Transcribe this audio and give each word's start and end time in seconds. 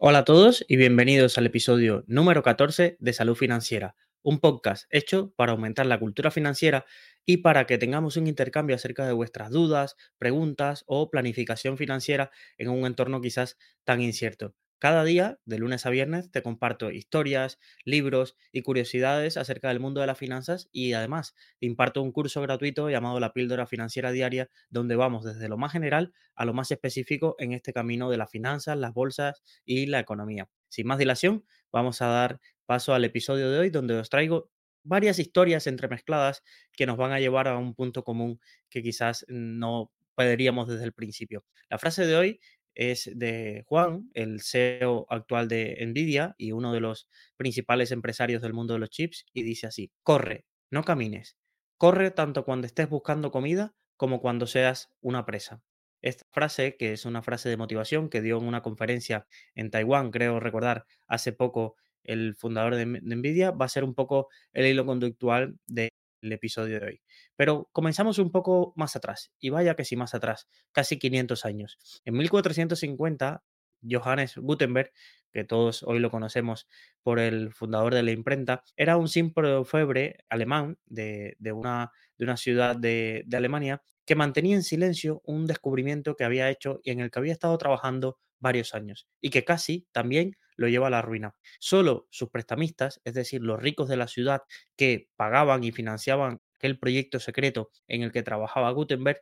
Hola 0.00 0.18
a 0.18 0.24
todos 0.24 0.64
y 0.68 0.76
bienvenidos 0.76 1.38
al 1.38 1.46
episodio 1.46 2.04
número 2.06 2.44
14 2.44 2.98
de 3.00 3.12
Salud 3.12 3.34
Financiera, 3.34 3.96
un 4.22 4.38
podcast 4.38 4.86
hecho 4.90 5.32
para 5.34 5.50
aumentar 5.50 5.86
la 5.86 5.98
cultura 5.98 6.30
financiera 6.30 6.86
y 7.26 7.38
para 7.38 7.66
que 7.66 7.78
tengamos 7.78 8.16
un 8.16 8.28
intercambio 8.28 8.76
acerca 8.76 9.04
de 9.08 9.12
vuestras 9.12 9.50
dudas, 9.50 9.96
preguntas 10.16 10.84
o 10.86 11.10
planificación 11.10 11.76
financiera 11.76 12.30
en 12.58 12.68
un 12.68 12.86
entorno 12.86 13.20
quizás 13.20 13.56
tan 13.82 14.00
incierto. 14.00 14.54
Cada 14.78 15.02
día, 15.02 15.40
de 15.44 15.58
lunes 15.58 15.86
a 15.86 15.90
viernes, 15.90 16.30
te 16.30 16.40
comparto 16.40 16.92
historias, 16.92 17.58
libros 17.84 18.36
y 18.52 18.62
curiosidades 18.62 19.36
acerca 19.36 19.68
del 19.68 19.80
mundo 19.80 20.00
de 20.00 20.06
las 20.06 20.16
finanzas 20.18 20.68
y 20.70 20.92
además 20.92 21.34
imparto 21.58 22.00
un 22.00 22.12
curso 22.12 22.40
gratuito 22.42 22.88
llamado 22.88 23.18
La 23.18 23.32
Píldora 23.32 23.66
Financiera 23.66 24.12
Diaria, 24.12 24.50
donde 24.70 24.94
vamos 24.94 25.24
desde 25.24 25.48
lo 25.48 25.56
más 25.58 25.72
general 25.72 26.12
a 26.36 26.44
lo 26.44 26.54
más 26.54 26.70
específico 26.70 27.34
en 27.40 27.52
este 27.52 27.72
camino 27.72 28.08
de 28.08 28.18
las 28.18 28.30
finanzas, 28.30 28.78
las 28.78 28.94
bolsas 28.94 29.42
y 29.64 29.86
la 29.86 29.98
economía. 29.98 30.48
Sin 30.68 30.86
más 30.86 30.98
dilación, 30.98 31.44
vamos 31.72 32.00
a 32.00 32.06
dar 32.06 32.40
paso 32.64 32.94
al 32.94 33.04
episodio 33.04 33.50
de 33.50 33.58
hoy 33.58 33.70
donde 33.70 33.94
os 33.94 34.10
traigo 34.10 34.48
varias 34.84 35.18
historias 35.18 35.66
entremezcladas 35.66 36.44
que 36.72 36.86
nos 36.86 36.96
van 36.96 37.10
a 37.10 37.18
llevar 37.18 37.48
a 37.48 37.58
un 37.58 37.74
punto 37.74 38.04
común 38.04 38.40
que 38.70 38.82
quizás 38.82 39.24
no 39.28 39.90
podríamos 40.14 40.68
desde 40.68 40.84
el 40.84 40.92
principio. 40.92 41.44
La 41.68 41.78
frase 41.78 42.06
de 42.06 42.16
hoy 42.16 42.40
es 42.78 43.10
de 43.12 43.64
Juan, 43.66 44.08
el 44.14 44.40
CEO 44.40 45.04
actual 45.10 45.48
de 45.48 45.84
Nvidia 45.84 46.36
y 46.38 46.52
uno 46.52 46.72
de 46.72 46.80
los 46.80 47.08
principales 47.36 47.90
empresarios 47.90 48.40
del 48.40 48.54
mundo 48.54 48.74
de 48.74 48.78
los 48.78 48.90
chips, 48.90 49.26
y 49.34 49.42
dice 49.42 49.66
así, 49.66 49.90
corre, 50.04 50.46
no 50.70 50.84
camines, 50.84 51.36
corre 51.76 52.12
tanto 52.12 52.44
cuando 52.44 52.68
estés 52.68 52.88
buscando 52.88 53.32
comida 53.32 53.74
como 53.96 54.20
cuando 54.20 54.46
seas 54.46 54.90
una 55.00 55.26
presa. 55.26 55.60
Esta 56.02 56.24
frase, 56.30 56.76
que 56.76 56.92
es 56.92 57.04
una 57.04 57.20
frase 57.20 57.48
de 57.48 57.56
motivación 57.56 58.08
que 58.08 58.22
dio 58.22 58.38
en 58.38 58.44
una 58.44 58.62
conferencia 58.62 59.26
en 59.56 59.72
Taiwán, 59.72 60.12
creo 60.12 60.38
recordar, 60.38 60.86
hace 61.08 61.32
poco 61.32 61.74
el 62.04 62.36
fundador 62.36 62.76
de, 62.76 62.86
Nvidia, 62.86 63.50
va 63.50 63.64
a 63.64 63.68
ser 63.68 63.82
un 63.82 63.94
poco 63.94 64.28
el 64.52 64.66
hilo 64.66 64.86
conductual 64.86 65.58
de 65.66 65.88
el 66.22 66.32
episodio 66.32 66.80
de 66.80 66.86
hoy. 66.86 67.02
Pero 67.36 67.68
comenzamos 67.72 68.18
un 68.18 68.30
poco 68.30 68.72
más 68.76 68.96
atrás, 68.96 69.32
y 69.38 69.50
vaya 69.50 69.74
que 69.74 69.84
sí 69.84 69.96
más 69.96 70.14
atrás, 70.14 70.48
casi 70.72 70.98
500 70.98 71.44
años. 71.44 71.78
En 72.04 72.14
1450, 72.14 73.44
Johannes 73.82 74.36
Gutenberg, 74.36 74.92
que 75.32 75.44
todos 75.44 75.82
hoy 75.82 75.98
lo 75.98 76.10
conocemos 76.10 76.66
por 77.02 77.18
el 77.18 77.52
fundador 77.52 77.94
de 77.94 78.02
la 78.02 78.10
imprenta, 78.10 78.64
era 78.76 78.96
un 78.96 79.08
simple 79.08 79.64
febre 79.64 80.24
alemán 80.28 80.78
de, 80.86 81.36
una, 81.52 81.92
de 82.16 82.24
una, 82.24 82.36
ciudad 82.36 82.76
de, 82.76 83.22
de 83.26 83.36
Alemania 83.36 83.82
que 84.08 84.14
mantenía 84.16 84.56
en 84.56 84.62
silencio 84.62 85.20
un 85.26 85.46
descubrimiento 85.46 86.16
que 86.16 86.24
había 86.24 86.48
hecho 86.48 86.80
y 86.82 86.92
en 86.92 87.00
el 87.00 87.10
que 87.10 87.18
había 87.18 87.34
estado 87.34 87.58
trabajando 87.58 88.18
varios 88.40 88.74
años 88.74 89.06
y 89.20 89.28
que 89.28 89.44
casi 89.44 89.86
también 89.92 90.38
lo 90.56 90.66
lleva 90.66 90.86
a 90.86 90.90
la 90.90 91.02
ruina. 91.02 91.34
Solo 91.60 92.08
sus 92.10 92.30
prestamistas, 92.30 93.02
es 93.04 93.12
decir, 93.12 93.42
los 93.42 93.60
ricos 93.60 93.86
de 93.86 93.98
la 93.98 94.08
ciudad 94.08 94.40
que 94.76 95.10
pagaban 95.16 95.62
y 95.62 95.72
financiaban 95.72 96.40
aquel 96.54 96.78
proyecto 96.78 97.20
secreto 97.20 97.70
en 97.86 98.02
el 98.02 98.10
que 98.10 98.22
trabajaba 98.22 98.70
Gutenberg, 98.70 99.20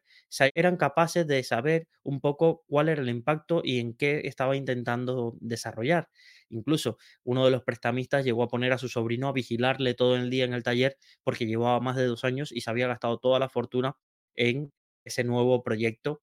eran 0.54 0.76
capaces 0.76 1.26
de 1.26 1.42
saber 1.42 1.88
un 2.04 2.20
poco 2.20 2.62
cuál 2.68 2.88
era 2.88 3.02
el 3.02 3.08
impacto 3.08 3.62
y 3.64 3.80
en 3.80 3.92
qué 3.94 4.22
estaba 4.24 4.54
intentando 4.56 5.34
desarrollar. 5.40 6.08
Incluso 6.48 6.96
uno 7.24 7.44
de 7.44 7.50
los 7.50 7.64
prestamistas 7.64 8.24
llegó 8.24 8.44
a 8.44 8.48
poner 8.48 8.72
a 8.72 8.78
su 8.78 8.88
sobrino 8.88 9.26
a 9.26 9.32
vigilarle 9.32 9.94
todo 9.94 10.14
el 10.14 10.30
día 10.30 10.44
en 10.44 10.54
el 10.54 10.62
taller 10.62 10.96
porque 11.24 11.44
llevaba 11.44 11.80
más 11.80 11.96
de 11.96 12.06
dos 12.06 12.22
años 12.24 12.52
y 12.52 12.60
se 12.60 12.70
había 12.70 12.86
gastado 12.86 13.18
toda 13.18 13.40
la 13.40 13.48
fortuna 13.48 13.96
en 14.36 14.72
ese 15.04 15.24
nuevo 15.24 15.62
proyecto 15.62 16.22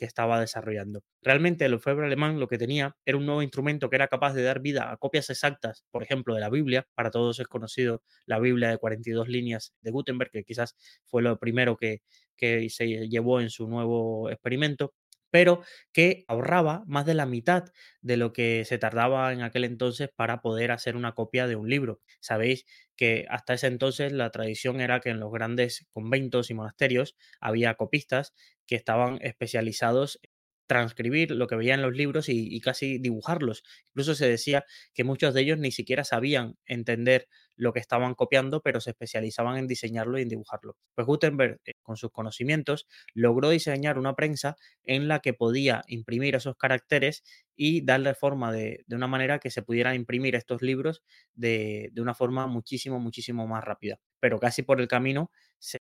que 0.00 0.06
estaba 0.06 0.40
desarrollando. 0.40 1.02
Realmente 1.22 1.66
el 1.66 1.74
orfebre 1.74 2.06
alemán 2.06 2.40
lo 2.40 2.48
que 2.48 2.56
tenía 2.56 2.96
era 3.04 3.18
un 3.18 3.26
nuevo 3.26 3.42
instrumento 3.42 3.90
que 3.90 3.96
era 3.96 4.08
capaz 4.08 4.32
de 4.32 4.42
dar 4.42 4.60
vida 4.60 4.90
a 4.90 4.96
copias 4.96 5.28
exactas, 5.28 5.84
por 5.90 6.02
ejemplo, 6.02 6.34
de 6.34 6.40
la 6.40 6.48
Biblia. 6.48 6.88
Para 6.94 7.10
todos 7.10 7.38
es 7.38 7.46
conocido 7.46 8.02
la 8.24 8.38
Biblia 8.40 8.70
de 8.70 8.78
42 8.78 9.28
líneas 9.28 9.74
de 9.82 9.90
Gutenberg, 9.90 10.30
que 10.30 10.44
quizás 10.44 10.74
fue 11.04 11.22
lo 11.22 11.38
primero 11.38 11.76
que, 11.76 12.02
que 12.34 12.70
se 12.70 12.86
llevó 13.08 13.42
en 13.42 13.50
su 13.50 13.68
nuevo 13.68 14.30
experimento 14.30 14.94
pero 15.30 15.62
que 15.92 16.24
ahorraba 16.28 16.82
más 16.86 17.06
de 17.06 17.14
la 17.14 17.26
mitad 17.26 17.64
de 18.00 18.16
lo 18.16 18.32
que 18.32 18.64
se 18.64 18.78
tardaba 18.78 19.32
en 19.32 19.42
aquel 19.42 19.64
entonces 19.64 20.10
para 20.14 20.40
poder 20.42 20.70
hacer 20.72 20.96
una 20.96 21.12
copia 21.14 21.46
de 21.46 21.56
un 21.56 21.68
libro. 21.68 22.00
Sabéis 22.20 22.66
que 22.96 23.26
hasta 23.30 23.54
ese 23.54 23.66
entonces 23.68 24.12
la 24.12 24.30
tradición 24.30 24.80
era 24.80 25.00
que 25.00 25.10
en 25.10 25.20
los 25.20 25.32
grandes 25.32 25.86
conventos 25.92 26.50
y 26.50 26.54
monasterios 26.54 27.16
había 27.40 27.74
copistas 27.74 28.34
que 28.66 28.76
estaban 28.76 29.18
especializados 29.22 30.20
transcribir 30.70 31.32
lo 31.32 31.48
que 31.48 31.56
veían 31.56 31.82
los 31.82 31.96
libros 31.96 32.28
y, 32.28 32.60
casi 32.60 32.98
dibujarlos. 32.98 33.64
Incluso 33.88 34.14
se 34.14 34.28
decía 34.28 34.64
que 34.94 35.02
muchos 35.02 35.34
de 35.34 35.40
ellos 35.40 35.58
ni 35.58 35.72
siquiera 35.72 36.04
sabían 36.04 36.58
entender 36.64 37.26
lo 37.56 37.72
que 37.72 37.80
estaban 37.80 38.14
copiando, 38.14 38.62
pero 38.62 38.80
se 38.80 38.90
especializaban 38.90 39.56
en 39.56 39.66
diseñarlo 39.66 40.16
y 40.16 40.22
en 40.22 40.28
dibujarlo. 40.28 40.76
Pues 40.94 41.08
Gutenberg, 41.08 41.58
eh, 41.64 41.72
con 41.82 41.96
sus 41.96 42.12
conocimientos, 42.12 42.86
logró 43.14 43.50
diseñar 43.50 43.98
una 43.98 44.14
prensa 44.14 44.56
en 44.84 45.08
la 45.08 45.18
que 45.18 45.34
podía 45.34 45.82
imprimir 45.88 46.36
esos 46.36 46.54
caracteres 46.54 47.24
y 47.56 47.84
darle 47.84 48.14
forma 48.14 48.52
de, 48.52 48.84
una 48.90 49.08
manera 49.08 49.40
que 49.40 49.50
se 49.50 49.62
pudieran 49.62 49.96
imprimir 49.96 50.36
estos 50.36 50.62
libros 50.62 51.02
de, 51.34 51.88
de 51.90 52.00
una 52.00 52.14
forma 52.14 52.46
muchísimo, 52.46 53.00
muchísimo 53.00 53.44
más 53.48 53.64
rápida. 53.64 53.98
Pero 54.20 54.38
casi 54.38 54.62
por 54.62 54.80
el 54.80 54.86
camino 54.86 55.32
se 55.58 55.78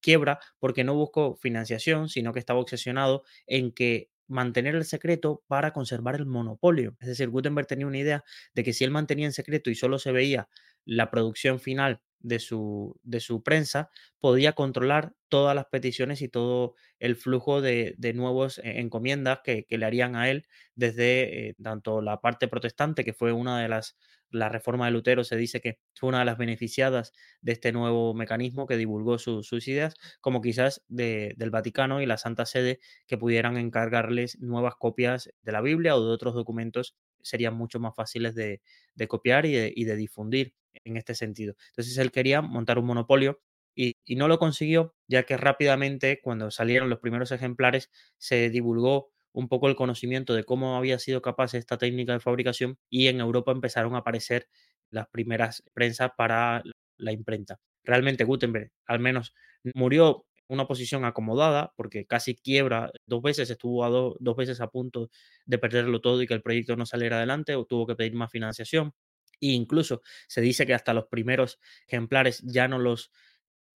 quiebra 0.00 0.38
porque 0.60 0.84
no 0.84 0.94
buscó 0.94 1.34
financiación, 1.34 2.08
sino 2.08 2.32
que 2.32 2.38
estaba 2.38 2.60
obsesionado 2.60 3.24
en 3.48 3.72
que 3.72 4.10
mantener 4.28 4.74
el 4.74 4.84
secreto 4.84 5.42
para 5.48 5.72
conservar 5.72 6.14
el 6.14 6.26
monopolio. 6.26 6.96
Es 7.00 7.08
decir, 7.08 7.28
Gutenberg 7.30 7.66
tenía 7.66 7.86
una 7.86 7.98
idea 7.98 8.24
de 8.54 8.64
que 8.64 8.72
si 8.72 8.84
él 8.84 8.90
mantenía 8.90 9.26
en 9.26 9.32
secreto 9.32 9.70
y 9.70 9.74
solo 9.74 9.98
se 9.98 10.12
veía 10.12 10.48
la 10.84 11.10
producción 11.10 11.60
final 11.60 12.00
de 12.20 12.38
su, 12.38 12.98
de 13.02 13.20
su 13.20 13.42
prensa, 13.42 13.90
podía 14.20 14.52
controlar 14.52 15.14
todas 15.28 15.54
las 15.54 15.66
peticiones 15.66 16.22
y 16.22 16.28
todo 16.28 16.74
el 16.98 17.16
flujo 17.16 17.60
de, 17.60 17.94
de 17.98 18.12
nuevos 18.12 18.58
eh, 18.58 18.80
encomiendas 18.80 19.40
que, 19.44 19.66
le 19.68 19.86
harían 19.86 20.16
a 20.16 20.30
él 20.30 20.46
desde 20.74 21.48
eh, 21.48 21.56
tanto 21.62 22.02
la 22.02 22.20
parte 22.20 22.48
protestante, 22.48 23.04
que 23.04 23.12
fue 23.12 23.32
una 23.32 23.60
de 23.60 23.68
las, 23.68 23.96
la 24.30 24.48
reforma 24.48 24.86
de 24.86 24.92
Lutero 24.92 25.24
se 25.24 25.36
dice 25.36 25.60
que 25.60 25.78
fue 25.94 26.08
una 26.08 26.20
de 26.20 26.24
las 26.24 26.38
beneficiadas 26.38 27.12
de 27.40 27.52
este 27.52 27.72
nuevo 27.72 28.14
mecanismo 28.14 28.66
que 28.66 28.76
divulgó 28.76 29.18
sus 29.18 29.68
ideas, 29.68 29.94
como 30.20 30.40
quizás 30.40 30.84
de, 30.88 31.34
del 31.36 31.50
Vaticano 31.50 32.00
y 32.02 32.06
la 32.06 32.18
Santa 32.18 32.46
Sede 32.46 32.80
que 33.06 33.18
pudieran 33.18 33.56
encargarles 33.56 34.38
nuevas 34.40 34.74
copias 34.76 35.30
de 35.42 35.52
la 35.52 35.60
Biblia 35.60 35.96
o 35.96 36.04
de 36.04 36.12
otros 36.12 36.34
documentos 36.34 36.96
serían 37.22 37.54
mucho 37.54 37.80
más 37.80 37.94
fáciles 37.94 38.34
de, 38.34 38.60
copiar 39.08 39.46
y 39.46 39.84
de 39.84 39.96
difundir 39.96 40.54
en 40.84 40.96
este 40.96 41.14
sentido. 41.14 41.56
Entonces 41.70 41.96
él 41.98 42.12
quería 42.12 42.42
montar 42.42 42.78
un 42.78 42.86
monopolio 42.86 43.40
y, 43.74 43.94
no 44.16 44.26
lo 44.26 44.40
consiguió, 44.40 44.96
ya 45.06 45.22
que 45.22 45.36
rápidamente, 45.36 46.20
cuando 46.20 46.50
salieron 46.50 46.90
los 46.90 46.98
primeros 46.98 47.30
ejemplares, 47.30 47.90
se 48.16 48.50
divulgó 48.50 49.12
un 49.32 49.48
poco 49.48 49.68
el 49.68 49.76
conocimiento 49.76 50.34
de 50.34 50.44
cómo 50.44 50.76
había 50.76 50.98
sido 50.98 51.22
capaz 51.22 51.54
esta 51.54 51.78
técnica 51.78 52.12
de 52.12 52.20
fabricación 52.20 52.78
y 52.90 53.08
en 53.08 53.20
Europa 53.20 53.52
empezaron 53.52 53.94
a 53.94 53.98
aparecer 53.98 54.48
las 54.90 55.08
primeras 55.08 55.62
prensas 55.74 56.10
para 56.16 56.62
la 56.96 57.12
imprenta. 57.12 57.58
Realmente 57.84 58.24
Gutenberg 58.24 58.70
al 58.86 59.00
menos 59.00 59.34
murió 59.74 60.26
en 60.48 60.54
una 60.54 60.66
posición 60.66 61.04
acomodada 61.04 61.72
porque 61.76 62.06
casi 62.06 62.34
quiebra 62.34 62.90
dos 63.06 63.22
veces, 63.22 63.50
estuvo 63.50 63.84
a 63.84 63.88
dos 63.90 64.36
veces 64.36 64.60
a 64.60 64.68
punto 64.68 65.10
de 65.44 65.58
perderlo 65.58 66.00
todo 66.00 66.22
y 66.22 66.26
que 66.26 66.34
el 66.34 66.42
proyecto 66.42 66.76
no 66.76 66.86
saliera 66.86 67.16
adelante 67.18 67.54
o 67.54 67.64
tuvo 67.66 67.86
que 67.86 67.96
pedir 67.96 68.14
más 68.14 68.30
financiación. 68.30 68.94
E 69.40 69.48
incluso 69.52 70.02
se 70.26 70.40
dice 70.40 70.66
que 70.66 70.74
hasta 70.74 70.94
los 70.94 71.06
primeros 71.06 71.60
ejemplares 71.86 72.42
ya 72.44 72.66
no 72.66 72.78
los 72.78 73.12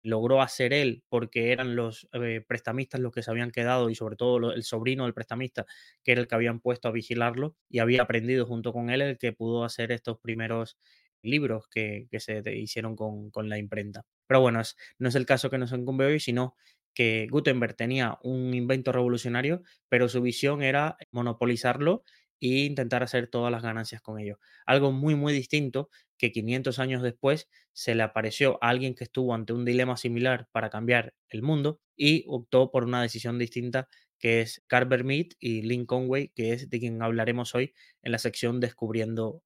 logró 0.02 0.42
hacer 0.42 0.74
él 0.74 1.04
porque 1.10 1.52
eran 1.52 1.76
los 1.76 2.08
eh, 2.14 2.44
prestamistas 2.48 3.02
los 3.02 3.12
que 3.12 3.24
se 3.24 3.32
habían 3.32 3.52
quedado 3.52 3.90
y 3.90 3.96
sobre 3.96 4.16
todo 4.16 4.54
el 4.54 4.64
sobrino 4.64 5.04
del 5.04 5.14
prestamista 5.14 5.66
que 6.04 6.14
era 6.14 6.22
el 6.22 6.28
que 6.28 6.36
habían 6.36 6.60
puesto 6.60 6.88
a 6.88 6.92
vigilarlo 6.92 7.56
y 7.70 7.80
había 7.80 8.04
aprendido 8.04 8.46
junto 8.46 8.72
con 8.72 8.90
él 8.90 9.02
el 9.02 9.18
que 9.18 9.34
pudo 9.34 9.64
hacer 9.64 9.92
estos 9.92 10.20
primeros 10.20 10.78
libros 11.22 11.68
que, 11.68 12.08
se 12.20 12.42
hicieron 12.56 12.96
con, 12.96 13.50
la 13.50 13.58
imprenta. 13.58 14.06
Pero 14.28 14.42
bueno, 14.42 14.62
no 15.00 15.10
es 15.10 15.16
el 15.16 15.26
caso 15.26 15.50
que 15.50 15.58
nos 15.58 15.72
incumbe 15.72 16.06
hoy, 16.06 16.20
sino 16.20 16.56
que 16.94 17.28
Gutenberg 17.30 17.76
tenía 17.76 18.18
un 18.24 18.54
invento 18.54 18.92
revolucionario, 18.92 19.64
pero 19.90 20.10
su 20.10 20.22
visión 20.22 20.62
era 20.64 20.98
monopolizarlo 21.12 22.04
e 22.42 22.66
intentar 22.66 23.04
hacer 23.04 23.28
todas 23.28 23.52
las 23.52 23.64
ganancias 23.64 24.02
con 24.02 24.20
ello. 24.20 24.40
Algo 24.66 24.92
muy, 24.92 25.16
muy 25.16 25.34
distinto 25.34 25.90
que 26.18 26.32
500 26.32 26.80
años 26.80 27.02
después 27.02 27.50
se 27.74 27.96
le 27.96 28.04
apareció 28.04 28.58
a 28.62 28.70
alguien 28.70 28.96
que 28.96 29.04
estuvo 29.06 29.34
ante 29.34 29.54
un 29.54 29.66
dilema 29.66 29.98
similar 29.98 30.48
para 30.52 30.70
cambiar 30.70 31.14
el 31.30 31.42
mundo 31.42 31.82
y 31.96 32.26
optó 32.28 32.72
por 32.72 32.84
una 32.84 33.02
decisión 33.02 33.40
distinta 33.40 33.88
que 34.20 34.42
es 34.42 34.62
Carver 34.68 35.04
Mead 35.04 35.28
y 35.40 35.62
Lynn 35.62 35.86
Conway, 35.86 36.30
que 36.36 36.52
es 36.54 36.70
de 36.70 36.80
quien 36.80 37.02
hablaremos 37.02 37.56
hoy 37.56 37.74
en 38.04 38.12
la 38.12 38.18
sección 38.20 38.60
Descubriendo. 38.60 39.42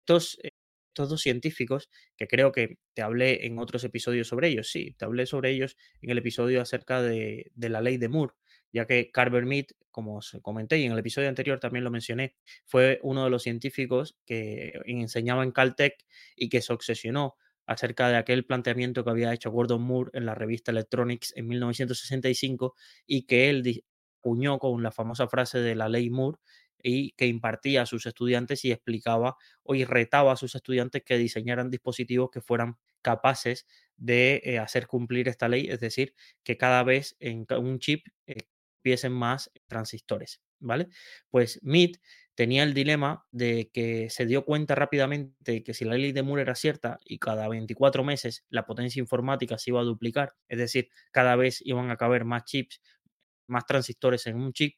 Estos, 0.00 0.38
eh, 0.42 0.50
estos 0.88 1.08
dos 1.10 1.20
científicos, 1.22 1.88
que 2.16 2.26
creo 2.26 2.52
que 2.52 2.78
te 2.94 3.02
hablé 3.02 3.46
en 3.46 3.58
otros 3.58 3.84
episodios 3.84 4.28
sobre 4.28 4.48
ellos, 4.48 4.70
sí, 4.70 4.94
te 4.98 5.04
hablé 5.04 5.26
sobre 5.26 5.50
ellos 5.50 5.76
en 6.02 6.10
el 6.10 6.18
episodio 6.18 6.60
acerca 6.60 7.02
de, 7.02 7.50
de 7.54 7.68
la 7.68 7.80
ley 7.80 7.96
de 7.98 8.08
Moore, 8.08 8.34
ya 8.72 8.86
que 8.86 9.10
Carver 9.10 9.46
Mead, 9.46 9.66
como 9.90 10.16
os 10.16 10.36
comenté 10.42 10.78
y 10.78 10.84
en 10.84 10.92
el 10.92 10.98
episodio 10.98 11.28
anterior 11.28 11.58
también 11.60 11.84
lo 11.84 11.90
mencioné, 11.90 12.36
fue 12.64 13.00
uno 13.02 13.24
de 13.24 13.30
los 13.30 13.42
científicos 13.42 14.16
que 14.24 14.72
enseñaba 14.86 15.42
en 15.44 15.52
Caltech 15.52 15.94
y 16.36 16.48
que 16.48 16.60
se 16.60 16.72
obsesionó 16.72 17.36
acerca 17.66 18.08
de 18.08 18.16
aquel 18.16 18.46
planteamiento 18.46 19.04
que 19.04 19.10
había 19.10 19.32
hecho 19.32 19.50
Gordon 19.50 19.82
Moore 19.82 20.10
en 20.14 20.24
la 20.24 20.34
revista 20.34 20.70
Electronics 20.70 21.34
en 21.36 21.48
1965 21.48 22.74
y 23.06 23.26
que 23.26 23.50
él 23.50 23.84
puñó 24.20 24.58
con 24.58 24.82
la 24.82 24.90
famosa 24.90 25.28
frase 25.28 25.58
de 25.58 25.74
la 25.74 25.88
ley 25.88 26.08
Moore 26.08 26.38
y 26.82 27.12
que 27.12 27.26
impartía 27.26 27.82
a 27.82 27.86
sus 27.86 28.06
estudiantes 28.06 28.64
y 28.64 28.72
explicaba 28.72 29.36
o 29.64 29.74
retaba 29.74 30.32
a 30.32 30.36
sus 30.36 30.54
estudiantes 30.54 31.02
que 31.04 31.18
diseñaran 31.18 31.70
dispositivos 31.70 32.30
que 32.30 32.40
fueran 32.40 32.76
capaces 33.02 33.66
de 33.96 34.40
eh, 34.44 34.58
hacer 34.58 34.86
cumplir 34.86 35.28
esta 35.28 35.48
ley, 35.48 35.66
es 35.68 35.80
decir, 35.80 36.14
que 36.44 36.56
cada 36.56 36.82
vez 36.84 37.16
en 37.20 37.46
un 37.58 37.78
chip 37.80 38.06
eh, 38.26 38.46
más 39.10 39.50
transistores, 39.66 40.40
¿vale? 40.60 40.88
Pues 41.30 41.60
MIT 41.62 41.98
tenía 42.34 42.62
el 42.62 42.74
dilema 42.74 43.26
de 43.32 43.70
que 43.72 44.10
se 44.10 44.26
dio 44.26 44.44
cuenta 44.44 44.74
rápidamente 44.74 45.62
que 45.64 45.74
si 45.74 45.84
la 45.84 45.96
ley 45.96 46.12
de 46.12 46.22
Moore 46.22 46.42
era 46.42 46.54
cierta 46.54 46.98
y 47.04 47.18
cada 47.18 47.48
24 47.48 48.04
meses 48.04 48.44
la 48.48 48.64
potencia 48.66 49.00
informática 49.00 49.58
se 49.58 49.70
iba 49.70 49.80
a 49.80 49.84
duplicar, 49.84 50.34
es 50.48 50.58
decir, 50.58 50.88
cada 51.12 51.36
vez 51.36 51.60
iban 51.64 51.90
a 51.90 51.96
caber 51.96 52.24
más 52.24 52.44
chips, 52.44 52.80
más 53.48 53.66
transistores 53.66 54.26
en 54.26 54.36
un 54.36 54.52
chip, 54.52 54.76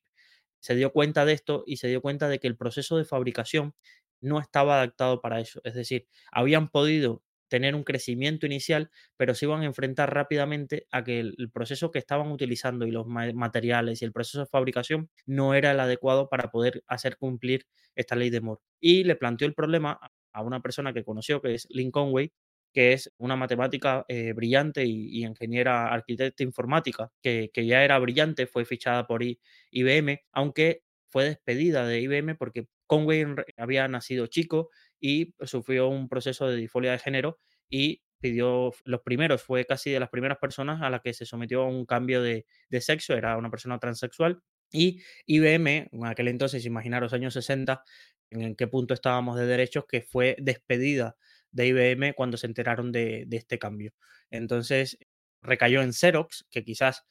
se 0.60 0.74
dio 0.74 0.92
cuenta 0.92 1.24
de 1.24 1.32
esto 1.32 1.64
y 1.66 1.76
se 1.78 1.88
dio 1.88 2.02
cuenta 2.02 2.28
de 2.28 2.38
que 2.38 2.46
el 2.48 2.56
proceso 2.56 2.96
de 2.98 3.04
fabricación 3.04 3.74
no 4.20 4.40
estaba 4.40 4.76
adaptado 4.76 5.20
para 5.20 5.40
eso. 5.40 5.60
Es 5.64 5.74
decir, 5.74 6.06
habían 6.32 6.68
podido 6.70 7.22
tener 7.50 7.74
un 7.74 7.82
crecimiento 7.84 8.46
inicial, 8.46 8.90
pero 9.18 9.34
se 9.34 9.44
iban 9.44 9.62
a 9.62 9.66
enfrentar 9.66 10.14
rápidamente 10.14 10.86
a 10.90 11.04
que 11.04 11.20
el, 11.20 11.50
proceso 11.52 11.90
que 11.90 11.98
estaban 11.98 12.30
utilizando 12.30 12.86
y 12.86 12.92
los 12.92 13.06
materiales 13.06 14.00
y 14.00 14.04
el 14.06 14.12
proceso 14.12 14.40
de 14.40 14.46
fabricación 14.46 15.10
no 15.26 15.52
era 15.52 15.72
el 15.72 15.80
adecuado 15.80 16.30
para 16.30 16.50
poder 16.50 16.82
hacer 16.86 17.18
cumplir 17.18 17.66
esta 17.96 18.16
ley 18.16 18.30
de 18.30 18.40
Moore. 18.40 18.62
Y 18.80 19.04
le 19.04 19.16
planteó 19.16 19.46
el 19.46 19.54
problema 19.54 19.98
a 20.32 20.42
una 20.42 20.60
persona 20.60 20.94
que 20.94 21.04
conoció, 21.04 21.42
que 21.42 21.54
es 21.54 21.66
Lincoln 21.70 22.06
Conway, 22.06 22.32
que 22.72 22.92
es 22.92 23.12
una 23.18 23.34
matemática 23.34 24.04
eh, 24.06 24.32
brillante 24.32 24.84
y, 24.86 25.24
ingeniera 25.24 25.92
arquitecta 25.92 26.44
informática, 26.44 27.10
que, 27.20 27.50
ya 27.52 27.82
era 27.84 27.98
brillante, 27.98 28.46
fue 28.46 28.64
fichada 28.64 29.08
por 29.08 29.22
IBM, 29.24 30.20
aunque 30.32 30.82
fue 31.08 31.24
despedida 31.24 31.84
de 31.84 32.00
IBM 32.00 32.36
porque 32.36 32.68
Conway 32.86 33.26
había 33.56 33.88
nacido 33.88 34.28
chico 34.28 34.70
y 35.00 35.34
sufrió 35.42 35.88
un 35.88 36.08
proceso 36.08 36.48
de 36.48 36.56
disforia 36.56 36.92
de 36.92 36.98
género 36.98 37.38
y 37.68 38.02
pidió, 38.20 38.72
los 38.84 39.00
primeros, 39.00 39.42
fue 39.42 39.64
casi 39.64 39.90
de 39.90 40.00
las 40.00 40.10
primeras 40.10 40.38
personas 40.38 40.82
a 40.82 40.90
las 40.90 41.00
que 41.00 41.14
se 41.14 41.24
sometió 41.24 41.62
a 41.62 41.66
un 41.66 41.86
cambio 41.86 42.22
de, 42.22 42.46
de 42.68 42.80
sexo, 42.80 43.14
era 43.14 43.36
una 43.36 43.50
persona 43.50 43.78
transexual. 43.78 44.42
Y 44.72 45.00
IBM, 45.26 45.88
en 45.90 46.06
aquel 46.06 46.28
entonces, 46.28 46.64
imaginaros 46.66 47.12
años 47.12 47.34
60, 47.34 47.82
en 48.30 48.54
qué 48.54 48.68
punto 48.68 48.94
estábamos 48.94 49.36
de 49.36 49.46
derechos, 49.46 49.84
que 49.88 50.02
fue 50.02 50.36
despedida 50.38 51.16
de 51.50 51.66
IBM 51.68 52.14
cuando 52.14 52.36
se 52.36 52.46
enteraron 52.46 52.92
de, 52.92 53.24
de 53.26 53.36
este 53.36 53.58
cambio. 53.58 53.92
Entonces, 54.30 54.98
recayó 55.42 55.82
en 55.82 55.92
Xerox, 55.92 56.46
que 56.50 56.62
quizás 56.62 57.04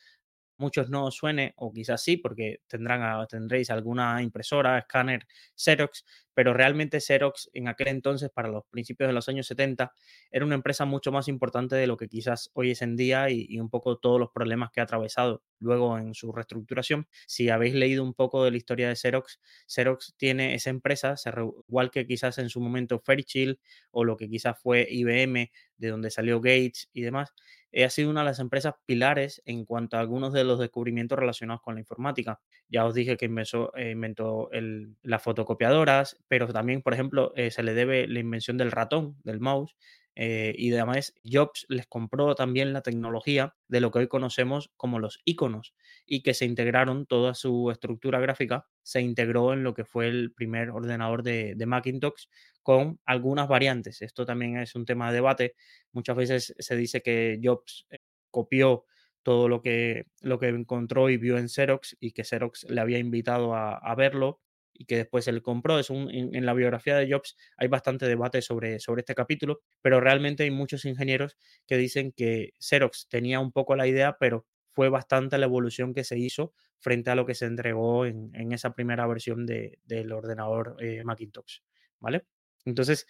muchos 0.60 0.90
no 0.90 1.06
os 1.06 1.16
suene, 1.16 1.54
o 1.58 1.72
quizás 1.74 2.02
sí, 2.04 2.18
porque 2.18 2.62
tendrán 2.68 3.28
tendréis 3.28 3.70
alguna 3.72 4.22
impresora, 4.22 4.78
escáner 4.78 5.26
Xerox, 5.56 6.06
pero 6.34 6.54
realmente 6.54 7.02
Xerox 7.02 7.50
en 7.54 7.68
aquel 7.68 7.88
entonces, 7.90 8.30
para 8.30 8.48
los 8.50 8.64
principios 8.70 9.08
de 9.10 9.14
los 9.14 9.28
años 9.30 9.48
70, 9.48 9.94
era 10.32 10.46
una 10.46 10.56
empresa 10.56 10.86
mucho 10.86 11.12
más 11.12 11.28
importante 11.28 11.76
de 11.76 11.88
lo 11.88 11.98
que 11.98 12.08
quizás 12.08 12.50
hoy 12.54 12.72
es 12.72 12.82
en 12.82 12.96
día 12.96 13.30
y, 13.30 13.46
y 13.50 13.60
un 13.60 13.70
poco 13.70 13.98
todos 13.98 14.20
los 14.20 14.30
problemas 14.32 14.72
que 14.72 14.80
ha 14.80 14.84
atravesado 14.84 15.44
luego 15.60 15.98
en 15.98 16.14
su 16.14 16.32
reestructuración. 16.32 17.08
Si 17.28 17.50
habéis 17.50 17.74
leído 17.76 18.04
un 18.04 18.14
poco 18.14 18.44
de 18.44 18.52
la 18.52 18.58
historia 18.58 18.90
de 18.90 18.96
Xerox, 18.96 19.40
Xerox 19.68 20.14
tiene 20.18 20.56
esa 20.56 20.70
empresa, 20.70 21.16
igual 21.68 21.92
que 21.92 22.06
quizás 22.08 22.38
en 22.38 22.50
su 22.50 22.60
momento 22.62 23.00
Fairchild 23.00 23.58
o 23.92 24.04
lo 24.04 24.18
que 24.18 24.30
quizás 24.30 24.58
fue 24.62 24.88
IBM, 24.90 25.52
de 25.78 25.88
donde 25.90 26.12
salió 26.12 26.40
Gates 26.42 26.90
y 26.94 27.02
demás, 27.02 27.34
eh, 27.72 27.86
ha 27.86 27.90
sido 27.90 28.10
una 28.10 28.22
de 28.22 28.26
las 28.26 28.40
empresas 28.40 28.76
pilares 28.86 29.42
en 29.46 29.66
cuanto 29.66 29.98
a 29.98 30.00
algunos 30.00 30.34
de 30.34 30.44
los 30.44 30.60
descubrimientos 30.60 31.18
relacionados 31.20 31.62
con 31.62 31.76
la 31.76 31.82
informática. 31.82 32.40
Ya 32.68 32.86
os 32.86 32.94
dije 32.94 33.18
que 33.18 33.26
inventó, 33.26 33.76
eh, 33.76 33.92
inventó 33.92 34.50
las 35.04 35.24
fotocopiadoras, 35.24 36.18
pero 36.28 36.48
también, 36.48 36.82
por 36.82 36.94
ejemplo, 36.94 37.34
eh, 37.36 37.52
se 37.52 37.64
le 37.64 37.74
debe 37.74 38.08
la 38.08 38.20
invención 38.20 38.58
del 38.58 38.72
ratón, 38.72 39.18
del 39.24 39.40
mouse, 39.40 39.76
eh, 40.16 40.54
y 40.58 40.74
además 40.74 41.14
Jobs 41.24 41.66
les 41.70 41.88
compró 41.88 42.36
también 42.36 42.74
la 42.74 42.82
tecnología 42.82 43.56
de 43.68 43.80
lo 43.80 43.92
que 43.92 44.00
hoy 44.00 44.08
conocemos 44.08 44.72
como 44.76 45.00
los 45.00 45.20
iconos 45.24 45.74
y 46.06 46.24
que 46.24 46.34
se 46.34 46.46
integraron 46.46 47.06
toda 47.06 47.34
su 47.34 47.72
estructura 47.72 48.20
gráfica, 48.20 48.68
se 48.84 49.02
integró 49.02 49.54
en 49.54 49.64
lo 49.64 49.74
que 49.74 49.86
fue 49.86 50.08
el 50.08 50.34
primer 50.34 50.72
ordenador 50.72 51.24
de, 51.24 51.56
Macintosh 51.66 52.26
con 52.64 53.00
algunas 53.06 53.48
variantes. 53.48 54.02
Esto 54.02 54.26
también 54.26 54.58
es 54.58 54.76
un 54.76 54.86
tema 54.86 55.08
de 55.08 55.16
debate. 55.16 55.56
Muchas 55.92 56.18
veces 56.18 56.56
se 56.58 56.76
dice 56.76 57.02
que 57.02 57.40
Jobs 57.42 57.86
eh, 57.90 58.00
copió 58.32 58.86
todo 59.24 59.48
lo 59.48 59.62
que, 59.62 60.08
lo 60.22 60.40
que 60.40 60.48
encontró 60.48 61.10
y 61.10 61.18
vio 61.18 61.38
en 61.38 61.50
Xerox 61.50 61.96
y 62.00 62.12
que 62.12 62.24
Xerox 62.24 62.66
le 62.70 62.82
había 62.82 62.98
invitado 62.98 63.54
a 63.56 63.96
verlo 63.96 64.42
y 64.80 64.86
que 64.86 64.96
después 64.96 65.28
él 65.28 65.44
compró. 65.44 65.78
Es 65.78 65.90
un, 65.90 66.10
en, 66.10 66.46
la 66.46 66.54
biografía 66.54 66.96
de 66.96 67.12
Jobs 67.12 67.36
hay 67.58 67.68
bastante 67.68 68.08
debate 68.08 68.42
sobre, 68.42 68.80
sobre 68.80 69.02
este 69.02 69.14
capítulo, 69.14 69.60
pero 69.82 70.00
realmente 70.00 70.44
hay 70.44 70.52
muchos 70.52 70.86
ingenieros 70.86 71.38
que 71.68 71.78
dicen 71.78 72.14
que 72.14 72.54
Xerox 72.60 73.10
tenía 73.10 73.42
un 73.42 73.52
poco 73.52 73.76
la 73.76 73.88
idea, 73.88 74.16
pero 74.18 74.48
fue 74.72 74.88
bastante 74.88 75.38
la 75.38 75.48
evolución 75.48 75.94
que 75.94 76.06
se 76.06 76.18
hizo 76.18 76.54
frente 76.80 77.12
a 77.12 77.16
lo 77.16 77.26
que 77.26 77.36
se 77.36 77.46
entregó 77.46 78.06
en, 78.06 78.54
esa 78.54 78.74
primera 78.74 79.06
versión 79.06 79.46
de, 79.46 79.80
del 79.84 80.14
ordenador 80.14 80.78
eh, 80.80 81.04
Macintosh, 81.04 81.60
¿vale? 82.00 82.26
Entonces, 82.64 83.06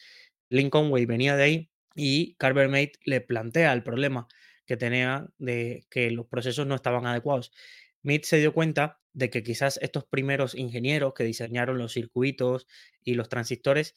Lincoln 0.50 0.92
Way 0.92 1.06
venía 1.06 1.36
de 1.36 1.44
ahí 1.44 1.72
y 1.94 2.34
Carver 2.36 2.68
Mate 2.68 2.94
le 3.06 3.22
plantea 3.22 3.74
el 3.74 3.84
problema 3.84 4.28
que 4.66 4.76
tenía 4.76 5.28
de 5.38 5.86
que 5.92 6.10
los 6.10 6.26
procesos 6.26 6.66
no 6.66 6.74
estaban 6.74 7.06
adecuados. 7.06 7.52
Mead 8.02 8.22
se 8.24 8.38
dio 8.38 8.54
cuenta 8.54 8.99
de 9.14 9.30
que 9.30 9.44
quizás 9.44 9.80
estos 9.82 10.06
primeros 10.06 10.56
ingenieros 10.56 11.14
que 11.14 11.24
diseñaron 11.24 11.78
los 11.78 11.94
circuitos 11.94 12.68
y 13.04 13.16
los 13.16 13.30
transistores, 13.30 13.96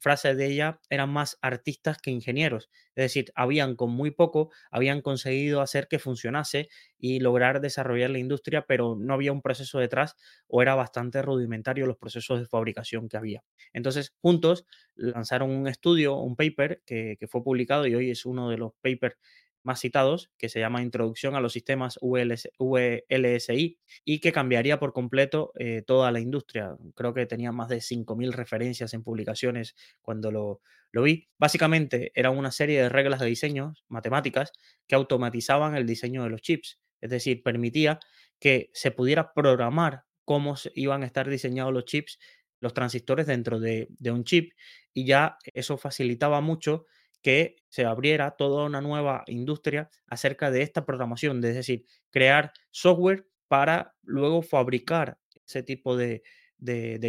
frase 0.00 0.34
de 0.36 0.46
ella, 0.46 0.80
eran 0.90 1.10
más 1.10 1.38
artistas 1.42 1.98
que 1.98 2.10
ingenieros. 2.12 2.70
Es 2.94 3.04
decir, 3.04 3.32
habían 3.34 3.74
con 3.74 3.90
muy 3.90 4.12
poco, 4.12 4.50
habían 4.70 5.02
conseguido 5.02 5.60
hacer 5.60 5.88
que 5.88 5.98
funcionase 5.98 6.68
y 6.98 7.18
lograr 7.20 7.60
desarrollar 7.60 8.10
la 8.10 8.20
industria, 8.20 8.64
pero 8.68 8.96
no 8.96 9.14
había 9.14 9.32
un 9.32 9.42
proceso 9.42 9.78
detrás 9.80 10.14
o 10.46 10.62
era 10.62 10.74
bastante 10.76 11.20
rudimentario 11.22 11.86
los 11.86 11.96
procesos 11.98 12.38
de 12.38 12.46
fabricación 12.46 13.08
que 13.08 13.16
había. 13.16 13.42
Entonces, 13.72 14.14
juntos 14.20 14.66
lanzaron 14.94 15.50
un 15.50 15.66
estudio, 15.66 16.16
un 16.16 16.36
paper 16.36 16.82
que, 16.86 17.16
que 17.18 17.26
fue 17.26 17.42
publicado 17.42 17.86
y 17.86 17.94
hoy 17.94 18.10
es 18.10 18.24
uno 18.24 18.50
de 18.50 18.58
los 18.58 18.72
papers 18.80 19.16
más 19.62 19.80
citados, 19.80 20.30
que 20.38 20.48
se 20.48 20.60
llama 20.60 20.82
Introducción 20.82 21.34
a 21.34 21.40
los 21.40 21.52
Sistemas 21.52 21.98
VLSI 22.00 23.78
y 24.04 24.20
que 24.20 24.32
cambiaría 24.32 24.78
por 24.78 24.92
completo 24.92 25.52
eh, 25.58 25.82
toda 25.86 26.10
la 26.12 26.20
industria. 26.20 26.76
Creo 26.94 27.14
que 27.14 27.26
tenía 27.26 27.52
más 27.52 27.68
de 27.68 27.80
5.000 27.80 28.32
referencias 28.32 28.94
en 28.94 29.02
publicaciones 29.02 29.74
cuando 30.02 30.30
lo, 30.30 30.60
lo 30.92 31.02
vi. 31.02 31.28
Básicamente 31.38 32.12
era 32.14 32.30
una 32.30 32.50
serie 32.50 32.82
de 32.82 32.88
reglas 32.88 33.20
de 33.20 33.26
diseño 33.26 33.74
matemáticas 33.88 34.52
que 34.86 34.94
automatizaban 34.94 35.74
el 35.74 35.86
diseño 35.86 36.24
de 36.24 36.30
los 36.30 36.42
chips, 36.42 36.80
es 37.00 37.10
decir, 37.10 37.42
permitía 37.42 38.00
que 38.40 38.70
se 38.72 38.90
pudiera 38.90 39.32
programar 39.32 40.04
cómo 40.24 40.54
iban 40.74 41.02
a 41.02 41.06
estar 41.06 41.28
diseñados 41.28 41.72
los 41.72 41.84
chips, 41.84 42.18
los 42.60 42.74
transistores 42.74 43.26
dentro 43.26 43.60
de, 43.60 43.88
de 43.90 44.10
un 44.10 44.24
chip 44.24 44.52
y 44.92 45.06
ya 45.06 45.38
eso 45.54 45.78
facilitaba 45.78 46.40
mucho 46.40 46.86
que 47.28 47.56
se 47.68 47.84
abriera 47.84 48.30
toda 48.38 48.64
una 48.64 48.80
nueva 48.80 49.22
industria 49.26 49.90
acerca 50.06 50.50
de 50.50 50.62
esta 50.62 50.86
programación, 50.86 51.44
es 51.44 51.56
decir, 51.56 51.84
crear 52.08 52.54
software 52.70 53.28
para 53.48 53.94
luego 54.00 54.40
fabricar 54.40 55.18
ese 55.46 55.62
tipo 55.62 55.94
de, 55.94 56.22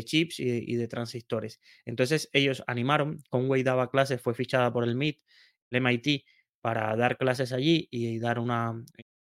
chips 0.04 0.42
y, 0.42 0.76
de 0.76 0.88
transistores. 0.90 1.62
Entonces 1.86 2.30
ellos 2.34 2.62
animaron, 2.68 3.24
Conway 3.30 3.64
daba 3.64 3.90
clases, 3.90 4.22
fue 4.22 4.34
fichada 4.34 4.74
por 4.74 4.84
el 4.84 4.90
MIT, 4.92 5.22
el 5.70 5.78
MIT, 5.78 6.26
para 6.60 6.94
dar 6.98 7.18
clases 7.18 7.54
allí 7.54 7.88
y 7.90 8.20
dar 8.20 8.40
una, 8.40 8.74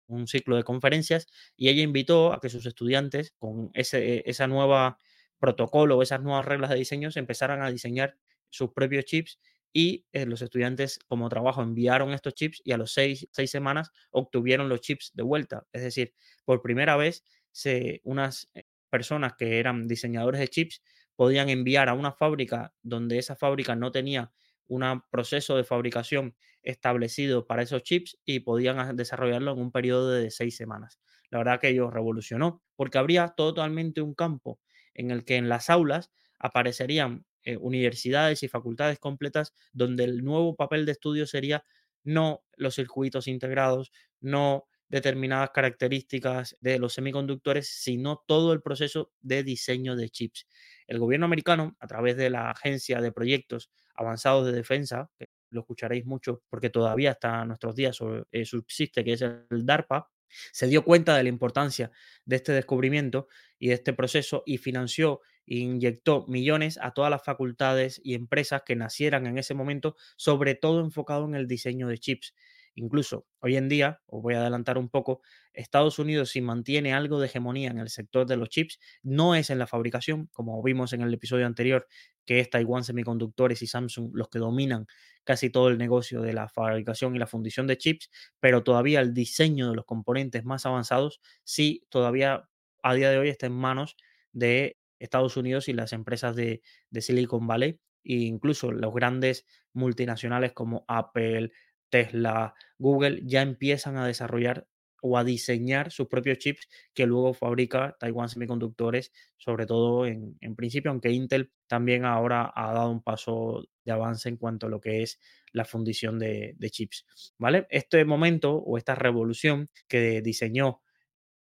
un 0.08 0.27
ciclo 0.27 0.58
de 0.58 0.65
conferencias 0.65 1.27
y 1.56 1.70
ella 1.70 1.82
invitó 1.82 2.34
a 2.34 2.41
que 2.41 2.50
sus 2.50 2.65
estudiantes 2.65 3.34
con 3.38 3.72
ese 3.74 4.29
esa 4.29 4.48
nueva 4.48 4.98
protocolo, 5.39 6.01
esas 6.01 6.22
nuevas 6.22 6.44
reglas 6.44 6.72
de 6.72 6.75
diseño, 6.75 7.10
se 7.10 7.20
empezaran 7.20 7.62
a 7.62 7.72
diseñar 7.72 8.18
sus 8.50 8.74
propios 8.74 9.06
chips 9.06 9.39
y 9.74 10.06
eh, 10.12 10.26
los 10.26 10.42
estudiantes 10.42 11.00
como 11.08 11.30
trabajo 11.30 11.62
enviaron 11.62 12.12
estos 12.12 12.34
chips 12.34 12.62
y 12.64 12.72
a 12.72 12.78
los 12.78 12.94
seis, 12.94 13.28
semanas 13.46 13.92
obtuvieron 14.12 14.70
los 14.70 14.82
chips 14.82 15.12
de 15.14 15.24
vuelta. 15.24 15.66
Es 15.74 15.84
decir, 15.84 16.14
por 16.46 16.62
primera 16.62 16.96
vez 16.98 17.24
se, 17.52 18.02
unas 18.04 18.50
eh, 18.56 18.64
personas 18.90 19.34
que 19.38 19.60
eran 19.60 19.88
diseñadores 19.88 20.40
de 20.40 20.48
chips 20.48 20.82
podían 21.16 21.50
enviar 21.50 21.90
a 21.90 21.94
una 21.94 22.12
fábrica 22.12 22.74
donde 22.82 23.18
esa 23.18 23.36
fábrica 23.36 23.76
no 23.76 23.92
tenía 23.92 24.32
un 24.68 25.02
proceso 25.12 25.58
de 25.58 25.64
fabricación 25.64 26.36
establecido 26.62 27.48
para 27.48 27.64
esos 27.64 27.84
chips 27.84 28.18
y 28.26 28.42
podían 28.42 28.96
desarrollarlo 28.96 29.54
en 29.54 29.60
un 29.60 29.72
periodo 29.72 30.12
de 30.12 30.32
seis 30.32 30.56
semanas. 30.56 31.00
la 31.32 31.40
verdad 31.40 31.60
que 31.60 31.70
ello 31.70 31.92
revolucionó, 31.92 32.64
porque 32.76 32.98
habría 32.98 33.28
totalmente 33.30 34.02
un 34.02 34.16
campo 34.16 34.60
en 34.96 35.12
el 35.12 35.26
que 35.26 35.36
en 35.36 35.48
las 35.50 35.70
aulas 35.70 36.12
aparecerían 36.40 37.26
eh, 37.43 37.58
universidades 37.58 38.43
y 38.43 38.48
facultades 38.48 39.00
completas 39.00 39.53
donde 39.74 40.03
el 40.03 40.24
nuevo 40.24 40.55
papel 40.55 40.86
de 40.86 40.93
estudio 40.93 41.25
sería 41.25 41.63
no 42.03 42.43
los 42.55 42.75
circuitos 42.75 43.27
integrados, 43.27 43.91
no 44.19 44.67
determinadas 44.89 45.51
características 45.51 46.58
de 46.60 46.79
los 46.79 46.93
semiconductores, 46.93 47.69
sino 47.69 48.24
todo 48.27 48.53
el 48.53 48.62
proceso 48.62 49.12
de 49.22 49.43
diseño 49.43 49.96
de 49.96 50.10
chips. 50.10 50.48
El 50.88 51.00
gobierno 51.00 51.27
americano, 51.27 51.77
a 51.79 51.88
través 51.88 52.17
de 52.17 52.29
la 52.29 52.50
Agencia 52.50 53.00
de 53.00 53.12
Proyectos 53.12 53.69
Avanzados 53.93 54.48
de 54.48 54.53
Defensa, 54.53 55.10
que 55.17 55.27
lo 55.51 55.62
escucharéis 55.62 56.05
mucho 56.05 56.41
porque 56.50 56.69
todavía 56.69 57.12
hasta 57.12 57.46
nuestros 57.46 57.75
días 57.75 57.98
eh, 58.31 58.46
subsiste, 58.46 59.03
que 59.03 59.13
es 59.13 59.22
el 59.22 59.65
DARPA, 59.65 60.10
se 60.51 60.67
dio 60.67 60.84
cuenta 60.84 61.15
de 61.15 61.24
la 61.24 61.29
importancia 61.29 61.91
de 62.25 62.36
este 62.36 62.51
descubrimiento 62.51 63.27
y 63.58 63.69
de 63.69 63.75
este 63.75 63.93
proceso 63.93 64.43
y 64.46 64.58
financió 64.58 65.22
inyectó 65.58 66.25
millones 66.27 66.77
a 66.82 66.91
todas 66.91 67.10
las 67.12 67.24
facultades 67.24 68.00
y 68.03 68.13
empresas 68.13 68.62
que 68.65 68.75
nacieran 68.75 69.25
en 69.27 69.38
ese 69.38 69.53
momento, 69.53 69.96
sobre 70.15 70.56
todo 70.56 70.82
enfocado 70.82 71.25
en 71.25 71.36
el 71.36 71.48
diseño 71.48 71.88
de 71.88 71.98
chips. 71.98 72.34
Incluso 72.75 73.25
hoy 73.39 73.58
en 73.58 73.68
día, 73.68 74.01
os 74.06 74.22
voy 74.22 74.36
a 74.36 74.41
adelantar 74.41 74.77
un 74.77 74.89
poco, 74.89 75.22
Estados 75.53 76.00
Unidos 76.00 76.29
si 76.29 76.41
mantiene 76.41 76.94
algo 76.94 77.20
de 77.20 77.27
hegemonía 77.27 77.72
en 77.72 77.79
el 77.79 77.89
sector 77.89 78.25
de 78.25 78.38
los 78.38 78.50
chips, 78.50 78.79
no 79.03 79.36
es 79.36 79.50
en 79.50 79.60
la 79.60 79.68
fabricación, 79.68 80.27
como 80.32 80.62
vimos 80.63 80.94
en 80.94 81.01
el 81.01 81.13
episodio 81.13 81.46
anterior, 81.46 81.88
que 82.25 82.39
es 82.39 82.50
Taiwan 82.50 82.84
Semiconductores 82.84 83.62
y 83.63 83.68
Samsung 83.68 84.12
los 84.13 84.29
que 84.29 84.39
dominan 84.39 84.86
casi 85.24 85.50
todo 85.50 85.68
el 85.68 85.77
negocio 85.77 86.22
de 86.22 86.34
la 86.34 86.48
fabricación 86.48 87.15
y 87.15 87.20
la 87.20 87.27
fundición 87.27 87.68
de 87.68 87.77
chips, 87.77 88.10
pero 88.39 88.63
todavía 88.63 89.01
el 89.01 89.13
diseño 89.13 89.70
de 89.70 89.75
los 89.75 89.86
componentes 89.86 90.46
más 90.46 90.65
avanzados 90.65 91.20
sí 91.44 91.86
todavía 91.89 92.48
a 92.82 92.94
día 92.94 93.10
de 93.10 93.18
hoy 93.18 93.29
está 93.29 93.48
en 93.48 93.53
manos 93.53 93.98
de 94.32 94.78
Estados 95.00 95.38
Unidos 95.38 95.68
y 95.70 95.74
las 95.74 95.94
empresas 95.94 96.36
de, 96.36 96.62
de 96.89 97.01
Silicon 97.01 97.48
Valley 97.48 97.79
e 98.03 98.13
incluso 98.15 98.72
los 98.72 98.94
grandes 98.94 99.46
multinacionales 99.74 100.53
como 100.53 100.86
Apple, 100.88 101.51
Tesla, 101.89 102.53
Google 102.77 103.22
ya 103.24 103.41
empiezan 103.41 103.98
a 103.98 104.06
desarrollar 104.06 104.68
o 105.01 105.18
a 105.18 105.24
diseñar 105.24 105.91
sus 105.91 106.08
propios 106.08 106.39
chips 106.39 106.68
que 106.94 107.06
luego 107.06 107.34
fabrica 107.34 107.96
Taiwan 108.00 108.29
Semiconductores, 108.29 109.13
sobre 109.38 109.65
todo 109.65 110.06
en, 110.06 110.38
principio, 110.56 110.91
aunque 110.91 111.12
Intel 111.12 111.51
también 111.68 112.06
ahora 112.06 112.51
ha 112.53 112.74
dado 112.74 112.91
un 112.91 113.01
paso 113.01 113.65
de 113.86 113.91
avance 113.91 114.27
en 114.27 114.38
cuanto 114.38 114.68
a 114.68 114.70
lo 114.70 114.82
que 114.82 115.01
es 115.03 115.20
la 115.51 115.65
fundición 115.65 116.20
de, 116.20 116.53
de 116.58 116.70
chips. 116.70 117.06
¿Vale? 117.38 117.65
Este 117.70 118.03
momento 118.03 118.56
o 118.56 118.77
esta 118.77 118.96
revolución 118.96 119.70
que 119.88 120.22
diseñó 120.22 120.82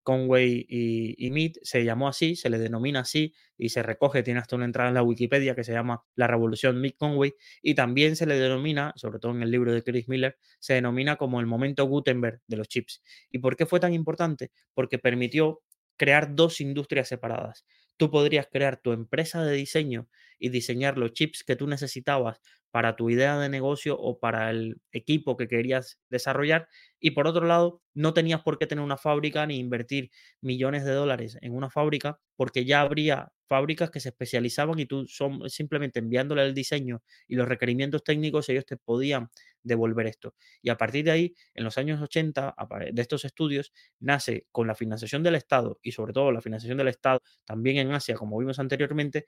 Conway 0.09 0.65
y, 0.67 1.23
y 1.23 1.29
Mead 1.29 1.51
se 1.61 1.85
llamó 1.85 2.07
así, 2.07 2.35
se 2.35 2.49
le 2.49 2.57
denomina 2.57 3.01
así 3.01 3.35
y 3.59 3.69
se 3.69 3.83
recoge, 3.83 4.23
tiene 4.23 4.39
hasta 4.39 4.55
una 4.55 4.65
entrada 4.65 4.89
en 4.89 4.95
la 4.95 5.03
Wikipedia 5.03 5.53
que 5.53 5.63
se 5.63 5.71
llama 5.71 6.01
La 6.15 6.25
Revolución 6.25 6.81
Mead 6.81 6.93
Conway 6.97 7.35
y 7.61 7.75
también 7.75 8.15
se 8.15 8.25
le 8.25 8.39
denomina, 8.39 8.91
sobre 8.95 9.19
todo 9.19 9.33
en 9.33 9.43
el 9.43 9.51
libro 9.51 9.71
de 9.71 9.83
Chris 9.83 10.09
Miller, 10.09 10.39
se 10.57 10.73
denomina 10.73 11.15
como 11.17 11.39
el 11.39 11.45
momento 11.45 11.85
Gutenberg 11.85 12.41
de 12.47 12.57
los 12.57 12.67
chips. 12.67 13.03
¿Y 13.29 13.37
por 13.37 13.55
qué 13.55 13.67
fue 13.67 13.79
tan 13.79 13.93
importante? 13.93 14.51
Porque 14.73 14.97
permitió 14.97 15.61
crear 15.95 16.33
dos 16.33 16.59
industrias 16.59 17.07
separadas. 17.07 17.63
Tú 17.95 18.09
podrías 18.09 18.47
crear 18.51 18.81
tu 18.81 18.93
empresa 18.93 19.43
de 19.45 19.53
diseño 19.53 20.09
y 20.39 20.49
diseñar 20.49 20.97
los 20.97 21.13
chips 21.13 21.43
que 21.43 21.55
tú 21.55 21.67
necesitabas 21.67 22.41
para 22.71 22.95
tu 22.95 23.09
idea 23.09 23.37
de 23.39 23.49
negocio 23.49 23.97
o 23.99 24.19
para 24.19 24.51
el 24.51 24.81
equipo 24.91 25.37
que 25.37 25.47
querías 25.47 25.99
desarrollar. 26.09 26.67
Y 26.99 27.11
por 27.11 27.27
otro 27.27 27.45
lado, 27.45 27.81
no 27.93 28.13
tenías 28.13 28.41
por 28.41 28.57
qué 28.57 28.67
tener 28.67 28.83
una 28.83 28.97
fábrica 28.97 29.45
ni 29.45 29.57
invertir 29.57 30.11
millones 30.41 30.85
de 30.85 30.91
dólares 30.93 31.37
en 31.41 31.55
una 31.55 31.69
fábrica 31.69 32.19
porque 32.35 32.65
ya 32.65 32.81
habría 32.81 33.31
fábricas 33.47 33.89
que 33.89 33.99
se 33.99 34.09
especializaban 34.09 34.79
y 34.79 34.85
tú 34.85 35.07
son, 35.07 35.49
simplemente 35.49 35.99
enviándole 35.99 36.45
el 36.45 36.53
diseño 36.53 37.01
y 37.27 37.35
los 37.35 37.47
requerimientos 37.47 38.03
técnicos, 38.03 38.47
ellos 38.49 38.65
te 38.65 38.77
podían 38.77 39.29
devolver 39.63 40.05
esto. 40.07 40.35
Y 40.61 40.69
a 40.69 40.77
partir 40.77 41.03
de 41.05 41.11
ahí, 41.11 41.35
en 41.55 41.63
los 41.63 41.77
años 41.77 41.99
80, 42.01 42.55
de 42.93 43.01
estos 43.01 43.25
estudios, 43.25 43.73
nace 43.99 44.45
con 44.51 44.67
la 44.67 44.75
financiación 44.75 45.23
del 45.23 45.35
Estado 45.35 45.79
y 45.81 45.91
sobre 45.91 46.13
todo 46.13 46.31
la 46.31 46.41
financiación 46.41 46.77
del 46.77 46.89
Estado 46.89 47.19
también 47.43 47.77
en 47.77 47.91
Asia, 47.91 48.15
como 48.15 48.37
vimos 48.37 48.59
anteriormente, 48.59 49.25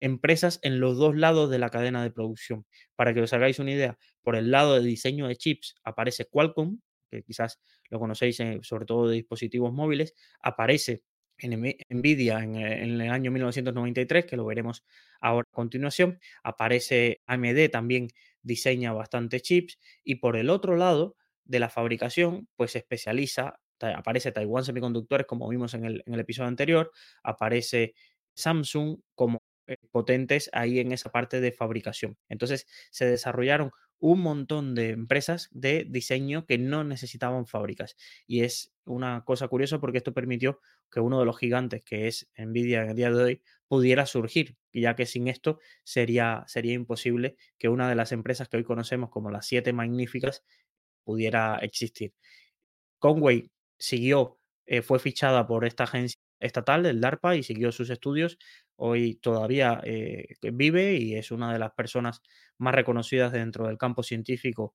empresas 0.00 0.60
en 0.62 0.80
los 0.80 0.96
dos 0.96 1.16
lados 1.16 1.50
de 1.50 1.58
la 1.58 1.70
cadena 1.70 2.02
de 2.02 2.10
producción. 2.10 2.66
Para 2.96 3.14
que 3.14 3.22
os 3.22 3.32
hagáis 3.32 3.58
una 3.58 3.72
idea, 3.72 3.98
por 4.22 4.36
el 4.36 4.50
lado 4.50 4.74
de 4.74 4.86
diseño 4.86 5.28
de 5.28 5.36
chips 5.36 5.74
aparece 5.84 6.26
Qualcomm, 6.26 6.80
que 7.10 7.22
quizás 7.22 7.60
lo 7.90 7.98
conocéis 7.98 8.38
sobre 8.62 8.84
todo 8.84 9.08
de 9.08 9.16
dispositivos 9.16 9.72
móviles, 9.72 10.14
aparece 10.40 11.02
en 11.38 11.76
Nvidia 11.88 12.42
en, 12.42 12.56
en, 12.56 13.00
el 13.00 13.10
año 13.10 13.30
1993, 13.30 14.26
que 14.26 14.36
lo 14.36 14.44
veremos 14.44 14.84
ahora 15.20 15.46
a 15.50 15.54
continuación, 15.54 16.18
aparece 16.42 17.20
AMD 17.26 17.70
también 17.70 18.08
diseña 18.42 18.92
bastante 18.92 19.40
chips. 19.40 19.78
Y 20.04 20.16
por 20.16 20.36
el 20.36 20.50
otro 20.50 20.76
lado 20.76 21.16
de 21.44 21.60
la 21.60 21.68
fabricación 21.68 22.48
pues 22.56 22.72
se 22.72 22.78
especializa, 22.78 23.60
aparece 23.80 24.32
Taiwan 24.32 24.64
Semiconductores 24.64 25.26
como 25.26 25.48
vimos 25.48 25.74
en 25.74 25.84
el, 25.84 26.02
episodio 26.06 26.48
anterior, 26.48 26.92
aparece 27.22 27.94
Samsung 28.34 29.00
como 29.14 29.38
eh, 29.38 29.40
potentes 29.90 30.50
ahí 30.52 30.78
en 30.80 30.92
esa 30.92 31.10
parte 31.10 31.40
de 31.40 31.52
fabricación. 31.52 32.16
Entonces 32.28 32.66
se 32.90 33.06
desarrollaron 33.06 33.72
un 34.00 34.20
montón 34.20 34.74
de 34.74 34.90
empresas 34.90 35.48
de 35.50 35.84
diseño 35.88 36.46
que 36.46 36.58
no 36.58 36.84
necesitaban 36.84 37.46
fábricas. 37.46 37.96
Y 38.26 38.42
es 38.42 38.72
una 38.84 39.24
cosa 39.24 39.48
curiosa 39.48 39.80
porque 39.80 39.98
esto 39.98 40.14
permitió 40.14 40.60
que 40.90 41.00
uno 41.00 41.18
de 41.18 41.26
los 41.26 41.38
gigantes, 41.38 41.82
que 41.82 42.06
es 42.06 42.30
Nvidia 42.36 42.82
en 42.82 42.90
el 42.90 42.96
día 42.96 43.10
de 43.10 43.22
hoy, 43.22 43.42
pudiera 43.66 44.06
surgir, 44.06 44.56
ya 44.72 44.94
que 44.96 45.06
sin 45.06 45.28
esto 45.28 45.58
sería, 45.84 46.44
sería 46.46 46.74
imposible 46.74 47.36
que 47.58 47.68
una 47.68 47.88
de 47.88 47.96
las 47.96 48.12
empresas 48.12 48.48
que 48.48 48.56
hoy 48.58 48.64
conocemos 48.64 49.10
como 49.10 49.30
las 49.30 49.46
siete 49.46 49.72
magníficas 49.72 50.44
pudiera 51.04 51.56
existir. 51.58 52.14
Conway 52.98 53.50
siguió, 53.78 54.38
eh, 54.66 54.82
fue 54.82 54.98
fichada 54.98 55.46
por 55.46 55.64
esta 55.64 55.84
agencia 55.84 56.20
estatal, 56.40 56.86
el 56.86 57.00
DARPA, 57.00 57.36
y 57.36 57.42
siguió 57.42 57.72
sus 57.72 57.90
estudios. 57.90 58.38
Hoy 58.76 59.16
todavía 59.16 59.80
eh, 59.84 60.26
vive 60.52 60.94
y 60.94 61.16
es 61.16 61.30
una 61.30 61.52
de 61.52 61.58
las 61.58 61.72
personas 61.72 62.22
más 62.58 62.74
reconocidas 62.74 63.32
dentro 63.32 63.66
del 63.66 63.78
campo 63.78 64.02
científico, 64.02 64.74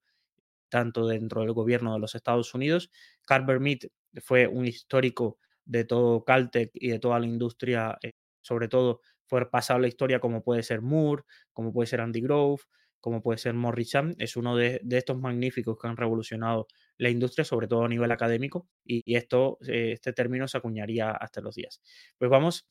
tanto 0.68 1.06
dentro 1.06 1.42
del 1.42 1.52
gobierno 1.52 1.94
de 1.94 2.00
los 2.00 2.14
Estados 2.14 2.54
Unidos. 2.54 2.90
Carver 3.26 3.60
Mead 3.60 3.78
fue 4.22 4.46
un 4.46 4.66
histórico 4.66 5.38
de 5.64 5.84
todo 5.84 6.24
Caltech 6.24 6.70
y 6.74 6.88
de 6.88 6.98
toda 6.98 7.18
la 7.18 7.26
industria, 7.26 7.96
eh, 8.02 8.12
sobre 8.42 8.68
todo 8.68 9.00
fue 9.26 9.50
pasado 9.50 9.80
la 9.80 9.88
historia 9.88 10.20
como 10.20 10.42
puede 10.42 10.62
ser 10.62 10.82
Moore, 10.82 11.22
como 11.52 11.72
puede 11.72 11.86
ser 11.86 12.00
Andy 12.00 12.20
Grove, 12.20 12.62
como 13.00 13.22
puede 13.22 13.38
ser 13.38 13.54
Morrison, 13.54 14.14
es 14.18 14.34
uno 14.36 14.56
de, 14.56 14.80
estos 14.90 15.18
magníficos 15.18 15.78
que 15.78 15.88
han 15.88 15.96
revolucionado 15.96 16.66
la 16.98 17.10
industria, 17.10 17.44
sobre 17.44 17.68
todo 17.68 17.84
a 17.84 17.88
nivel 17.88 18.10
académico, 18.12 18.68
y, 18.84 19.16
esto, 19.16 19.58
eh, 19.66 19.92
este 19.92 20.12
término 20.12 20.48
se 20.48 20.58
acuñaría 20.58 21.10
hasta 21.10 21.40
los 21.40 21.54
días. 21.54 21.82
Pues 22.18 22.30
vamos 22.30 22.66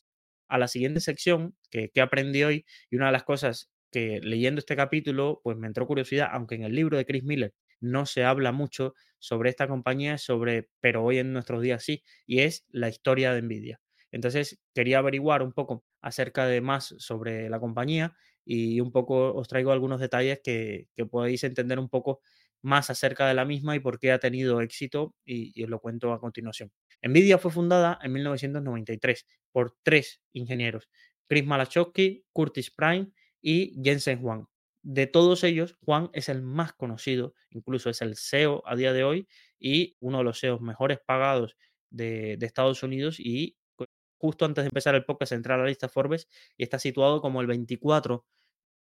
a 0.48 0.58
la 0.58 0.68
siguiente 0.68 1.00
sección 1.00 1.56
que, 1.72 1.90
que 1.90 2.02
aprendí 2.02 2.44
hoy, 2.44 2.66
y 2.90 2.96
una 2.98 3.08
de 3.08 3.12
las 3.14 3.24
cosas 3.24 3.72
que 3.92 4.20
leyendo 4.22 4.60
este 4.60 4.76
capítulo, 4.76 5.42
pues 5.44 5.58
me 5.58 5.68
entró 5.68 5.86
curiosidad, 5.88 6.30
aunque 6.32 6.56
en 6.56 6.64
el 6.64 6.76
libro 6.76 6.98
de 6.98 7.06
Chris 7.06 7.24
Miller 7.24 7.54
no 7.80 8.06
se 8.06 8.24
habla 8.24 8.52
mucho 8.52 8.94
sobre 9.20 9.50
esta 9.50 9.68
compañía, 9.68 10.18
sobre, 10.18 10.70
pero 10.80 11.04
hoy 11.04 11.20
en 11.20 11.34
nuestros 11.34 11.62
días 11.62 11.84
sí, 11.84 12.04
y 12.26 12.40
es 12.40 12.66
la 12.70 12.90
historia 12.90 13.34
de 13.34 13.42
Nvidia. 13.42 13.82
Entonces 14.12 14.60
quería 14.74 15.00
averiguar 15.00 15.42
un 15.44 15.54
poco 15.54 15.84
acerca 16.02 16.46
de 16.46 16.62
más 16.62 16.96
sobre 16.98 17.50
la 17.50 17.60
compañía 17.60 18.16
y 18.46 18.80
un 18.80 18.92
poco 18.92 19.34
os 19.34 19.48
traigo 19.48 19.72
algunos 19.72 20.00
detalles 20.00 20.40
que, 20.44 20.88
que 20.96 21.06
podéis 21.06 21.44
entender 21.44 21.80
un 21.80 21.90
poco 21.90 22.22
más 22.64 22.90
acerca 22.90 23.28
de 23.28 23.36
la 23.36 23.46
misma 23.46 23.76
y 23.76 23.80
por 23.80 24.00
qué 24.00 24.12
ha 24.12 24.20
tenido 24.20 24.62
éxito 24.62 25.14
y, 25.26 25.62
os 25.64 25.70
lo 25.70 25.80
cuento 25.80 26.12
a 26.14 26.20
continuación. 26.20 26.72
Nvidia 27.04 27.38
fue 27.38 27.52
fundada 27.52 28.00
en 28.02 28.14
1993 28.14 29.28
por 29.52 29.76
tres 29.84 30.22
ingenieros, 30.32 30.90
Chris 31.28 31.46
Malachowski, 31.46 32.26
Curtis 32.32 32.72
Prime 32.72 33.12
y 33.42 33.80
Jensen 33.84 34.20
Huang. 34.24 34.48
De 34.82 35.08
todos 35.08 35.44
ellos, 35.44 35.78
Juan 35.86 36.10
es 36.14 36.30
el 36.30 36.42
más 36.42 36.74
conocido, 36.74 37.34
incluso 37.52 37.90
es 37.90 38.02
el 38.02 38.16
CEO 38.18 38.64
a 38.66 38.76
día 38.76 38.94
de 38.94 39.04
hoy 39.04 39.28
y 39.60 39.96
uno 40.00 40.20
de 40.20 40.24
los 40.24 40.40
CEOs 40.40 40.62
mejores 40.62 41.00
pagados 41.06 41.56
de, 41.90 42.38
Estados 42.42 42.84
Unidos 42.84 43.20
y 43.20 43.58
justo 44.18 44.46
antes 44.46 44.64
de 44.64 44.68
empezar 44.68 44.96
el 44.96 45.06
podcast 45.06 45.34
entrar 45.34 45.60
a 45.60 45.64
la 45.64 45.70
lista 45.70 45.90
Forbes 45.90 46.28
y 46.58 46.64
está 46.64 46.80
situado 46.80 47.22
como 47.22 47.42
el 47.42 47.48
24 47.48 48.26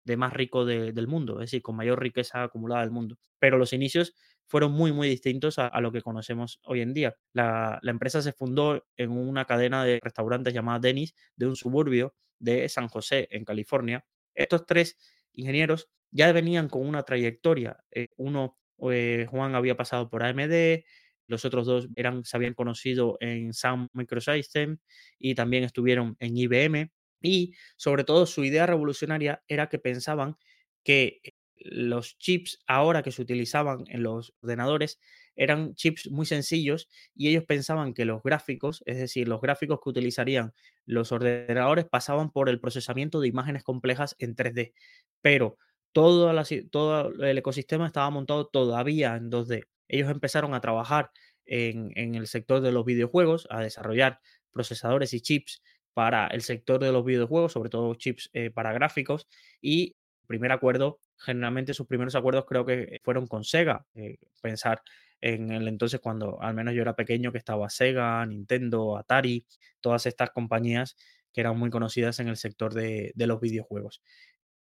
de 0.06 0.16
más 0.16 0.32
rico 0.32 0.64
del 0.64 1.08
mundo, 1.08 1.34
es 1.34 1.50
decir, 1.50 1.62
con 1.62 1.74
mayor 1.74 2.00
riqueza 2.00 2.44
acumulada 2.44 2.82
del 2.82 2.92
mundo. 2.92 3.18
Pero 3.40 3.58
los 3.58 3.72
inicios 3.72 4.14
fueron 4.46 4.70
muy, 4.70 4.92
muy 4.92 5.08
distintos 5.08 5.58
a, 5.58 5.80
lo 5.80 5.90
que 5.90 6.00
conocemos 6.00 6.60
hoy 6.64 6.80
en 6.80 6.94
día. 6.94 7.16
La, 7.32 7.80
empresa 7.82 8.22
se 8.22 8.32
fundó 8.32 8.86
en 8.96 9.10
una 9.10 9.44
cadena 9.46 9.84
de 9.84 9.98
restaurantes 10.00 10.54
llamada 10.54 10.78
Dennis 10.78 11.14
de 11.34 11.46
un 11.46 11.56
suburbio 11.56 12.14
de 12.38 12.68
San 12.68 12.86
José, 12.86 13.26
en 13.32 13.44
California. 13.44 14.06
Estos 14.32 14.64
tres 14.64 14.96
ingenieros 15.32 15.88
ya 16.12 16.30
venían 16.30 16.68
con 16.68 16.86
una 16.86 17.02
trayectoria. 17.02 17.76
Eh, 17.90 18.08
uno, 18.16 18.56
eh, 18.92 19.26
Juan 19.28 19.56
había 19.56 19.76
pasado 19.76 20.08
por 20.08 20.22
AMD, 20.22 20.84
los 21.26 21.44
otros 21.44 21.66
dos 21.66 21.88
eran, 21.96 22.24
se 22.24 22.36
habían 22.36 22.54
conocido 22.54 23.16
en 23.18 23.52
Sun 23.52 23.88
Microsystems 23.92 24.78
y 25.18 25.34
también 25.34 25.64
estuvieron 25.64 26.16
en 26.20 26.36
IBM. 26.36 26.92
Y 27.20 27.54
sobre 27.76 28.04
todo 28.04 28.26
su 28.26 28.44
idea 28.44 28.66
revolucionaria 28.66 29.42
era 29.48 29.68
que 29.68 29.78
pensaban 29.78 30.36
que 30.82 31.20
los 31.56 32.18
chips 32.18 32.58
ahora 32.66 33.02
que 33.02 33.12
se 33.12 33.22
utilizaban 33.22 33.84
en 33.88 34.02
los 34.02 34.34
ordenadores 34.42 35.00
eran 35.34 35.74
chips 35.74 36.10
muy 36.10 36.26
sencillos 36.26 36.88
y 37.14 37.28
ellos 37.28 37.44
pensaban 37.44 37.92
que 37.92 38.04
los 38.04 38.22
gráficos, 38.22 38.82
es 38.86 38.98
decir, 38.98 39.28
los 39.28 39.40
gráficos 39.40 39.80
que 39.82 39.90
utilizarían 39.90 40.54
los 40.86 41.12
ordenadores 41.12 41.84
pasaban 41.86 42.30
por 42.30 42.48
el 42.48 42.60
procesamiento 42.60 43.20
de 43.20 43.28
imágenes 43.28 43.62
complejas 43.62 44.16
en 44.18 44.34
3D, 44.34 44.72
pero 45.20 45.58
todo, 45.92 46.32
todo 46.70 47.24
el 47.24 47.38
ecosistema 47.38 47.86
estaba 47.86 48.10
montado 48.10 48.46
todavía 48.46 49.16
en 49.16 49.30
2D. 49.30 49.66
Ellos 49.88 50.10
empezaron 50.10 50.54
a 50.54 50.60
trabajar 50.60 51.10
en, 51.46 52.14
el 52.14 52.26
sector 52.26 52.60
de 52.60 52.72
los 52.72 52.84
videojuegos, 52.84 53.46
a 53.50 53.60
desarrollar 53.60 54.20
procesadores 54.52 55.14
y 55.14 55.20
chips 55.20 55.62
para 55.96 56.26
el 56.26 56.42
sector 56.42 56.78
de 56.78 56.92
los 56.92 57.06
videojuegos, 57.06 57.52
sobre 57.52 57.70
todo 57.70 57.94
chips 57.94 58.28
eh, 58.34 58.50
para 58.50 58.74
gráficos, 58.74 59.26
y 59.62 59.96
primer 60.26 60.52
acuerdo, 60.52 61.00
generalmente 61.16 61.72
sus 61.72 61.86
primeros 61.86 62.14
acuerdos 62.14 62.44
creo 62.46 62.66
que 62.66 63.00
fueron 63.02 63.26
con 63.26 63.44
Sega. 63.44 63.86
Eh, 63.94 64.18
pensar 64.42 64.82
en 65.22 65.50
el 65.52 65.66
entonces 65.68 65.98
cuando 66.00 66.38
al 66.42 66.52
menos 66.52 66.74
yo 66.74 66.82
era 66.82 66.94
pequeño 66.94 67.32
que 67.32 67.38
estaba 67.38 67.70
Sega, 67.70 68.26
Nintendo, 68.26 68.98
Atari, 68.98 69.46
todas 69.80 70.04
estas 70.04 70.32
compañías 70.32 70.98
que 71.32 71.40
eran 71.40 71.58
muy 71.58 71.70
conocidas 71.70 72.20
en 72.20 72.28
el 72.28 72.36
sector 72.36 72.74
de, 72.74 73.12
de 73.14 73.26
los 73.26 73.40
videojuegos. 73.40 74.02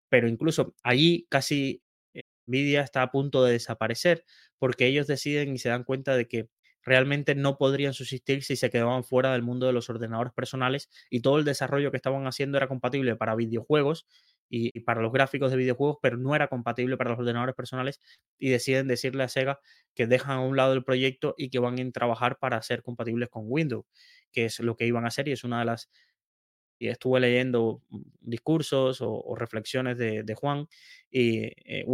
Pero 0.10 0.28
incluso 0.28 0.74
allí 0.82 1.28
casi 1.30 1.84
Nvidia 2.48 2.82
está 2.82 3.04
a 3.04 3.12
punto 3.12 3.44
de 3.44 3.52
desaparecer 3.54 4.26
porque 4.58 4.88
ellos 4.88 5.06
deciden 5.06 5.54
y 5.54 5.60
se 5.60 5.70
dan 5.70 5.84
cuenta 5.84 6.18
de 6.18 6.28
que 6.28 6.50
realmente 6.84 7.36
no 7.36 7.58
podrían 7.58 7.94
subsistir 7.94 8.44
si 8.44 8.56
se 8.56 8.70
quedaban 8.70 9.04
fuera 9.04 9.34
del 9.34 9.44
mundo 9.44 9.68
de 9.68 9.74
los 9.74 9.90
ordenadores 9.90 10.34
personales 10.34 10.90
y 11.10 11.22
todo 11.22 11.38
el 11.38 11.46
desarrollo 11.46 11.92
que 11.92 11.98
estaban 11.98 12.26
haciendo 12.28 12.58
era 12.58 12.68
compatible 12.68 13.16
para 13.16 13.36
videojuegos 13.36 14.08
y, 14.50 14.80
para 14.82 15.02
los 15.02 15.12
gráficos 15.12 15.52
de 15.52 15.58
videojuegos, 15.58 15.98
pero 16.02 16.18
no 16.18 16.36
era 16.36 16.48
compatible 16.48 16.98
para 16.98 17.12
los 17.12 17.20
ordenadores 17.20 17.56
personales 17.56 18.00
y 18.38 18.50
deciden 18.50 18.88
decirle 18.88 19.24
a 19.24 19.28
Sega 19.28 19.60
que 19.94 20.08
dejan 20.08 20.38
a 20.38 20.42
un 20.42 20.58
lado 20.58 20.74
el 20.74 20.84
proyecto 20.84 21.36
y 21.38 21.50
que 21.50 21.60
van 21.60 21.80
a 21.80 21.92
trabajar 21.92 22.38
para 22.40 22.62
ser 22.62 22.82
compatibles 22.82 23.30
con 23.30 23.44
Windows, 23.46 23.86
que 24.32 24.46
es 24.46 24.60
lo 24.60 24.76
que 24.76 24.88
iban 24.88 25.06
a 25.06 25.10
hacer 25.10 25.28
y 25.28 25.34
es 25.34 25.44
una 25.44 25.60
de 25.60 25.66
las 25.66 25.90
y 26.82 26.88
estuve 26.88 27.20
leyendo 27.20 27.84
mm, 27.90 28.02
discursos 28.22 29.00
o, 29.02 29.36
reflexiones 29.36 29.98
de, 29.98 30.36
Juan 30.36 30.68
y 31.12 31.44
eh, 31.66 31.86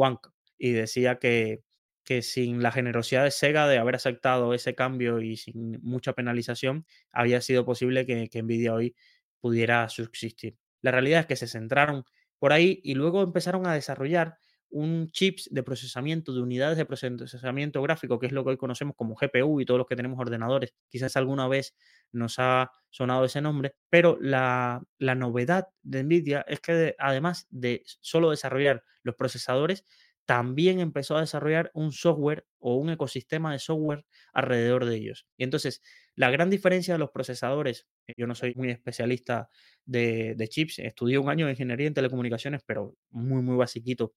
y 0.58 0.72
decía 0.72 1.18
que, 1.20 1.64
que 2.06 2.22
sin 2.22 2.64
la 2.64 2.72
generosidad 2.72 3.24
de 3.24 3.32
Sega 3.32 3.68
de 3.68 3.78
haber 3.78 3.96
aceptado 3.96 4.54
ese 4.54 4.76
cambio 4.76 5.20
y 5.22 5.38
sin 5.38 5.80
mucha 5.82 6.14
penalización, 6.14 6.86
había 7.12 7.42
sido 7.42 7.66
posible 7.66 8.06
que, 8.06 8.30
que 8.30 8.44
Nvidia 8.44 8.74
hoy 8.74 8.96
pudiera 9.42 9.90
subsistir. 9.90 10.58
La 10.82 10.92
realidad 10.92 11.22
es 11.22 11.26
que 11.26 11.36
se 11.36 11.48
centraron 11.48 12.06
por 12.40 12.54
ahí 12.54 12.80
y 12.84 12.94
luego 12.94 13.24
empezaron 13.24 13.66
a 13.68 13.74
desarrollar 13.74 14.38
un 14.70 15.10
chips 15.12 15.50
de 15.52 15.64
procesamiento, 15.64 16.34
de 16.34 16.42
unidades 16.42 16.78
de 16.78 16.86
procesamiento 16.86 17.82
gráfico, 17.82 18.20
que 18.20 18.28
es 18.28 18.34
lo 18.34 18.44
que 18.44 18.52
hoy 18.52 18.58
conocemos 18.58 18.96
como 18.98 19.16
GPU 19.16 19.62
y 19.62 19.66
todos 19.66 19.78
los 19.78 19.88
que 19.88 19.96
tenemos 19.96 20.20
ordenadores. 20.20 20.74
Quizás 20.90 21.16
alguna 21.16 21.48
vez 21.48 21.76
nos 22.12 22.40
ha 22.40 22.72
sonado 22.90 23.26
ese 23.26 23.42
nombre, 23.42 23.76
pero 23.90 24.18
la, 24.20 24.84
la 24.98 25.16
novedad 25.16 25.70
de 25.82 26.04
NVIDIA 26.04 26.46
es 26.48 26.60
que 26.60 26.96
además 27.00 27.48
de 27.50 27.84
solo 27.86 28.32
desarrollar 28.32 28.84
los 29.04 29.16
procesadores, 29.16 29.86
también 30.26 30.80
empezó 30.80 31.18
a 31.18 31.22
desarrollar 31.22 31.72
un 31.74 31.92
software 31.92 32.46
o 32.60 32.76
un 32.76 32.90
ecosistema 32.90 33.52
de 33.54 33.60
software 33.60 34.06
alrededor 34.34 34.86
de 34.86 34.96
ellos. 34.96 35.28
Y 35.38 35.44
entonces, 35.44 35.82
la 36.16 36.32
gran 36.32 36.50
diferencia 36.50 36.96
de 36.96 37.00
los 37.00 37.12
procesadores, 37.12 37.88
eh, 38.08 38.14
yo 38.18 38.28
no 38.28 38.36
soy 38.36 38.54
muy 38.56 38.70
especialista 38.72 39.50
de, 39.86 40.36
de 40.36 40.48
chips, 40.48 40.80
estudié 40.80 41.18
un 41.20 41.30
año 41.30 41.46
de 41.46 41.52
ingeniería 41.54 41.88
en 41.88 41.94
telecomunicaciones, 41.94 42.62
pero 42.66 42.96
muy, 43.10 43.42
muy 43.42 43.56
basiquito 43.58 44.14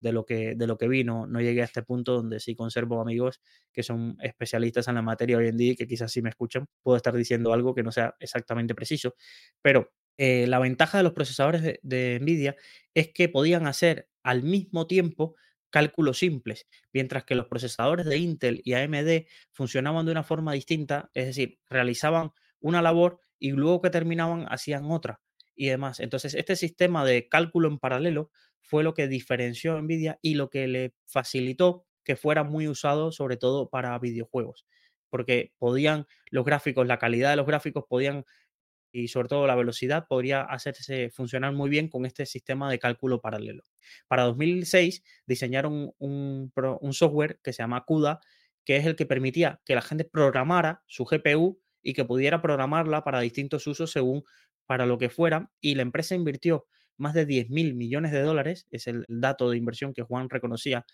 de 0.00 0.12
lo 0.12 0.24
que, 0.26 0.54
de 0.54 0.66
lo 0.66 0.76
que 0.78 0.88
vi. 0.88 1.04
No, 1.04 1.26
llegué 1.40 1.62
a 1.62 1.64
este 1.64 1.82
punto 1.82 2.14
donde 2.14 2.40
sí 2.40 2.54
conservo 2.54 3.00
amigos 3.00 3.40
que 3.72 3.82
son 3.82 4.16
especialistas 4.20 4.88
en 4.88 4.96
la 4.96 5.02
materia 5.02 5.38
hoy 5.38 5.48
en 5.48 5.56
día 5.56 5.72
y 5.72 5.76
que 5.76 5.86
quizás 5.86 6.12
si 6.12 6.22
me 6.22 6.28
escuchan 6.30 6.66
puedo 6.82 6.96
estar 6.96 7.14
diciendo 7.14 7.52
algo 7.52 7.74
que 7.74 7.82
no 7.82 7.92
sea 7.92 8.14
exactamente 8.20 8.74
preciso. 8.74 9.14
Pero 9.62 9.92
eh, 10.18 10.46
la 10.46 10.58
ventaja 10.58 10.98
de 10.98 11.04
los 11.04 11.12
procesadores 11.14 11.62
de, 11.62 11.80
de 11.82 12.18
NVIDIA 12.20 12.56
es 12.94 13.12
que 13.12 13.28
podían 13.28 13.66
hacer 13.66 14.08
al 14.24 14.42
mismo 14.42 14.88
tiempo 14.88 15.36
cálculos 15.70 16.18
simples, 16.18 16.66
mientras 16.92 17.24
que 17.24 17.34
los 17.34 17.46
procesadores 17.46 18.06
de 18.06 18.16
Intel 18.18 18.60
y 18.64 18.74
AMD 18.74 19.26
funcionaban 19.52 20.06
de 20.06 20.12
una 20.12 20.22
forma 20.22 20.52
distinta, 20.52 21.10
es 21.14 21.26
decir, 21.26 21.58
realizaban 21.68 22.30
una 22.60 22.80
labor 22.82 23.20
y 23.38 23.50
luego 23.50 23.82
que 23.82 23.90
terminaban 23.90 24.46
hacían 24.48 24.90
otra 24.90 25.20
y 25.56 25.66
demás. 25.66 26.00
Entonces, 26.00 26.34
este 26.34 26.56
sistema 26.56 27.04
de 27.04 27.28
cálculo 27.28 27.68
en 27.68 27.78
paralelo 27.78 28.30
fue 28.62 28.82
lo 28.84 28.94
que 28.94 29.08
diferenció 29.08 29.76
a 29.76 29.82
Nvidia 29.82 30.18
y 30.22 30.34
lo 30.34 30.48
que 30.48 30.66
le 30.66 30.94
facilitó 31.06 31.86
que 32.04 32.16
fuera 32.16 32.44
muy 32.44 32.68
usado 32.68 33.12
sobre 33.12 33.36
todo 33.36 33.68
para 33.68 33.98
videojuegos, 33.98 34.66
porque 35.10 35.52
podían 35.58 36.06
los 36.30 36.44
gráficos, 36.44 36.86
la 36.86 36.98
calidad 36.98 37.30
de 37.30 37.36
los 37.36 37.46
gráficos 37.46 37.84
podían 37.88 38.24
y 38.94 39.08
sobre 39.08 39.28
todo 39.28 39.46
la 39.48 39.56
velocidad 39.56 40.06
podría 40.08 40.42
hacerse 40.42 41.10
funcionar 41.10 41.52
muy 41.52 41.68
bien 41.68 41.88
con 41.88 42.06
este 42.06 42.26
sistema 42.26 42.70
de 42.70 42.78
cálculo 42.78 43.20
paralelo. 43.20 43.64
Para 44.06 44.22
2006 44.22 45.02
diseñaron 45.26 45.92
un, 45.98 46.52
un 46.54 46.92
software 46.92 47.40
que 47.42 47.52
se 47.52 47.64
llama 47.64 47.84
CUDA, 47.84 48.20
que 48.64 48.76
es 48.76 48.86
el 48.86 48.94
que 48.94 49.04
permitía 49.04 49.60
que 49.64 49.74
la 49.74 49.82
gente 49.82 50.04
programara 50.04 50.84
su 50.86 51.04
GPU 51.04 51.60
y 51.82 51.92
que 51.92 52.04
pudiera 52.04 52.40
programarla 52.40 53.02
para 53.02 53.18
distintos 53.18 53.66
usos 53.66 53.90
según 53.90 54.22
para 54.64 54.86
lo 54.86 54.96
que 54.96 55.10
fuera. 55.10 55.50
Y 55.60 55.74
la 55.74 55.82
empresa 55.82 56.14
invirtió 56.14 56.66
más 56.96 57.14
de 57.14 57.26
10 57.26 57.50
mil 57.50 57.74
millones 57.74 58.12
de 58.12 58.22
dólares, 58.22 58.68
es 58.70 58.86
el 58.86 59.04
dato 59.08 59.50
de 59.50 59.56
inversión 59.56 59.92
que 59.92 60.02
Juan 60.02 60.30
reconocía 60.30 60.86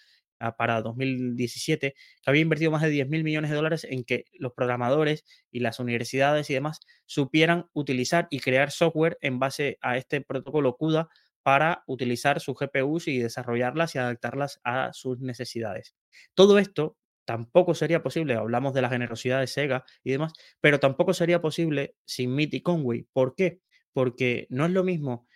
para 0.56 0.80
2017, 0.82 1.94
que 1.94 2.30
había 2.30 2.42
invertido 2.42 2.70
más 2.70 2.82
de 2.82 2.88
10 2.90 3.08
mil 3.08 3.24
millones 3.24 3.50
de 3.50 3.56
dólares 3.56 3.86
en 3.88 4.04
que 4.04 4.24
los 4.38 4.52
programadores 4.52 5.24
y 5.50 5.60
las 5.60 5.80
universidades 5.80 6.50
y 6.50 6.54
demás 6.54 6.80
supieran 7.06 7.66
utilizar 7.72 8.26
y 8.30 8.40
crear 8.40 8.70
software 8.70 9.18
en 9.20 9.38
base 9.38 9.78
a 9.82 9.96
este 9.96 10.20
protocolo 10.20 10.76
CUDA 10.76 11.08
para 11.42 11.82
utilizar 11.86 12.40
sus 12.40 12.56
GPUs 12.58 13.08
y 13.08 13.18
desarrollarlas 13.18 13.94
y 13.94 13.98
adaptarlas 13.98 14.60
a 14.64 14.92
sus 14.92 15.20
necesidades. 15.20 15.94
Todo 16.34 16.58
esto 16.58 16.96
tampoco 17.24 17.74
sería 17.74 18.02
posible, 18.02 18.34
hablamos 18.34 18.74
de 18.74 18.82
la 18.82 18.88
generosidad 18.88 19.40
de 19.40 19.46
Sega 19.46 19.84
y 20.02 20.12
demás, 20.12 20.32
pero 20.60 20.80
tampoco 20.80 21.14
sería 21.14 21.40
posible 21.40 21.94
sin 22.04 22.34
Mitty 22.34 22.60
Conway. 22.60 23.06
¿Por 23.12 23.34
qué? 23.34 23.60
Porque 23.92 24.46
no 24.50 24.64
es 24.66 24.72
lo 24.72 24.84
mismo 24.84 25.26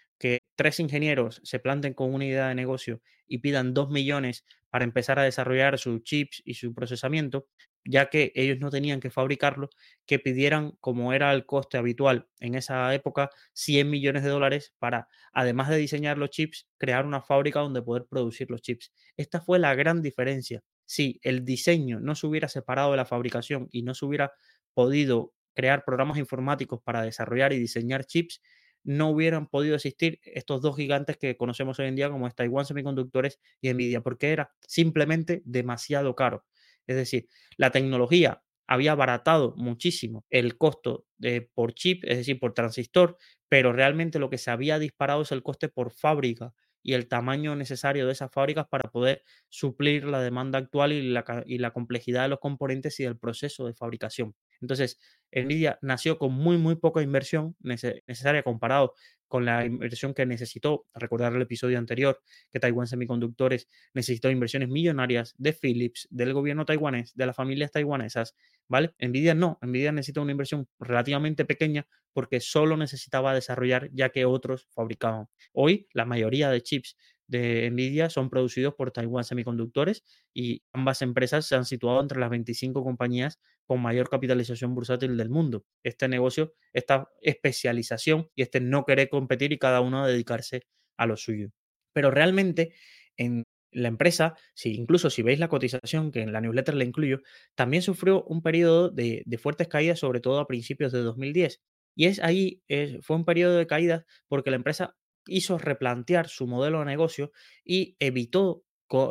tres 0.57 0.81
ingenieros 0.81 1.40
se 1.45 1.59
planten 1.59 1.95
con 1.95 2.12
una 2.14 2.25
idea 2.27 2.49
de 2.49 2.55
negocio 2.55 3.01
y 3.27 3.38
pidan 3.38 3.75
dos 3.75 3.90
millones 3.90 4.45
para 4.71 4.85
empezar 4.85 5.19
a 5.19 5.23
desarrollar 5.23 5.79
sus 5.79 6.03
chips 6.03 6.43
y 6.45 6.55
su 6.55 6.75
procesamiento, 6.75 7.47
ya 7.85 8.11
que 8.11 8.33
ellos 8.35 8.59
no 8.59 8.71
tenían 8.71 9.01
que 9.01 9.11
fabricarlo, 9.11 9.71
que 10.07 10.19
pidieran, 10.19 10.73
como 10.81 11.12
era 11.12 11.33
el 11.33 11.47
coste 11.47 11.79
habitual 11.79 12.29
en 12.40 12.55
esa 12.55 12.93
época, 12.95 13.31
100 13.53 13.88
millones 13.88 14.25
de 14.25 14.31
dólares 14.31 14.75
para, 14.79 15.09
además 15.33 15.69
de 15.69 15.77
diseñar 15.77 16.19
los 16.19 16.31
chips, 16.31 16.69
crear 16.79 17.07
una 17.07 17.23
fábrica 17.23 17.61
donde 17.61 17.83
poder 17.83 18.07
producir 18.09 18.51
los 18.51 18.62
chips. 18.62 18.93
Esta 19.17 19.40
fue 19.40 19.59
la 19.59 19.75
gran 19.75 20.03
diferencia. 20.03 20.62
Si 20.87 21.21
el 21.23 21.45
diseño 21.45 22.01
no 22.01 22.14
se 22.14 22.27
hubiera 22.27 22.49
separado 22.49 22.90
de 22.90 22.97
la 22.97 23.07
fabricación 23.07 23.69
y 23.71 23.83
no 23.83 23.95
se 23.95 24.05
hubiera 24.05 24.33
podido 24.75 25.33
crear 25.55 25.85
programas 25.85 26.19
informáticos 26.19 26.81
para 26.83 27.03
desarrollar 27.03 27.53
y 27.53 27.59
diseñar 27.59 28.07
chips, 28.07 28.43
no 28.85 29.11
hubieran 29.11 29.49
podido 29.49 29.75
existir 29.77 30.20
estos 30.25 30.61
dos 30.62 30.77
gigantes 30.77 31.16
que 31.16 31.37
conocemos 31.37 31.79
hoy 31.79 31.87
en 31.88 31.97
día 31.97 32.11
como 32.11 32.31
Taiwan 32.31 32.66
Semiconductores 32.66 33.40
y 33.61 33.73
Nvidia, 33.73 34.01
porque 34.03 34.33
era 34.33 34.53
simplemente 34.66 35.42
demasiado 35.44 36.14
caro. 36.14 36.44
Es 36.87 36.97
decir, 36.97 37.29
la 37.57 37.70
tecnología 37.70 38.42
había 38.66 38.92
abaratado 38.92 39.55
muchísimo 39.57 40.25
el 40.31 40.57
costo 40.57 41.07
por 41.55 41.75
chip, 41.75 42.05
es 42.05 42.18
decir, 42.18 42.38
por 42.38 42.55
transistor, 42.55 43.16
pero 43.49 43.73
realmente 43.73 44.18
lo 44.18 44.31
que 44.31 44.38
se 44.38 44.51
había 44.51 44.79
disparado 44.79 45.23
es 45.23 45.33
el 45.33 45.42
coste 45.42 45.68
por 45.68 45.90
fábrica 45.92 46.53
y 46.83 46.92
el 46.94 47.09
tamaño 47.09 47.57
necesario 47.57 48.07
de 48.07 48.12
esas 48.12 48.31
fábricas 48.31 48.66
para 48.68 48.90
poder 48.90 49.23
suplir 49.49 50.05
la 50.05 50.20
demanda 50.23 50.59
actual 50.59 50.92
y 50.92 51.03
la, 51.11 51.25
y 51.47 51.59
la 51.59 51.73
complejidad 51.73 52.23
de 52.25 52.29
los 52.29 52.40
componentes 52.40 53.01
y 53.01 53.05
del 53.05 53.18
proceso 53.18 53.66
de 53.66 53.75
fabricación. 53.75 54.35
Entonces, 54.64 54.98
Nvidia 55.33 55.79
nació 55.83 56.18
con 56.18 56.33
muy, 56.33 56.59
muy 56.59 56.77
poca 56.77 57.03
inversión 57.03 57.57
necesaria 57.61 58.42
comparado 58.42 58.94
con 59.35 59.44
la 59.44 59.66
inversión 59.66 60.14
que 60.14 60.27
necesitó, 60.27 60.87
recordar 60.94 61.35
el 61.35 61.42
episodio 61.42 61.77
anterior, 61.77 62.23
que 62.53 62.61
Taiwan 62.61 62.87
Semiconductores 62.87 63.68
necesitó 63.92 64.31
inversiones 64.31 64.68
millonarias 64.68 65.35
de 65.38 65.53
Philips, 65.53 66.07
del 66.12 66.33
gobierno 66.33 66.64
taiwanés, 66.64 67.16
de 67.16 67.27
las 67.27 67.35
familias 67.35 67.73
taiwanesas, 67.73 68.37
¿vale? 68.68 68.94
Nvidia 69.01 69.35
no, 69.35 69.59
Nvidia 69.61 69.90
necesita 69.90 70.20
una 70.20 70.31
inversión 70.31 70.68
relativamente 70.79 71.44
pequeña 71.44 71.88
porque 72.12 72.38
solo 72.38 72.77
necesitaba 72.77 73.35
desarrollar 73.35 73.90
ya 73.92 74.11
que 74.11 74.25
otros 74.25 74.68
fabricaban. 74.70 75.27
Hoy 75.53 75.88
la 75.92 76.05
mayoría 76.05 76.49
de 76.49 76.62
chips 76.62 76.97
de 77.27 77.68
Nvidia 77.73 78.11
son 78.11 78.31
producidos 78.31 78.75
por 78.75 78.92
Taiwan 78.92 79.25
Semiconductores 79.25 80.05
y 80.33 80.62
ambas 80.73 81.03
empresas 81.03 81.44
se 81.47 81.57
han 81.57 81.64
situado 81.64 82.01
entre 82.01 82.20
las 82.20 82.31
25 82.31 82.85
compañías 82.85 83.40
con 83.66 83.81
mayor 83.81 84.09
capitalización 84.09 84.75
bursátil 84.75 85.16
del 85.16 85.31
mundo. 85.31 85.64
Este 85.83 86.07
negocio, 86.09 86.55
esta 86.73 87.09
especialización 87.20 88.29
y 88.35 88.42
este 88.42 88.61
no 88.61 88.85
querer 88.85 89.09
competir 89.24 89.52
y 89.52 89.58
cada 89.58 89.80
uno 89.80 90.06
dedicarse 90.06 90.62
a 90.98 91.06
lo 91.06 91.16
suyo. 91.16 91.48
Pero 91.92 92.10
realmente 92.10 92.72
en 93.16 93.44
la 93.72 93.88
empresa, 93.88 94.34
si, 94.54 94.74
incluso 94.74 95.10
si 95.10 95.22
veis 95.22 95.38
la 95.38 95.48
cotización, 95.48 96.12
que 96.12 96.22
en 96.22 96.32
la 96.32 96.40
newsletter 96.40 96.74
le 96.74 96.84
incluyo, 96.84 97.20
también 97.54 97.82
sufrió 97.82 98.22
un 98.24 98.42
periodo 98.42 98.90
de, 98.90 99.22
de 99.26 99.38
fuertes 99.38 99.68
caídas, 99.68 99.98
sobre 99.98 100.20
todo 100.20 100.38
a 100.40 100.46
principios 100.46 100.92
de 100.92 101.00
2010. 101.00 101.60
Y 101.96 102.06
es 102.06 102.20
ahí, 102.20 102.62
fue 103.02 103.16
un 103.16 103.24
periodo 103.24 103.56
de 103.56 103.66
caídas 103.66 104.04
porque 104.28 104.50
la 104.50 104.56
empresa 104.56 104.96
hizo 105.26 105.58
replantear 105.58 106.28
su 106.28 106.46
modelo 106.46 106.80
de 106.80 106.87
negocio 106.87 107.32
y 107.64 107.96
evitó 107.98 108.64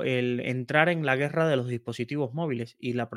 el 0.04 0.40
entrar 0.40 0.90
en 0.90 1.06
la 1.06 1.16
guerra 1.16 1.48
de 1.48 1.56
los 1.56 1.68
dispositivos 1.68 2.34
móviles 2.34 2.76
y 2.80 2.94
la, 2.94 3.10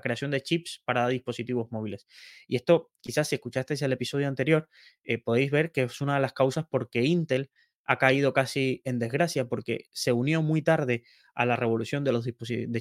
creación 0.00 0.30
de 0.30 0.42
chips 0.42 0.82
para 0.84 1.08
dispositivos 1.08 1.70
móviles. 1.72 2.06
Y 2.46 2.56
esto, 2.56 2.92
quizás 3.00 3.28
si 3.28 3.34
escuchasteis 3.34 3.82
el 3.82 3.92
episodio 3.92 4.28
anterior, 4.28 4.68
eh, 5.04 5.18
podéis 5.18 5.50
ver 5.50 5.72
que 5.72 5.82
es 5.82 6.00
una 6.00 6.14
de 6.14 6.20
las 6.20 6.32
causas 6.32 6.66
porque 6.70 7.02
Intel 7.04 7.50
ha 7.86 7.98
caído 7.98 8.32
casi 8.32 8.82
en 8.84 8.98
desgracia 8.98 9.48
porque 9.48 9.86
se 9.92 10.12
unió 10.12 10.42
muy 10.42 10.62
tarde 10.62 11.04
a 11.34 11.46
la 11.46 11.56
revolución 11.56 12.02
de 12.02 12.12
los 12.12 12.26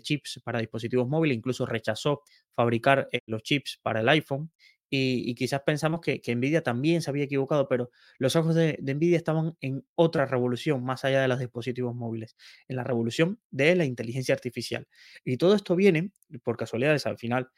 chips 0.01 0.41
para 0.43 0.59
dispositivos 0.59 1.07
móviles, 1.07 1.37
incluso 1.37 1.65
rechazó 1.65 2.23
fabricar 2.55 3.07
eh, 3.11 3.19
los 3.27 3.43
chips 3.43 3.79
para 3.81 4.01
el 4.01 4.09
iPhone 4.09 4.51
y, 4.95 5.35
quizás 5.35 5.61
pensamos 5.61 6.01
que, 6.01 6.21
Nvidia 6.35 6.61
también 6.61 7.01
se 7.01 7.09
había 7.09 7.25
equivocado, 7.25 7.67
pero 7.67 7.91
los 8.17 8.35
ojos 8.35 8.55
de, 8.55 8.77
Nvidia 8.81 9.17
estaban 9.17 9.55
en 9.61 9.85
otra 9.95 10.25
revolución 10.25 10.83
más 10.83 11.05
allá 11.05 11.21
de 11.21 11.27
los 11.27 11.39
dispositivos 11.39 11.95
móviles, 11.95 12.35
en 12.67 12.77
la 12.77 12.83
revolución 12.83 13.39
de 13.51 13.75
la 13.75 13.85
inteligencia 13.85 14.33
artificial. 14.35 14.87
Y 15.23 15.37
todo 15.37 15.55
esto 15.55 15.75
viene, 15.75 16.11
por 16.43 16.57
casualidades, 16.57 17.05
al 17.05 17.17
final 17.17 17.49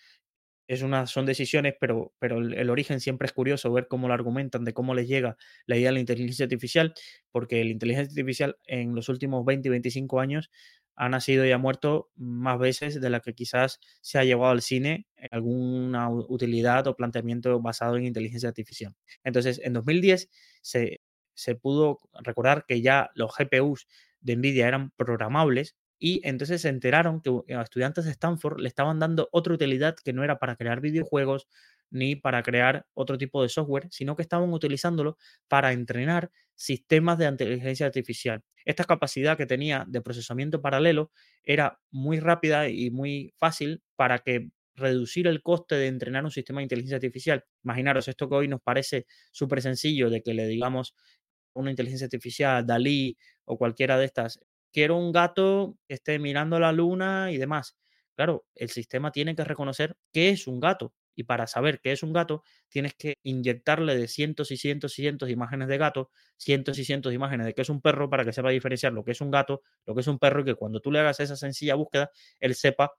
es 0.68 0.82
una, 0.82 1.08
son 1.08 1.26
decisiones, 1.26 1.76
pero, 1.80 2.14
pero 2.20 2.40
el, 2.40 2.70
origen 2.70 3.00
siempre 3.00 3.26
es 3.26 3.34
curioso 3.34 3.72
ver 3.72 3.88
cómo 3.88 4.08
lo 4.08 4.14
argumentan, 4.14 4.66
de 4.66 4.74
cómo 4.74 4.94
les 4.94 5.08
llega 5.08 5.38
la 5.66 5.78
idea 5.78 5.90
de 5.90 5.94
la 5.94 6.00
inteligencia 6.02 6.44
artificial, 6.44 6.94
porque 7.32 7.64
la 7.64 7.72
inteligencia 7.72 8.12
artificial 8.12 8.58
en 8.66 8.94
los 8.94 9.08
últimos 9.08 9.46
20 9.46 9.68
y 9.68 9.72
25 9.72 10.20
años 10.20 10.52
ha 10.98 11.10
nacido 11.10 11.46
y 11.46 11.52
ha 11.52 11.58
muerto 11.60 12.10
más 12.16 12.60
veces 12.60 13.00
de 13.02 13.10
la 13.10 13.22
que 13.22 13.34
quizás 13.34 13.80
se 14.02 14.20
ha 14.20 14.24
llevado 14.26 14.52
al 14.52 14.62
cine 14.62 15.08
alguna 15.32 16.10
utilidad 16.10 16.88
o 16.88 16.96
planteamiento 16.96 17.60
basado 17.62 17.98
en 17.98 18.06
inteligencia 18.06 18.50
artificial. 18.50 18.96
Entonces, 19.24 19.62
en 19.64 19.74
2010 19.74 20.30
se, 20.62 21.02
se 21.36 21.56
pudo 21.56 22.00
recordar 22.24 22.66
que 22.68 22.82
ya 22.82 23.10
los 23.16 23.32
GPUs 23.38 23.88
de 24.22 24.36
NVIDIA 24.36 24.68
eran 24.68 24.92
programables 24.92 25.76
y 26.00 26.22
entonces 26.28 26.62
se 26.62 26.70
enteraron 26.70 27.22
que 27.22 27.32
a 27.56 27.62
estudiantes 27.62 28.06
de 28.06 28.12
Stanford 28.12 28.60
le 28.60 28.68
estaban 28.68 29.00
dando 29.00 29.30
otra 29.32 29.54
utilidad 29.54 29.96
que 30.04 30.14
no 30.14 30.24
era 30.24 30.38
para 30.40 30.56
crear 30.56 30.82
videojuegos 30.82 31.48
ni 31.90 32.16
para 32.16 32.44
crear 32.44 32.86
otro 32.94 33.18
tipo 33.18 33.42
de 33.42 33.50
software, 33.50 33.88
sino 33.92 34.16
que 34.16 34.22
estaban 34.22 34.52
utilizándolo 34.54 35.18
para 35.48 35.72
entrenar 35.74 36.32
sistemas 36.56 37.18
de 37.18 37.28
inteligencia 37.28 37.86
artificial. 37.86 38.44
Esta 38.68 38.86
capacidad 38.86 39.38
que 39.38 39.48
tenía 39.48 39.86
de 39.88 40.02
procesamiento 40.02 40.62
paralelo 40.62 41.12
era 41.44 41.80
muy 41.92 42.20
rápida 42.20 42.70
y 42.70 42.92
muy 42.92 43.34
fácil 43.38 43.82
para 43.96 44.20
que 44.20 44.50
reducir 44.76 45.28
el 45.28 45.42
coste 45.42 45.76
de 45.76 45.88
entrenar 45.88 46.26
un 46.26 46.32
sistema 46.32 46.60
de 46.60 46.66
inteligencia 46.66 46.98
artificial. 46.98 47.46
Imaginaros 47.64 48.08
esto 48.10 48.30
que 48.30 48.36
hoy 48.36 48.48
nos 48.50 48.62
parece 48.62 49.08
súper 49.32 49.62
sencillo 49.62 50.10
de 50.12 50.22
que 50.24 50.34
le 50.36 50.48
digamos 50.48 50.96
una 51.54 51.72
inteligencia 51.72 52.06
artificial, 52.06 52.66
Dalí 52.66 53.18
o 53.46 53.58
cualquiera 53.58 53.98
de 53.98 54.06
estas, 54.06 54.40
quiero 54.72 54.98
un 54.98 55.12
gato 55.12 55.78
que 55.88 55.96
esté 55.96 56.20
mirando 56.20 56.60
la 56.60 56.72
luna 56.72 57.32
y 57.32 57.38
demás. 57.38 57.78
Claro, 58.16 58.46
el 58.56 58.70
sistema 58.70 59.12
tiene 59.12 59.36
que 59.36 59.44
reconocer 59.46 59.96
qué 60.14 60.30
es 60.30 60.48
un 60.48 60.60
gato. 60.60 60.94
Y 61.18 61.24
para 61.26 61.48
saber 61.48 61.82
qué 61.82 61.92
es 61.92 62.04
un 62.04 62.14
gato, 62.14 62.44
tienes 62.70 62.94
que 62.94 63.16
inyectarle 63.24 63.98
de 63.98 64.08
cientos 64.08 64.52
y 64.52 64.58
cientos 64.58 64.98
y 65.00 65.02
cientos 65.02 65.28
de 65.28 65.34
imágenes 65.34 65.68
de 65.68 65.78
gato, 65.78 66.12
cientos 66.38 66.78
y 66.80 66.86
cientos 66.86 67.10
de 67.10 67.16
imágenes 67.16 67.48
de 67.48 67.54
qué 67.54 67.64
es 67.64 67.70
un 67.70 67.82
perro 67.82 68.10
para 68.10 68.24
que 68.24 68.32
sepa 68.32 68.52
diferenciar 68.52 68.94
lo 68.94 69.04
que 69.04 69.12
es 69.12 69.20
un 69.22 69.32
gato, 69.32 69.64
lo 69.86 69.96
que 69.96 70.02
es 70.02 70.08
un 70.08 70.20
perro 70.20 70.42
y 70.42 70.46
que 70.46 70.56
cuando 70.56 70.80
tú 70.80 70.92
le 70.92 71.00
hagas 71.00 71.20
esa 71.20 71.36
sencilla 71.36 71.76
búsqueda, 71.76 72.12
él 72.40 72.56
sepa 72.56 72.92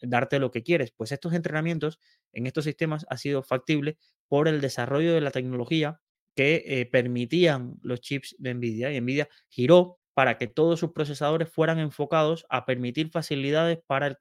darte 0.00 0.38
lo 0.38 0.50
que 0.50 0.62
quieres. 0.62 0.92
Pues 0.96 1.12
estos 1.12 1.32
entrenamientos 1.34 1.98
en 2.32 2.46
estos 2.46 2.64
sistemas 2.64 3.06
ha 3.10 3.16
sido 3.16 3.42
factible 3.42 3.98
por 4.28 4.48
el 4.48 4.60
desarrollo 4.60 5.12
de 5.14 5.20
la 5.20 5.30
tecnología 5.30 6.00
que 6.34 6.62
eh, 6.66 6.86
permitían 6.86 7.76
los 7.82 8.00
chips 8.00 8.36
de 8.38 8.54
Nvidia 8.54 8.92
y 8.92 9.00
Nvidia 9.00 9.28
giró 9.48 9.98
para 10.16 10.38
que 10.38 10.46
todos 10.46 10.80
sus 10.80 10.92
procesadores 10.92 11.50
fueran 11.50 11.78
enfocados 11.78 12.46
a 12.48 12.64
permitir 12.64 13.10
facilidades 13.10 13.80
para 13.86 14.06
el, 14.06 14.16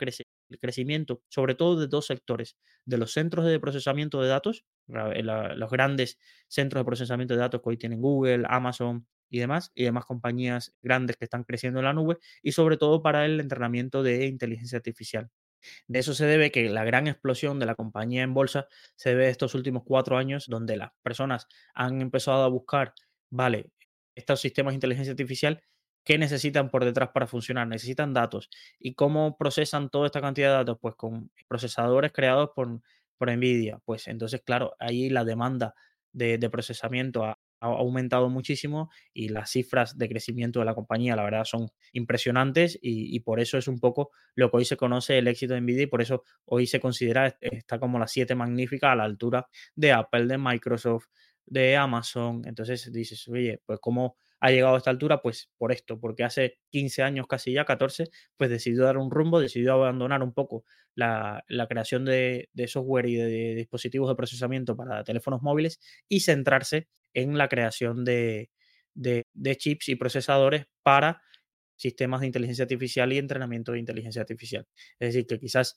crecimiento, 0.60 1.22
sobre 1.30 1.56
todo 1.56 1.80
de 1.80 1.88
dos 1.88 2.08
sectores, 2.08 2.58
de 2.84 2.98
los 2.98 3.14
centros 3.14 3.46
de 3.46 3.62
procesamiento 3.62 4.22
de 4.22 4.28
datos, 4.28 4.66
los 4.88 5.72
grandes 5.72 6.20
centros 6.50 6.82
de 6.82 6.86
procesamiento 6.86 7.34
de 7.34 7.40
datos 7.40 7.62
que 7.62 7.70
hoy 7.70 7.78
tienen 7.78 8.02
Google, 8.02 8.44
Amazon 8.50 9.08
y 9.30 9.40
demás, 9.40 9.72
y 9.74 9.86
demás 9.86 10.04
compañías 10.04 10.76
grandes 10.82 11.16
que 11.16 11.24
están 11.24 11.46
creciendo 11.46 11.80
en 11.80 11.86
la 11.86 11.94
nube, 11.94 12.18
y 12.44 12.52
sobre 12.52 12.76
todo 12.76 13.02
para 13.02 13.26
el 13.26 13.40
entrenamiento 13.40 14.04
de 14.04 14.26
inteligencia 14.26 14.76
artificial. 14.76 15.30
De 15.88 16.00
eso 16.00 16.14
se 16.14 16.26
debe 16.26 16.52
que 16.52 16.68
la 16.70 16.84
gran 16.84 17.08
explosión 17.08 17.58
de 17.58 17.68
la 17.68 17.76
compañía 17.76 18.24
en 18.24 18.34
bolsa 18.34 18.68
se 18.98 19.12
debe 19.12 19.28
a 19.28 19.30
estos 19.30 19.56
últimos 19.56 19.84
cuatro 19.86 20.18
años, 20.18 20.48
donde 20.50 20.76
las 20.76 20.92
personas 21.04 21.48
han 21.74 22.02
empezado 22.02 22.44
a 22.44 22.50
buscar, 22.50 22.94
vale, 23.30 23.72
estos 24.14 24.42
sistemas 24.42 24.74
de 24.74 24.76
inteligencia 24.76 25.12
artificial 25.12 25.64
¿Qué 26.06 26.20
necesitan 26.20 26.70
por 26.70 26.86
detrás 26.86 27.10
para 27.10 27.28
funcionar? 27.28 27.68
Necesitan 27.68 28.14
datos. 28.14 28.50
¿Y 28.80 28.94
cómo 28.94 29.38
procesan 29.38 29.90
toda 29.90 30.06
esta 30.06 30.22
cantidad 30.22 30.50
de 30.50 30.56
datos? 30.58 30.78
Pues 30.80 30.96
con 30.96 31.32
procesadores 31.48 32.12
creados 32.14 32.52
por, 32.56 32.80
por 33.18 33.32
NVIDIA. 33.36 33.80
Pues 33.86 34.08
entonces, 34.08 34.42
claro, 34.46 34.76
ahí 34.80 35.10
la 35.10 35.26
demanda 35.26 35.74
de, 36.14 36.50
procesamiento 36.50 37.26
ha, 37.26 37.40
aumentado 37.60 38.30
muchísimo 38.30 38.92
y 39.12 39.30
las 39.30 39.50
cifras 39.50 39.98
de 39.98 40.08
crecimiento 40.08 40.60
de 40.60 40.66
la 40.66 40.76
compañía, 40.76 41.16
la 41.16 41.24
verdad, 41.24 41.46
son 41.46 41.70
impresionantes 41.94 42.78
y, 42.80 43.20
por 43.22 43.40
eso 43.40 43.58
es 43.58 43.68
un 43.68 43.80
poco 43.80 44.12
lo 44.36 44.52
que 44.52 44.58
hoy 44.58 44.66
se 44.66 44.78
conoce 44.78 45.18
el 45.18 45.28
éxito 45.28 45.56
de 45.56 45.62
NVIDIA 45.62 45.84
y 45.84 45.88
por 45.88 46.02
eso 46.04 46.24
hoy 46.46 46.68
se 46.68 46.80
considera, 46.80 47.36
está 47.42 47.80
como 47.80 47.98
la 47.98 48.08
siete 48.08 48.36
magnífica 48.36 48.92
a 48.92 48.96
la 48.96 49.04
altura 49.06 49.48
de 49.74 49.94
Apple, 49.94 50.28
de 50.28 50.38
Microsoft, 50.38 51.08
de 51.46 51.76
Amazon. 51.76 52.44
Entonces 52.46 52.92
dices, 52.92 53.28
oye, 53.28 53.60
pues 53.66 53.80
cómo 53.82 54.18
ha 54.40 54.52
llegado 54.52 54.76
a 54.76 54.78
esta 54.78 54.90
altura, 54.90 55.22
pues 55.22 55.50
por 55.58 55.72
esto, 55.72 56.00
porque 56.00 56.24
hace 56.24 56.60
15 56.72 57.04
años, 57.04 57.28
casi 57.28 57.54
ya 57.54 57.66
14, 57.66 58.10
pues 58.38 58.50
decidió 58.50 58.84
dar 58.84 58.98
un 58.98 59.12
rumbo, 59.12 59.40
decidió 59.40 59.74
abandonar 59.74 60.24
un 60.24 60.34
poco 60.34 60.66
la, 60.96 61.44
creación 61.70 62.06
de, 62.06 62.50
software 62.68 63.08
y 63.08 63.16
de, 63.16 63.56
dispositivos 63.56 64.10
de 64.10 64.16
procesamiento 64.16 64.76
para 64.76 65.04
teléfonos 65.04 65.42
móviles 65.42 65.80
y 66.08 66.22
centrarse 66.22 66.88
en 67.14 67.38
la 67.38 67.48
creación 67.48 68.06
de, 68.06 68.50
chips 69.58 69.90
y 69.90 69.96
procesadores 69.96 70.66
para 70.84 71.22
sistemas 71.76 72.22
de 72.22 72.28
inteligencia 72.28 72.64
artificial 72.64 73.12
y 73.12 73.18
entrenamiento 73.18 73.74
de 73.74 73.80
inteligencia 73.80 74.22
artificial. 74.22 74.66
Es 75.00 75.14
decir, 75.14 75.28
que 75.28 75.40
quizás 75.40 75.76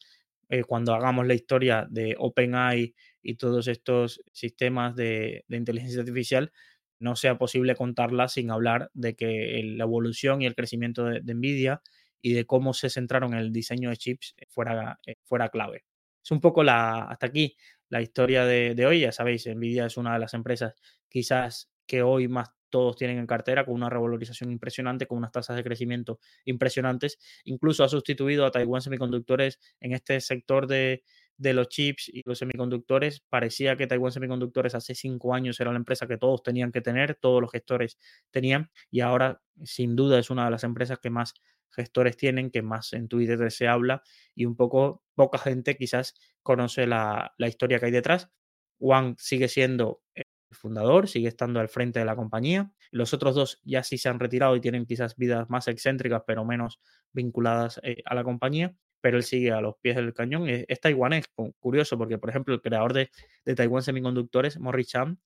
eh, 0.48 0.64
cuando 0.64 0.94
hagamos 0.94 1.26
la 1.26 1.34
historia 1.34 1.86
de 1.90 2.14
OpenAI 2.18 2.94
y 3.22 3.34
todos 3.34 3.68
estos 3.68 4.22
sistemas 4.32 4.96
de, 4.96 5.44
inteligencia 5.48 6.00
artificial, 6.00 6.52
no 6.98 7.16
sea 7.16 7.38
posible 7.38 7.74
contarla 7.74 8.28
sin 8.28 8.50
hablar 8.50 8.90
de 8.94 9.14
que 9.14 9.62
la 9.76 9.84
evolución 9.84 10.42
y 10.42 10.46
el 10.46 10.54
crecimiento 10.54 11.04
de, 11.04 11.34
Nvidia 11.34 11.82
y 12.20 12.32
de 12.32 12.46
cómo 12.46 12.74
se 12.74 12.90
centraron 12.90 13.32
en 13.32 13.40
el 13.40 13.52
diseño 13.52 13.90
de 13.90 13.96
chips 13.96 14.34
fuera, 14.48 14.98
eh, 15.06 15.16
fuera 15.24 15.48
clave. 15.48 15.84
Es 16.22 16.30
un 16.30 16.40
poco 16.40 16.62
la, 16.62 17.04
hasta 17.04 17.26
aquí 17.26 17.56
la 17.88 18.02
historia 18.02 18.44
de, 18.44 18.74
de 18.74 18.86
hoy. 18.86 19.00
Ya 19.00 19.12
sabéis, 19.12 19.46
Nvidia 19.46 19.86
es 19.86 19.96
una 19.96 20.14
de 20.14 20.18
las 20.18 20.34
empresas 20.34 20.74
quizás 21.08 21.70
que 21.86 22.02
hoy 22.02 22.28
más 22.28 22.50
todos 22.70 22.96
tienen 22.96 23.18
en 23.18 23.26
cartera 23.26 23.64
con 23.64 23.74
una 23.74 23.88
revalorización 23.88 24.50
impresionante, 24.50 25.06
con 25.06 25.18
unas 25.18 25.32
tasas 25.32 25.56
de 25.56 25.64
crecimiento 25.64 26.20
impresionantes. 26.44 27.18
Incluso 27.44 27.84
ha 27.84 27.88
sustituido 27.88 28.44
a 28.44 28.50
Taiwan 28.50 28.82
Semiconductores 28.82 29.58
en 29.80 29.92
este 29.92 30.20
sector 30.20 30.66
de, 30.66 31.02
los 31.38 31.68
chips 31.68 32.08
y 32.08 32.22
los 32.24 32.38
semiconductores. 32.38 33.20
Parecía 33.28 33.76
que 33.76 33.86
Taiwan 33.86 34.12
Semiconductores 34.12 34.74
hace 34.74 34.94
cinco 34.94 35.34
años 35.34 35.58
era 35.60 35.70
la 35.70 35.78
empresa 35.78 36.06
que 36.06 36.18
todos 36.18 36.42
tenían 36.42 36.72
que 36.72 36.80
tener, 36.80 37.14
todos 37.14 37.40
los 37.40 37.50
gestores 37.50 37.98
tenían, 38.30 38.70
y 38.90 39.00
ahora 39.00 39.40
sin 39.64 39.96
duda 39.96 40.18
es 40.18 40.30
una 40.30 40.44
de 40.44 40.50
las 40.50 40.64
empresas 40.64 40.98
que 40.98 41.10
más 41.10 41.34
gestores 41.70 42.16
tienen, 42.16 42.50
que 42.50 42.62
más 42.62 42.92
en 42.92 43.08
Twitter 43.08 43.50
se 43.50 43.68
habla 43.68 44.02
y 44.34 44.46
un 44.46 44.56
poco 44.56 45.04
poca 45.14 45.38
gente 45.38 45.76
quizás 45.76 46.14
conoce 46.42 46.86
la, 46.86 47.34
la 47.38 47.48
historia 47.48 47.78
que 47.78 47.86
hay 47.86 47.92
detrás. 47.92 48.30
Wang 48.78 49.16
sigue 49.18 49.48
siendo 49.48 50.02
el 50.14 50.24
fundador, 50.52 51.08
sigue 51.08 51.28
estando 51.28 51.60
al 51.60 51.68
frente 51.68 51.98
de 51.98 52.04
la 52.04 52.16
compañía. 52.16 52.72
Los 52.90 53.12
otros 53.12 53.34
dos 53.34 53.60
ya 53.64 53.82
sí 53.82 53.98
se 53.98 54.08
han 54.08 54.18
retirado 54.18 54.56
y 54.56 54.60
tienen 54.60 54.86
quizás 54.86 55.16
vidas 55.16 55.48
más 55.50 55.68
excéntricas, 55.68 56.22
pero 56.26 56.44
menos 56.44 56.80
vinculadas 57.12 57.80
eh, 57.82 58.02
a 58.04 58.14
la 58.14 58.24
compañía, 58.24 58.74
pero 59.00 59.16
él 59.16 59.22
sigue 59.22 59.52
a 59.52 59.60
los 59.60 59.76
pies 59.80 59.96
del 59.96 60.14
cañón. 60.14 60.48
Es, 60.48 60.80
taiwanés, 60.80 61.26
curioso, 61.58 61.98
porque 61.98 62.18
por 62.18 62.30
ejemplo 62.30 62.54
el 62.54 62.60
creador 62.60 62.92
de, 62.92 63.10
de 63.44 63.54
Taiwan 63.54 63.82
Semiconductores, 63.82 64.58
Morris 64.58 64.88
Chan, 64.88 65.18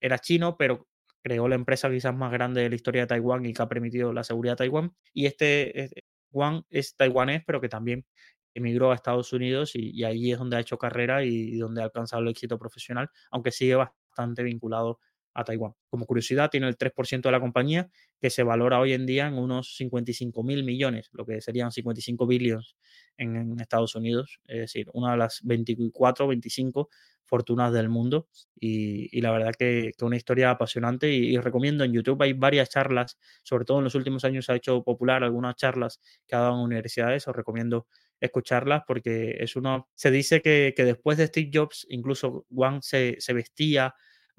era 0.00 0.18
chino, 0.18 0.56
pero 0.56 0.88
creó 1.22 1.48
la 1.48 1.54
empresa 1.54 1.90
quizás 1.90 2.14
más 2.14 2.32
grande 2.32 2.62
de 2.62 2.68
la 2.68 2.74
historia 2.74 3.02
de 3.02 3.06
Taiwán 3.06 3.46
y 3.46 3.54
que 3.54 3.62
ha 3.62 3.68
permitido 3.68 4.12
la 4.12 4.24
seguridad 4.24 4.54
de 4.54 4.58
Taiwán. 4.58 4.94
Y 5.12 5.26
este, 5.26 5.80
este 5.80 6.04
Juan 6.32 6.64
es 6.70 6.96
taiwanés, 6.96 7.42
pero 7.46 7.60
que 7.60 7.68
también 7.68 8.04
emigró 8.54 8.90
a 8.90 8.94
Estados 8.94 9.32
Unidos 9.32 9.72
y, 9.74 10.04
allí 10.04 10.32
es 10.32 10.38
donde 10.38 10.56
ha 10.56 10.60
hecho 10.60 10.78
carrera 10.78 11.24
y, 11.24 11.28
y, 11.28 11.58
donde 11.58 11.80
ha 11.80 11.84
alcanzado 11.84 12.22
el 12.22 12.28
éxito 12.28 12.58
profesional, 12.58 13.08
aunque 13.30 13.50
sigue 13.50 13.76
bastante 13.76 14.42
vinculado 14.42 14.98
a 15.34 15.44
Taiwán. 15.44 15.74
Como 15.88 16.06
curiosidad, 16.06 16.50
tiene 16.50 16.68
el 16.68 16.76
3% 16.76 17.22
de 17.22 17.32
la 17.32 17.40
compañía, 17.40 17.90
que 18.20 18.30
se 18.30 18.42
valora 18.42 18.78
hoy 18.80 18.92
en 18.92 19.06
día 19.06 19.26
en 19.26 19.34
unos 19.34 19.76
55 19.76 20.42
mil 20.42 20.64
millones, 20.64 21.08
lo 21.12 21.24
que 21.26 21.40
serían 21.40 21.72
55 21.72 22.26
billones 22.26 22.76
en, 23.16 23.36
en, 23.36 23.60
Estados 23.60 23.94
Unidos, 23.94 24.40
es 24.46 24.60
decir, 24.60 24.88
una 24.92 25.12
de 25.12 25.18
las 25.18 25.40
24, 25.42 26.26
25 26.26 26.88
fortunas 27.24 27.72
del 27.72 27.88
mundo. 27.88 28.28
Y, 28.60 29.20
la 29.20 29.30
verdad 29.30 29.54
que, 29.58 29.92
que, 29.96 30.04
una 30.04 30.16
historia 30.16 30.50
apasionante 30.50 31.10
y, 31.10 31.38
recomiendo 31.38 31.84
en 31.84 31.92
YouTube 31.92 32.22
hay 32.22 32.34
varias 32.34 32.68
charlas, 32.68 33.18
sobre 33.42 33.64
todo 33.64 33.78
en 33.78 33.84
los 33.84 33.94
últimos 33.94 34.24
años 34.24 34.46
se 34.46 34.52
ha 34.52 34.56
hecho 34.56 34.82
popular 34.82 35.24
algunas 35.24 35.56
charlas 35.56 36.00
que 36.26 36.36
ha 36.36 36.40
dado 36.40 36.56
en 36.56 36.64
universidades, 36.64 37.26
os 37.26 37.34
recomiendo 37.34 37.86
escucharlas 38.20 38.82
porque 38.86 39.36
es 39.40 39.56
uno, 39.56 39.88
se 39.94 40.10
dice 40.10 40.42
que, 40.42 40.74
después 40.76 41.18
de 41.18 41.26
Steve 41.26 41.50
Jobs, 41.52 41.86
incluso 41.88 42.44
Wang 42.50 42.82
se 42.82 43.32
vestía 43.32 43.94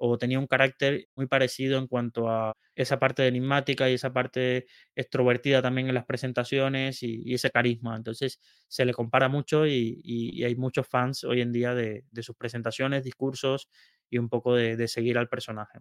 o 0.06 0.18
tenía 0.18 0.38
un 0.38 0.48
carácter 0.48 1.08
muy 1.16 1.28
parecido 1.28 1.80
en 1.80 1.88
cuanto 1.88 2.28
a 2.28 2.58
esa 2.76 3.00
parte 3.00 3.26
enigmática 3.26 3.90
y 3.90 3.94
esa 3.94 4.12
parte 4.12 4.66
extrovertida 4.96 5.62
también 5.62 5.88
en 5.88 5.94
las 5.94 6.06
presentaciones 6.06 7.02
y, 7.04 7.34
ese 7.34 7.52
carisma. 7.52 7.96
Entonces 7.96 8.42
se 8.68 8.84
le 8.84 8.94
compara 8.94 9.30
mucho 9.30 9.66
y, 9.66 10.44
hay 10.44 10.56
muchos 10.58 10.90
fans 10.90 11.24
hoy 11.24 11.40
en 11.40 11.54
día 11.54 11.74
de, 11.74 12.04
sus 12.22 12.36
presentaciones, 12.36 13.06
discursos 13.06 13.70
y 14.10 14.18
un 14.18 14.28
poco 14.28 14.56
de, 14.56 14.90
seguir 14.90 15.18
al 15.18 15.30
personaje. 15.30 15.80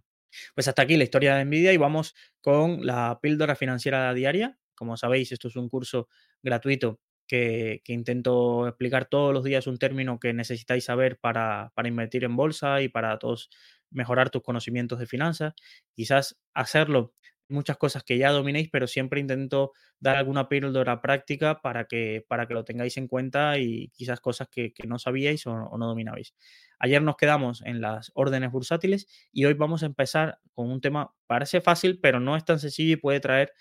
Pues 0.54 0.68
hasta 0.68 0.82
aquí 0.82 0.96
la 0.96 1.02
historia 1.02 1.34
de 1.34 1.44
Nvidia 1.44 1.72
y 1.72 1.76
vamos 1.76 2.14
con 2.40 2.86
la 2.86 3.18
píldora 3.20 3.56
financiera 3.56 4.14
diaria. 4.14 4.56
Como 4.76 4.96
sabéis, 4.96 5.32
esto 5.32 5.48
es 5.48 5.56
un 5.56 5.68
curso 5.68 6.06
gratuito 6.44 7.00
que, 7.26 7.82
intento 7.88 8.68
explicar 8.68 9.06
todos 9.06 9.34
los 9.34 9.42
días 9.42 9.66
un 9.66 9.78
término 9.78 10.20
que 10.20 10.32
necesitáis 10.32 10.84
saber 10.84 11.18
para 11.18 11.72
invertir 11.84 12.22
en 12.22 12.36
bolsa 12.36 12.82
y 12.82 12.88
para 12.88 13.18
todos 13.18 13.50
mejorar 13.92 14.30
tus 14.30 14.42
conocimientos 14.42 14.98
de 14.98 15.06
finanzas, 15.06 15.54
quizás 15.94 16.38
hacerlo 16.54 17.14
muchas 17.52 17.76
cosas 17.76 18.02
que 18.02 18.18
ya 18.18 18.30
dominéis, 18.30 18.68
pero 18.72 18.86
siempre 18.86 19.20
intento 19.20 19.72
dar 20.00 20.16
alguna 20.16 20.48
píldora 20.48 21.00
práctica 21.00 21.60
para 21.60 21.84
que, 21.84 22.24
para 22.26 22.46
que 22.48 22.54
lo 22.54 22.64
tengáis 22.64 22.96
en 22.96 23.06
cuenta 23.06 23.58
y 23.58 23.88
quizás 23.90 24.20
cosas 24.20 24.48
que, 24.48 24.72
que 24.72 24.88
no 24.88 24.98
sabíais 24.98 25.46
o, 25.46 25.52
o, 25.52 25.78
no 25.78 25.86
dominabais. 25.86 26.34
Ayer 26.78 27.02
nos 27.02 27.16
quedamos 27.16 27.62
en 27.64 27.80
las 27.80 28.10
órdenes 28.14 28.50
bursátiles 28.50 29.06
y 29.32 29.44
hoy 29.44 29.54
vamos 29.54 29.82
a 29.82 29.86
empezar 29.86 30.38
con 30.54 30.70
un 30.70 30.80
tema, 30.80 31.14
parece 31.26 31.60
fácil, 31.60 32.00
pero 32.00 32.18
no 32.18 32.36
es 32.36 32.44
tan 32.44 32.58
sencillo 32.58 32.94
y 32.94 32.96
puede 32.96 33.20
traer 33.20 33.52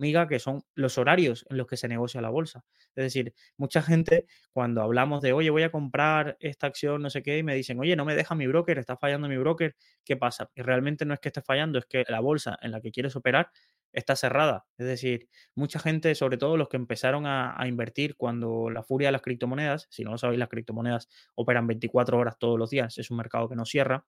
miga, 0.00 0.26
que 0.26 0.38
son 0.38 0.64
los 0.74 0.98
horarios 0.98 1.46
en 1.50 1.56
los 1.56 1.66
que 1.66 1.76
se 1.76 1.88
negocia 1.88 2.20
la 2.20 2.30
bolsa. 2.30 2.64
Es 2.94 3.04
decir, 3.04 3.34
mucha 3.56 3.82
gente 3.82 4.26
cuando 4.52 4.82
hablamos 4.82 5.22
de, 5.22 5.32
oye, 5.32 5.50
voy 5.50 5.62
a 5.62 5.70
comprar 5.70 6.36
esta 6.40 6.66
acción, 6.66 7.02
no 7.02 7.10
sé 7.10 7.22
qué, 7.22 7.38
y 7.38 7.42
me 7.42 7.54
dicen, 7.54 7.78
oye, 7.78 7.96
no 7.96 8.04
me 8.04 8.14
deja 8.14 8.34
mi 8.34 8.46
broker, 8.46 8.78
está 8.78 8.96
fallando 8.96 9.28
mi 9.28 9.36
broker, 9.36 9.76
¿qué 10.04 10.16
pasa? 10.16 10.50
Y 10.54 10.62
realmente 10.62 11.04
no 11.04 11.14
es 11.14 11.20
que 11.20 11.28
esté 11.28 11.42
fallando, 11.42 11.78
es 11.78 11.86
que 11.86 12.04
la 12.08 12.20
bolsa 12.20 12.58
en 12.62 12.72
la 12.72 12.80
que 12.80 12.90
quieres 12.90 13.14
operar 13.16 13.50
está 13.92 14.16
cerrada. 14.16 14.66
Es 14.78 14.86
decir, 14.86 15.28
mucha 15.54 15.78
gente, 15.78 16.14
sobre 16.14 16.36
todo 16.38 16.56
los 16.56 16.68
que 16.68 16.76
empezaron 16.76 17.26
a, 17.26 17.60
a, 17.60 17.66
invertir 17.66 18.16
cuando 18.16 18.70
la 18.70 18.82
furia 18.82 19.08
de 19.08 19.12
las 19.12 19.22
criptomonedas, 19.22 19.88
si 19.90 20.04
no 20.04 20.12
lo 20.12 20.18
sabéis, 20.18 20.38
las 20.38 20.48
criptomonedas 20.48 21.08
operan 21.34 21.66
24 21.66 22.18
horas 22.18 22.38
todos 22.38 22.58
los 22.58 22.70
días, 22.70 22.98
es 22.98 23.10
un 23.10 23.16
mercado 23.16 23.48
que 23.48 23.56
no 23.56 23.64
cierra, 23.64 24.04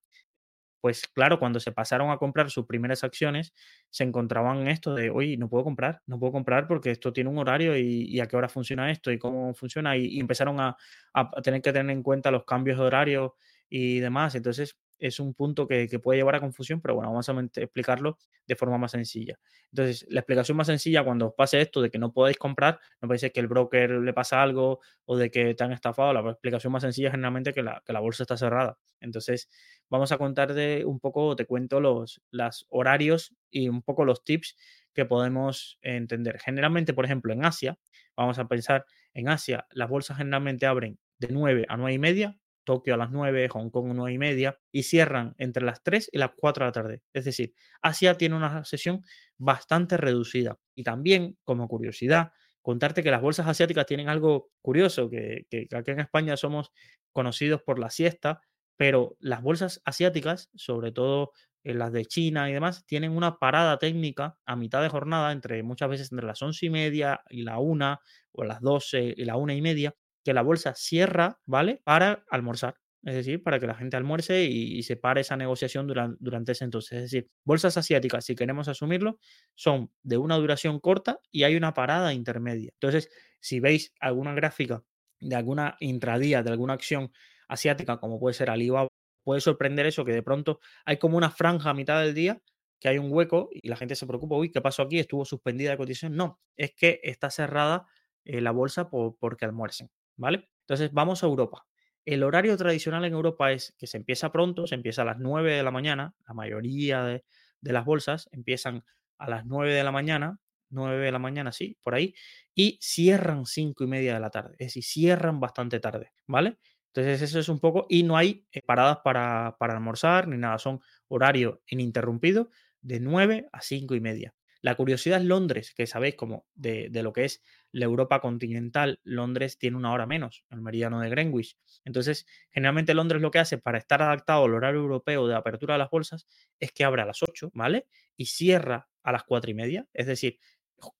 pues 0.82 1.06
claro, 1.06 1.38
cuando 1.38 1.60
se 1.60 1.70
pasaron 1.70 2.10
a 2.10 2.18
comprar 2.18 2.50
sus 2.50 2.66
primeras 2.66 3.04
acciones, 3.04 3.54
se 3.88 4.02
encontraban 4.02 4.66
esto 4.66 4.96
de, 4.96 5.10
oye, 5.10 5.36
no 5.36 5.48
puedo 5.48 5.62
comprar, 5.62 6.02
no 6.06 6.18
puedo 6.18 6.32
comprar 6.32 6.66
porque 6.66 6.90
esto 6.90 7.12
tiene 7.12 7.30
un 7.30 7.38
horario 7.38 7.78
y, 7.78 8.18
a 8.18 8.26
qué 8.26 8.36
hora 8.36 8.48
funciona 8.48 8.90
esto 8.90 9.12
y 9.12 9.18
cómo 9.18 9.54
funciona, 9.54 9.96
y, 9.96 10.18
empezaron 10.18 10.58
a, 10.60 10.76
a, 11.14 11.30
tener 11.40 11.62
que 11.62 11.72
tener 11.72 11.96
en 11.96 12.02
cuenta 12.02 12.32
los 12.32 12.44
cambios 12.44 12.78
de 12.78 12.84
horario 12.84 13.36
y 13.70 14.00
demás. 14.00 14.34
Entonces, 14.34 14.76
es 14.98 15.20
un 15.20 15.34
punto 15.34 15.68
que, 15.68 15.88
que, 15.88 16.00
puede 16.00 16.18
llevar 16.18 16.36
a 16.36 16.40
confusión, 16.40 16.80
pero 16.80 16.94
bueno, 16.94 17.10
vamos 17.10 17.28
a 17.28 17.60
explicarlo 17.60 18.18
de 18.46 18.56
forma 18.56 18.78
más 18.78 18.92
sencilla. 18.92 19.38
Entonces, 19.70 20.06
la 20.08 20.20
explicación 20.20 20.56
más 20.56 20.66
sencilla 20.68 21.04
cuando 21.04 21.28
os 21.28 21.34
pase 21.34 21.60
esto 21.60 21.80
de 21.80 21.90
que 21.90 21.98
no 21.98 22.12
podéis 22.12 22.38
comprar, 22.38 22.78
no 23.00 23.18
ser 23.18 23.32
que 23.32 23.40
el 23.40 23.48
broker 23.48 23.90
le 23.90 24.12
pasa 24.12 24.42
algo 24.42 24.80
o 25.04 25.16
de 25.16 25.30
que 25.30 25.54
te 25.54 25.64
han 25.64 25.72
estafado, 25.72 26.12
la 26.12 26.30
explicación 26.30 26.72
más 26.72 26.82
sencilla 26.82 27.08
es 27.08 27.12
generalmente 27.12 27.52
que 27.52 27.62
la, 27.62 27.82
que 27.84 27.92
la 27.92 28.00
bolsa 28.00 28.24
está 28.24 28.36
cerrada. 28.36 28.78
Entonces, 29.00 29.48
vamos 29.92 30.10
a 30.10 30.16
contar 30.16 30.54
de 30.54 30.86
un 30.86 30.98
poco, 31.00 31.36
te 31.36 31.44
cuento 31.44 31.78
los 31.78 32.22
los 32.30 32.64
horarios 32.70 33.36
y 33.50 33.68
un 33.68 33.82
poco 33.82 34.06
los 34.06 34.24
tips 34.24 34.56
que 34.94 35.04
podemos 35.04 35.78
entender. 35.82 36.40
Generalmente, 36.40 36.94
por 36.94 37.04
ejemplo, 37.04 37.30
en 37.34 37.44
Asia, 37.44 37.78
vamos 38.16 38.38
a 38.38 38.48
pensar, 38.48 38.86
en 39.12 39.28
Asia 39.28 39.66
las 39.70 39.90
bolsas 39.90 40.16
generalmente 40.16 40.64
abren 40.64 40.98
de 41.18 41.28
9 41.28 41.66
a 41.68 41.76
9 41.76 41.92
y 41.92 41.98
media, 41.98 42.38
Tokio 42.64 42.94
a 42.94 42.96
las 42.96 43.10
9, 43.10 43.48
Hong 43.48 43.68
Kong 43.68 43.90
a 43.90 43.94
9 43.94 44.14
y 44.14 44.18
media, 44.18 44.58
y 44.72 44.84
cierran 44.84 45.34
entre 45.36 45.62
las 45.62 45.82
3 45.82 46.08
y 46.10 46.16
las 46.16 46.30
4 46.38 46.64
de 46.64 46.68
la 46.68 46.72
tarde. 46.72 47.02
Es 47.12 47.26
decir, 47.26 47.52
Asia 47.82 48.16
tiene 48.16 48.34
una 48.34 48.64
sesión 48.64 49.02
bastante 49.36 49.98
reducida. 49.98 50.58
Y 50.74 50.84
también, 50.84 51.36
como 51.44 51.68
curiosidad, 51.68 52.32
contarte 52.62 53.02
que 53.02 53.10
las 53.10 53.20
bolsas 53.20 53.46
asiáticas 53.46 53.84
tienen 53.84 54.08
algo 54.08 54.52
curioso, 54.62 55.10
que, 55.10 55.46
que 55.50 55.68
aquí 55.70 55.90
en 55.90 56.00
España 56.00 56.36
somos 56.38 56.72
conocidos 57.12 57.62
por 57.62 57.78
la 57.78 57.90
siesta, 57.90 58.40
pero 58.82 59.16
las 59.20 59.42
bolsas 59.42 59.80
asiáticas, 59.84 60.50
sobre 60.56 60.90
todo 60.90 61.30
eh, 61.62 61.72
las 61.72 61.92
de 61.92 62.04
China 62.04 62.50
y 62.50 62.52
demás, 62.52 62.84
tienen 62.84 63.12
una 63.12 63.38
parada 63.38 63.78
técnica 63.78 64.36
a 64.44 64.56
mitad 64.56 64.82
de 64.82 64.88
jornada, 64.88 65.30
entre 65.30 65.62
muchas 65.62 65.88
veces 65.88 66.10
entre 66.10 66.26
las 66.26 66.42
11 66.42 66.66
y 66.66 66.70
media 66.70 67.22
y 67.30 67.42
la 67.42 67.60
1, 67.60 68.00
o 68.32 68.42
las 68.42 68.60
12 68.60 69.14
y 69.16 69.24
la 69.24 69.36
1 69.36 69.52
y 69.52 69.62
media, 69.62 69.94
que 70.24 70.34
la 70.34 70.42
bolsa 70.42 70.74
cierra, 70.74 71.38
¿vale? 71.46 71.80
Para 71.84 72.24
almorzar. 72.28 72.74
Es 73.04 73.14
decir, 73.14 73.44
para 73.44 73.60
que 73.60 73.68
la 73.68 73.76
gente 73.76 73.96
almuerce 73.96 74.46
y, 74.46 74.76
y 74.76 74.82
se 74.82 74.96
pare 74.96 75.20
esa 75.20 75.36
negociación 75.36 75.86
durante, 75.86 76.16
durante, 76.18 76.50
ese 76.50 76.64
entonces. 76.64 76.96
Es 76.96 77.02
decir, 77.04 77.30
bolsas 77.44 77.76
asiáticas, 77.76 78.24
si 78.24 78.34
queremos 78.34 78.66
asumirlo, 78.66 79.20
son 79.54 79.92
de 80.02 80.16
una 80.16 80.34
duración 80.38 80.80
corta 80.80 81.20
y 81.30 81.44
hay 81.44 81.54
una 81.54 81.72
parada 81.72 82.14
intermedia. 82.14 82.72
Entonces, 82.74 83.10
si 83.38 83.60
veis 83.60 83.94
alguna 84.00 84.34
gráfica 84.34 84.82
de 85.20 85.36
alguna 85.36 85.76
intradía, 85.78 86.42
de 86.42 86.50
alguna 86.50 86.72
acción 86.72 87.12
asiática, 87.52 87.98
como 87.98 88.18
puede 88.18 88.34
ser 88.34 88.50
Alibaba, 88.50 88.88
puede 89.24 89.40
sorprender 89.40 89.86
eso, 89.86 90.04
que 90.04 90.12
de 90.12 90.22
pronto 90.22 90.60
hay 90.84 90.98
como 90.98 91.16
una 91.16 91.30
franja 91.30 91.70
a 91.70 91.74
mitad 91.74 92.00
del 92.02 92.14
día, 92.14 92.40
que 92.80 92.88
hay 92.88 92.98
un 92.98 93.12
hueco 93.12 93.48
y 93.52 93.68
la 93.68 93.76
gente 93.76 93.94
se 93.94 94.06
preocupa, 94.06 94.36
uy, 94.36 94.50
¿qué 94.50 94.60
pasó 94.60 94.82
aquí? 94.82 94.98
¿Estuvo 94.98 95.24
suspendida 95.24 95.70
de 95.70 95.76
cotización? 95.76 96.16
No, 96.16 96.40
es 96.56 96.72
que 96.74 97.00
está 97.04 97.30
cerrada 97.30 97.86
eh, 98.24 98.40
la 98.40 98.50
bolsa 98.50 98.90
por, 98.90 99.16
porque 99.18 99.44
almuercen. 99.44 99.90
¿vale? 100.16 100.48
Entonces 100.62 100.92
vamos 100.92 101.22
a 101.22 101.26
Europa. 101.26 101.66
El 102.04 102.22
horario 102.24 102.56
tradicional 102.56 103.04
en 103.04 103.12
Europa 103.12 103.52
es 103.52 103.74
que 103.78 103.86
se 103.86 103.96
empieza 103.96 104.32
pronto, 104.32 104.66
se 104.66 104.74
empieza 104.74 105.02
a 105.02 105.04
las 105.04 105.18
9 105.18 105.52
de 105.54 105.62
la 105.62 105.70
mañana, 105.70 106.14
la 106.26 106.34
mayoría 106.34 107.04
de, 107.04 107.24
de 107.60 107.72
las 107.72 107.84
bolsas 107.84 108.28
empiezan 108.32 108.84
a 109.18 109.30
las 109.30 109.46
9 109.46 109.72
de 109.72 109.84
la 109.84 109.92
mañana, 109.92 110.40
9 110.70 111.04
de 111.04 111.12
la 111.12 111.18
mañana, 111.18 111.52
sí, 111.52 111.78
por 111.82 111.94
ahí, 111.94 112.14
y 112.54 112.78
cierran 112.80 113.46
5 113.46 113.84
y 113.84 113.86
media 113.86 114.14
de 114.14 114.20
la 114.20 114.30
tarde, 114.30 114.56
es 114.58 114.68
decir, 114.68 114.82
cierran 114.82 115.38
bastante 115.38 115.78
tarde, 115.78 116.12
¿vale? 116.26 116.58
Entonces 116.94 117.22
eso 117.22 117.38
es 117.40 117.48
un 117.48 117.58
poco, 117.58 117.86
y 117.88 118.02
no 118.02 118.16
hay 118.18 118.46
eh, 118.52 118.60
paradas 118.62 118.98
para, 119.02 119.56
para 119.58 119.74
almorzar 119.74 120.28
ni 120.28 120.36
nada, 120.36 120.58
son 120.58 120.80
horario 121.08 121.62
ininterrumpido 121.66 122.50
de 122.82 123.00
9 123.00 123.48
a 123.50 123.62
5 123.62 123.94
y 123.94 124.00
media. 124.00 124.34
La 124.60 124.76
curiosidad 124.76 125.20
es 125.20 125.26
Londres, 125.26 125.72
que 125.74 125.86
sabéis 125.86 126.14
como 126.14 126.46
de, 126.54 126.88
de, 126.90 127.02
lo 127.02 127.12
que 127.12 127.24
es 127.24 127.42
la 127.72 127.86
Europa 127.86 128.20
continental, 128.20 129.00
Londres 129.02 129.58
tiene 129.58 129.76
una 129.76 129.92
hora 129.92 130.06
menos, 130.06 130.44
el 130.50 130.60
meridiano 130.60 131.00
de 131.00 131.08
Greenwich. 131.08 131.56
Entonces, 131.84 132.26
generalmente 132.50 132.94
Londres 132.94 133.22
lo 133.22 133.30
que 133.30 133.40
hace 133.40 133.58
para 133.58 133.78
estar 133.78 134.02
adaptado 134.02 134.44
al 134.44 134.54
horario 134.54 134.80
europeo 134.80 135.26
de 135.26 135.34
apertura 135.34 135.74
de 135.74 135.78
las 135.78 135.90
bolsas 135.90 136.28
es 136.60 136.72
que 136.72 136.84
abre 136.84 137.02
a 137.02 137.06
las 137.06 137.22
8, 137.22 137.50
¿vale? 137.54 137.88
Y 138.16 138.26
cierra 138.26 138.88
a 139.02 139.12
las 139.12 139.24
4 139.24 139.50
y 139.50 139.54
media. 139.54 139.88
Es 139.94 140.06
decir, 140.06 140.38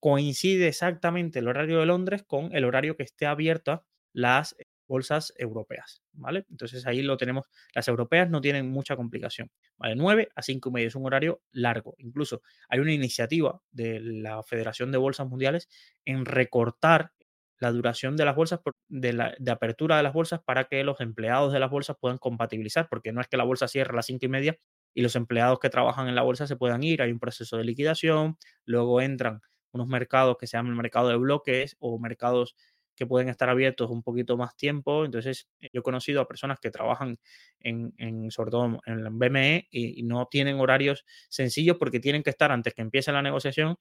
coincide 0.00 0.68
exactamente 0.68 1.40
el 1.40 1.48
horario 1.48 1.80
de 1.80 1.86
Londres 1.86 2.24
con 2.26 2.54
el 2.54 2.64
horario 2.64 2.96
que 2.96 3.02
esté 3.02 3.26
abierta 3.26 3.84
las 4.12 4.56
bolsas 4.92 5.32
europeas, 5.38 6.02
¿vale? 6.12 6.44
Entonces 6.50 6.86
ahí 6.86 7.00
lo 7.00 7.16
tenemos. 7.16 7.46
Las 7.74 7.88
europeas 7.88 8.28
no 8.28 8.42
tienen 8.42 8.70
mucha 8.70 8.94
complicación, 8.94 9.50
¿vale? 9.78 9.96
9 9.96 10.28
a 10.34 10.42
5 10.42 10.68
y 10.68 10.72
medio 10.72 10.88
es 10.88 10.94
un 10.94 11.06
horario 11.06 11.40
largo. 11.50 11.94
Incluso 11.96 12.42
hay 12.68 12.80
una 12.80 12.92
iniciativa 12.92 13.62
de 13.70 14.00
la 14.00 14.42
Federación 14.42 14.92
de 14.92 14.98
Bolsas 14.98 15.26
Mundiales 15.26 15.68
en 16.04 16.26
recortar 16.26 17.12
la 17.58 17.72
duración 17.72 18.16
de 18.16 18.24
las 18.26 18.36
bolsas, 18.36 18.60
de, 18.88 19.12
la, 19.14 19.34
de 19.38 19.50
apertura 19.50 19.96
de 19.96 20.02
las 20.02 20.12
bolsas 20.12 20.40
para 20.44 20.64
que 20.64 20.84
los 20.84 21.00
empleados 21.00 21.54
de 21.54 21.60
las 21.60 21.70
bolsas 21.70 21.96
puedan 21.98 22.18
compatibilizar, 22.18 22.88
porque 22.90 23.12
no 23.12 23.22
es 23.22 23.28
que 23.28 23.38
la 23.38 23.44
bolsa 23.44 23.68
cierre 23.68 23.92
a 23.92 23.96
las 23.96 24.06
5 24.06 24.26
y 24.26 24.28
media 24.28 24.58
y 24.92 25.00
los 25.00 25.16
empleados 25.16 25.58
que 25.58 25.70
trabajan 25.70 26.08
en 26.08 26.14
la 26.14 26.22
bolsa 26.22 26.46
se 26.46 26.56
puedan 26.56 26.82
ir, 26.82 27.00
hay 27.00 27.12
un 27.12 27.18
proceso 27.20 27.56
de 27.56 27.64
liquidación, 27.64 28.36
luego 28.66 29.00
entran 29.00 29.40
unos 29.72 29.88
mercados 29.88 30.36
que 30.38 30.46
se 30.46 30.56
llaman 30.56 30.72
el 30.72 30.76
mercado 30.76 31.08
de 31.08 31.16
bloques 31.16 31.76
o 31.78 31.98
mercados 31.98 32.56
que 32.94 33.06
pueden 33.06 33.28
estar 33.28 33.48
abiertos 33.48 33.90
un 33.90 34.02
poquito 34.02 34.36
más 34.36 34.56
tiempo. 34.56 35.04
Entonces, 35.04 35.48
yo 35.60 35.80
he 35.80 35.82
conocido 35.82 36.20
a 36.20 36.28
personas 36.28 36.58
que 36.60 36.70
trabajan 36.70 37.16
en, 37.60 38.30
sobre 38.30 38.50
todo 38.50 38.80
en 38.86 38.98
el 38.98 39.08
BME 39.10 39.68
y, 39.70 40.02
no 40.02 40.26
tienen 40.26 40.58
horarios 40.60 41.04
sencillos 41.28 41.76
porque 41.78 42.00
tienen 42.00 42.22
que 42.22 42.30
estar 42.30 42.52
antes 42.52 42.74
que 42.74 42.82
empiece 42.82 43.12
la 43.12 43.22
negociación 43.22 43.76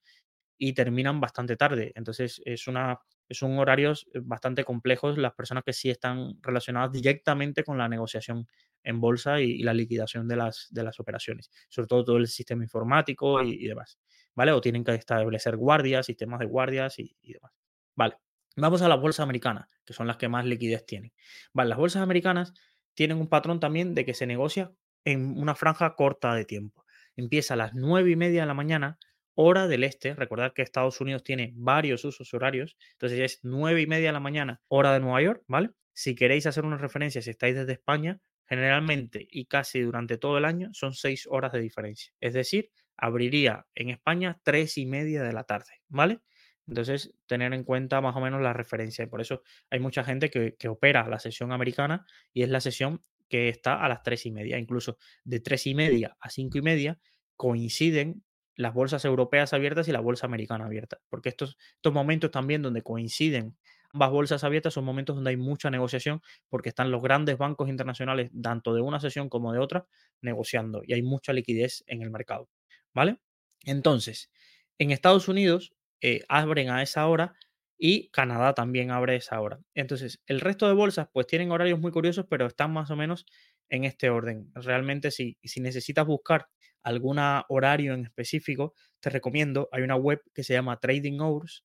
y 0.58 0.74
terminan 0.74 1.20
bastante 1.20 1.58
tarde. 1.58 1.92
Entonces, 1.96 2.42
es 2.46 2.68
una 2.68 3.00
son 3.34 3.58
horarios 3.60 4.10
bastante 4.24 4.64
complejos 4.64 5.18
las 5.18 5.34
personas 5.34 5.64
que 5.64 5.74
sí 5.74 5.90
están 5.90 6.38
relacionadas 6.42 6.92
directamente 6.92 7.64
con 7.64 7.78
la 7.78 7.88
negociación 7.88 8.48
en 8.84 9.00
bolsa 9.00 9.40
y, 9.40 9.60
la 9.64 9.74
liquidación 9.74 10.28
de 10.28 10.36
las, 10.36 10.68
de 10.72 10.84
las 10.84 11.00
operaciones, 11.00 11.50
sobre 11.70 11.88
todo 11.88 12.04
todo 12.04 12.18
el 12.18 12.28
sistema 12.28 12.64
informático 12.64 13.42
y, 13.42 13.68
demás, 13.68 14.00
¿vale? 14.36 14.52
O 14.52 14.62
tienen 14.62 14.84
que 14.84 14.94
establecer 14.96 15.56
guardias, 15.56 16.06
sistemas 16.06 16.40
de 16.40 16.46
guardias 16.48 17.00
y, 17.00 17.16
y 17.22 17.34
demás. 17.34 17.52
Vale, 17.96 18.18
vamos 18.56 18.82
a 18.82 18.90
las 18.90 19.00
bolsas 19.00 19.24
americanas, 19.24 19.68
que 19.86 19.94
son 19.94 20.08
las 20.08 20.18
que 20.18 20.28
más 20.28 20.46
liquidez 20.46 20.86
tienen. 20.86 21.14
Vale, 21.54 21.70
las 21.70 21.78
bolsas 21.78 22.02
americanas 22.02 22.54
tienen 22.94 23.18
un 23.18 23.28
patrón 23.28 23.60
también 23.60 23.96
de 23.96 24.06
que 24.06 24.14
se 24.14 24.26
negocia 24.26 24.72
en 25.06 25.38
una 25.38 25.56
franja 25.56 25.96
corta 25.96 26.34
de 26.36 26.46
tiempo. 26.46 26.86
Empieza 27.16 27.56
a 27.56 27.58
las 27.58 27.74
nueve 27.74 28.12
y 28.12 28.16
media 28.16 28.42
de 28.42 28.48
la 28.48 28.54
mañana 28.54 28.98
hora 29.34 29.68
del 29.68 29.84
este. 29.84 30.14
Recordad 30.14 30.54
que 30.54 30.62
Estados 30.62 31.02
Unidos 31.02 31.24
tiene 31.24 31.54
varios 31.56 32.06
usos 32.06 32.34
horarios. 32.34 32.78
Entonces 32.94 33.18
ya 33.18 33.26
es 33.26 33.40
nueve 33.44 33.82
y 33.82 33.88
media 33.88 34.08
de 34.08 34.14
la 34.14 34.20
mañana, 34.20 34.62
hora 34.68 34.94
de 34.94 35.00
Nueva 35.00 35.22
York, 35.22 35.44
¿vale? 35.48 35.72
Si 35.94 36.16
queréis 36.16 36.46
hacer 36.46 36.66
una 36.66 36.78
referencia, 36.78 37.22
si 37.22 37.30
estáis 37.30 37.56
desde 37.56 37.74
España, 37.74 38.20
generalmente 38.48 39.28
y 39.30 39.46
casi 39.46 39.82
durante 39.82 40.18
todo 40.18 40.38
el 40.38 40.46
año 40.46 40.70
son 40.74 40.94
seis 40.94 41.28
horas 41.30 41.52
de 41.54 41.60
diferencia. 41.62 42.14
Es 42.20 42.34
decir, 42.34 42.70
abriría 42.98 43.66
en 43.76 43.90
España 43.90 44.40
tres 44.44 44.78
y 44.78 44.86
media 44.86 45.24
de 45.24 45.34
la 45.34 45.44
tarde, 45.44 45.82
¿vale? 45.88 46.20
Entonces, 46.68 47.14
tener 47.28 47.54
en 47.54 47.64
cuenta 47.64 48.02
más 48.02 48.16
o 48.16 48.22
menos 48.22 48.42
la 48.42 48.54
referencia. 48.54 49.04
Y 49.04 49.08
por 49.08 49.22
eso 49.22 49.42
hay 49.70 49.80
mucha 49.80 50.04
gente 50.04 50.30
que, 50.30 50.56
que 50.58 50.68
opera 50.68 51.08
la 51.08 51.20
sesión 51.20 51.52
americana 51.52 52.06
y 52.34 52.44
es 52.44 52.50
la 52.50 52.62
sesión 52.62 53.04
que 53.30 53.50
está 53.50 53.84
a 53.84 53.90
las 53.90 54.04
tres 54.04 54.26
y 54.26 54.32
media. 54.32 54.58
Incluso 54.58 54.98
de 55.24 55.40
tres 55.40 55.68
y 55.68 55.76
media 55.76 56.16
a 56.20 56.30
cinco 56.30 56.58
y 56.58 56.62
media 56.62 57.00
coinciden 57.36 58.24
las 58.56 58.74
bolsas 58.74 59.06
europeas 59.06 59.54
abiertas 59.54 59.88
y 59.88 59.92
la 59.92 60.02
bolsa 60.02 60.28
americana 60.28 60.66
abierta. 60.66 61.00
Porque 61.10 61.30
estos, 61.30 61.58
estos 61.76 61.94
momentos 61.94 62.32
también 62.32 62.62
donde 62.62 62.84
coinciden 62.84 63.58
ambas 63.94 64.12
bolsas 64.12 64.44
abiertas 64.44 64.74
son 64.74 64.86
momentos 64.86 65.16
donde 65.16 65.32
hay 65.32 65.38
mucha 65.38 65.70
negociación 65.70 66.22
porque 66.50 66.70
están 66.70 66.92
los 66.92 67.02
grandes 67.02 67.38
bancos 67.38 67.70
internacionales, 67.70 68.32
tanto 68.42 68.74
de 68.74 68.82
una 68.82 69.00
sesión 69.00 69.30
como 69.30 69.52
de 69.54 69.60
otra, 69.60 69.86
negociando 70.22 70.82
y 70.86 70.94
hay 70.94 71.02
mucha 71.02 71.34
liquidez 71.34 71.84
en 71.88 72.02
el 72.02 72.12
mercado. 72.12 72.50
¿Vale? 72.94 73.20
Entonces, 73.64 74.32
en 74.78 74.92
Estados 74.92 75.28
Unidos 75.28 75.74
eh, 76.02 76.22
abren 76.30 76.70
a 76.70 76.82
esa 76.84 77.08
hora 77.08 77.34
y 77.78 78.10
Canadá 78.12 78.54
también 78.54 78.92
abre 78.92 79.16
esa 79.16 79.40
hora. 79.42 79.60
Entonces, 79.74 80.22
el 80.28 80.40
resto 80.42 80.68
de 80.68 80.74
bolsas 80.74 81.08
pues 81.12 81.28
tienen 81.28 81.52
horarios 81.52 81.80
muy 81.80 81.92
curiosos, 81.92 82.26
pero 82.30 82.46
están 82.48 82.72
más 82.74 82.92
o 82.92 82.96
menos 82.96 83.26
en 83.70 83.86
este 83.86 84.10
orden. 84.10 84.52
Realmente, 84.56 85.12
si, 85.12 85.38
si 85.44 85.62
necesitas 85.62 86.06
buscar 86.06 86.48
algún 86.84 87.18
horario 87.50 87.94
en 87.94 88.06
específico, 88.06 88.74
te 89.00 89.10
recomiendo, 89.10 89.70
hay 89.72 89.84
una 89.84 89.96
web 89.96 90.22
que 90.34 90.44
se 90.44 90.54
llama 90.54 90.80
Trading 90.80 91.20
Hours, 91.20 91.64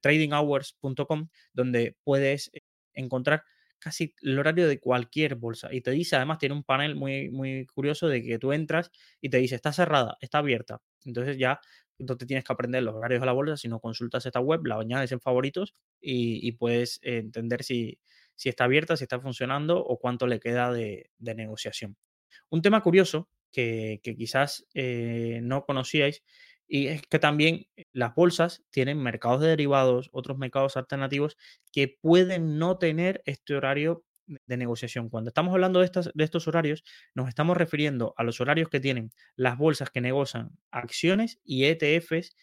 tradinghours.com, 0.00 1.28
donde 1.52 1.96
puedes 2.04 2.50
eh, 2.54 2.60
encontrar 2.94 3.42
casi 3.78 4.14
el 4.22 4.38
horario 4.38 4.68
de 4.68 4.78
cualquier 4.78 5.34
bolsa. 5.34 5.68
Y 5.72 5.80
te 5.80 5.90
dice, 5.90 6.14
además, 6.16 6.38
tiene 6.38 6.54
un 6.54 6.62
panel 6.62 6.94
muy, 6.94 7.30
muy 7.30 7.66
curioso 7.66 8.06
de 8.08 8.22
que 8.22 8.38
tú 8.38 8.52
entras 8.52 8.90
y 9.20 9.28
te 9.28 9.38
dice, 9.38 9.56
está 9.56 9.72
cerrada, 9.72 10.16
está 10.20 10.38
abierta. 10.38 10.80
Entonces 11.04 11.36
ya 11.38 11.60
no 11.98 12.16
te 12.16 12.26
tienes 12.26 12.44
que 12.44 12.52
aprender 12.52 12.82
los 12.82 12.94
horarios 12.94 13.20
de 13.20 13.26
la 13.26 13.32
bolsa, 13.32 13.56
sino 13.56 13.80
consultas 13.80 14.26
esta 14.26 14.40
web, 14.40 14.64
la 14.66 14.78
añades 14.78 15.12
en 15.12 15.20
favoritos 15.20 15.74
y, 16.00 16.52
puedes 16.52 17.00
entender 17.02 17.62
si, 17.62 17.98
si, 18.34 18.48
está 18.48 18.64
abierta, 18.64 18.96
si 18.96 19.04
está 19.04 19.20
funcionando 19.20 19.78
o 19.84 19.98
cuánto 19.98 20.26
le 20.26 20.40
queda 20.40 20.72
de 20.72 21.10
negociación. 21.20 21.96
Un 22.50 22.62
tema 22.62 22.82
curioso 22.82 23.28
que, 23.52 24.00
quizás 24.02 24.66
eh, 24.74 25.40
no 25.42 25.64
conocíais. 25.64 26.22
Y 26.66 26.86
es 26.86 27.02
que 27.02 27.18
también 27.18 27.66
las 27.92 28.14
bolsas 28.14 28.64
tienen 28.70 28.98
mercados 28.98 29.42
de 29.42 29.48
derivados, 29.48 30.08
otros 30.12 30.38
mercados 30.38 30.76
alternativos 30.76 31.36
que 31.70 31.88
pueden 32.00 32.58
no 32.58 32.78
tener 32.78 33.22
este 33.26 33.54
horario 33.54 34.04
de 34.26 34.56
negociación. 34.56 35.08
Cuando 35.08 35.28
estamos 35.28 35.52
hablando 35.52 35.80
de, 35.80 35.86
estas, 35.86 36.10
de 36.14 36.24
estos 36.24 36.48
horarios, 36.48 36.84
nos 37.14 37.28
estamos 37.28 37.56
refiriendo 37.56 38.14
a 38.16 38.22
los 38.22 38.40
horarios 38.40 38.68
que 38.68 38.80
tienen 38.80 39.12
las 39.36 39.58
bolsas 39.58 39.90
que 39.90 40.00
negocian 40.00 40.50
acciones 40.70 41.40
y 41.44 41.64
ETFs 41.64 42.36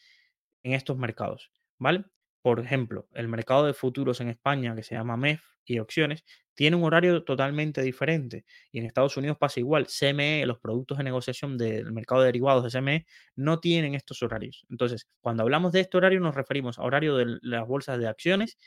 en 0.64 0.74
estos 0.74 0.98
mercados. 0.98 1.52
¿Vale? 1.78 2.06
Por 2.42 2.60
ejemplo, 2.60 3.08
el 3.14 3.28
mercado 3.28 3.66
de 3.66 3.74
futuros 3.74 4.22
en 4.22 4.30
España, 4.30 4.76
que 4.76 4.84
se 4.84 4.96
llama 4.96 5.18
MEF 5.18 5.42
y 5.66 5.80
opciones, 5.80 6.24
tiene 6.54 6.76
un 6.76 6.84
horario 6.84 7.24
totalmente 7.24 7.82
diferente. 7.82 8.46
Y 8.72 8.80
en 8.80 8.86
Estados 8.86 9.16
Unidos 9.18 9.38
pasa 9.38 9.60
igual. 9.60 9.88
CME, 9.88 10.46
los 10.46 10.60
productos 10.60 10.98
de 10.98 11.04
negociación 11.04 11.58
del 11.58 11.92
mercado 11.92 12.22
de 12.22 12.28
derivados 12.28 12.64
de 12.64 12.80
CME, 12.80 13.06
no 13.36 13.60
tienen 13.60 13.96
estos 13.96 14.22
horarios. 14.24 14.66
Entonces, 14.70 15.08
cuando 15.22 15.44
hablamos 15.44 15.72
de 15.74 15.82
este 15.82 15.98
horario, 15.98 16.20
nos 16.20 16.36
referimos 16.36 16.80
a 16.80 16.84
horario 16.84 17.16
de 17.18 17.38
las 17.42 17.68
bolsas 17.68 18.00
de 18.00 18.08
acciones 18.08 18.58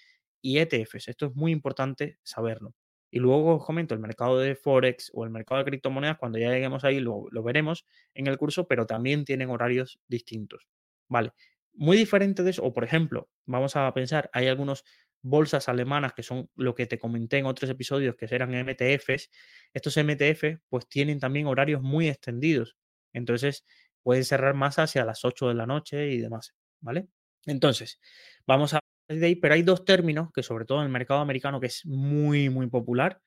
y 0.42 0.58
ETFs. 0.58 1.08
Esto 1.08 1.26
es 1.26 1.34
muy 1.34 1.52
importante 1.52 2.18
saberlo. 2.22 2.74
Y 3.12 3.18
luego 3.18 3.56
os 3.56 3.64
comento 3.64 3.94
el 3.94 4.00
mercado 4.00 4.38
de 4.38 4.56
Forex 4.56 5.10
o 5.12 5.24
el 5.24 5.30
mercado 5.30 5.58
de 5.58 5.66
criptomonedas, 5.66 6.16
cuando 6.16 6.38
ya 6.38 6.50
lleguemos 6.50 6.82
ahí 6.82 6.98
lo, 6.98 7.28
veremos 7.44 7.86
en 8.14 8.26
el 8.26 8.38
curso, 8.38 8.66
pero 8.66 8.86
también 8.86 9.26
tienen 9.26 9.50
horarios 9.50 10.00
distintos. 10.08 10.66
Vale, 11.08 11.32
muy 11.74 11.98
diferente 11.98 12.42
de 12.42 12.50
eso, 12.50 12.64
o 12.64 12.72
por 12.72 12.84
ejemplo, 12.84 13.28
vamos 13.44 13.76
a 13.76 13.92
pensar, 13.92 14.30
hay 14.32 14.48
algunas 14.48 14.82
bolsas 15.20 15.68
alemanas 15.68 16.14
que 16.14 16.22
son 16.22 16.48
lo 16.56 16.74
que 16.74 16.86
te 16.86 16.98
comenté 16.98 17.36
en 17.36 17.44
otros 17.44 17.70
episodios, 17.70 18.16
que 18.16 18.26
eran 18.30 18.54
MTFs. 18.54 19.30
Estos 19.74 19.96
MTF 19.98 20.60
pues 20.70 20.88
tienen 20.88 21.20
también 21.20 21.46
horarios 21.46 21.82
muy 21.82 22.08
extendidos. 22.08 22.76
Entonces 23.12 23.66
pueden 24.02 24.24
cerrar 24.24 24.54
más 24.54 24.78
hacia 24.78 25.04
las 25.04 25.22
8 25.24 25.48
de 25.48 25.54
la 25.54 25.66
noche 25.66 26.08
y 26.10 26.18
demás, 26.18 26.54
¿vale? 26.80 27.08
Entonces, 27.44 28.00
vamos 28.46 28.72
a 28.74 28.81
pero 29.06 29.54
hay 29.54 29.62
dos 29.62 29.84
términos 29.84 30.30
que 30.32 30.42
sobre 30.42 30.64
todo 30.64 30.78
en 30.78 30.86
el 30.86 30.92
mercado 30.92 31.20
americano 31.20 31.60
que 31.60 31.66
es 31.66 31.84
muy, 31.84 32.48
muy 32.48 32.68
popular 32.68 33.20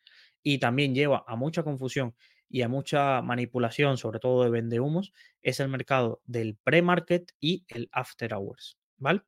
y 0.44 0.60
también 0.60 0.96
lleva 0.96 1.24
a 1.28 1.36
mucha 1.36 1.64
confusión 1.64 2.16
y 2.50 2.62
a 2.62 2.70
mucha 2.70 3.22
manipulación, 3.22 3.98
sobre 3.98 4.20
todo 4.20 4.44
de 4.44 4.50
vendehumos, 4.50 5.14
es 5.42 5.60
el 5.60 5.68
mercado 5.68 6.22
del 6.26 6.58
pre-market 6.64 7.32
y 7.40 7.66
el 7.68 7.90
after 7.92 8.34
hours. 8.34 8.78
¿vale? 8.98 9.22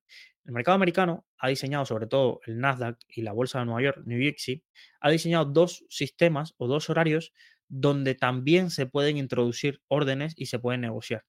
El 0.45 0.53
mercado 0.53 0.75
americano 0.75 1.25
ha 1.37 1.49
diseñado, 1.49 1.85
sobre 1.85 2.07
todo 2.07 2.39
el 2.45 2.59
Nasdaq 2.59 2.97
y 3.09 3.21
la 3.21 3.33
bolsa 3.33 3.59
de 3.59 3.65
Nueva 3.65 3.81
York, 3.81 4.03
New 4.05 4.19
City, 4.37 4.63
ha 5.01 5.09
diseñado 5.09 5.45
dos 5.45 5.85
sistemas 5.89 6.53
o 6.57 6.67
dos 6.67 6.89
horarios 6.89 7.33
donde 7.67 8.15
también 8.15 8.69
se 8.69 8.85
pueden 8.85 9.17
introducir 9.17 9.81
órdenes 9.87 10.33
y 10.37 10.45
se 10.45 10.59
pueden 10.59 10.81
negociar. 10.81 11.25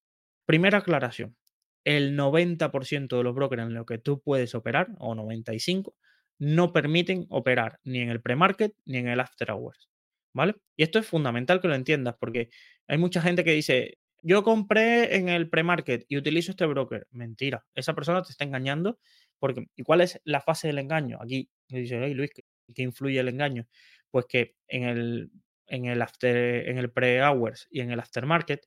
Primera 0.47 0.79
aclaración, 0.79 1.37
el 1.85 2.17
90% 2.17 3.17
de 3.17 3.23
los 3.23 3.35
brokers 3.35 3.62
en 3.62 3.75
los 3.75 3.87
que 3.87 3.99
tú 3.99 4.21
puedes 4.21 4.55
operar, 4.55 4.88
o 4.99 5.14
95%, 5.14 5.95
no 6.41 6.73
permiten 6.73 7.27
operar 7.31 7.81
ni 7.85 8.01
en 8.01 8.11
el 8.11 8.21
pre-market 8.21 8.75
ni 8.85 8.99
en 8.99 9.09
el 9.09 9.21
after 9.21 9.51
hours. 9.51 9.88
¿vale? 10.33 10.55
Y 10.77 10.85
esto 10.85 10.99
es 10.99 11.07
fundamental 11.07 11.61
que 11.61 11.69
lo 11.69 11.75
entiendas 11.75 12.17
porque 12.19 12.51
hay 12.87 12.99
mucha 12.99 13.21
gente 13.21 13.45
que 13.45 13.53
dice, 13.53 13.99
yo 14.23 14.43
compré 14.43 15.17
en 15.17 15.29
el 15.29 15.49
pre-market 15.49 16.05
y 16.09 16.17
utilizo 16.17 16.53
este 16.53 16.67
broker. 16.67 17.07
Mentira, 17.11 17.64
esa 17.75 17.95
persona 17.95 18.23
te 18.23 18.31
está 18.31 18.45
engañando 18.45 18.99
porque 19.38 19.67
¿y 19.77 19.83
cuál 19.83 20.01
es 20.01 20.21
la 20.25 20.41
fase 20.41 20.69
del 20.69 20.79
engaño? 20.79 21.19
Aquí 21.21 21.51
dice, 21.69 22.01
hey 22.03 22.14
Luis, 22.14 22.31
¿qué, 22.33 22.83
influye 22.83 23.19
el 23.19 23.29
engaño? 23.29 23.67
Pues 24.11 24.27
que 24.27 24.55
en 24.69 24.85
el, 24.85 25.31
en 25.67 25.87
el, 25.87 26.05
en 26.23 26.79
el 26.79 26.93
pre-hours 26.93 27.67
y 27.71 27.81
en 27.81 27.91
el 27.91 28.01
aftermarket, 28.01 28.67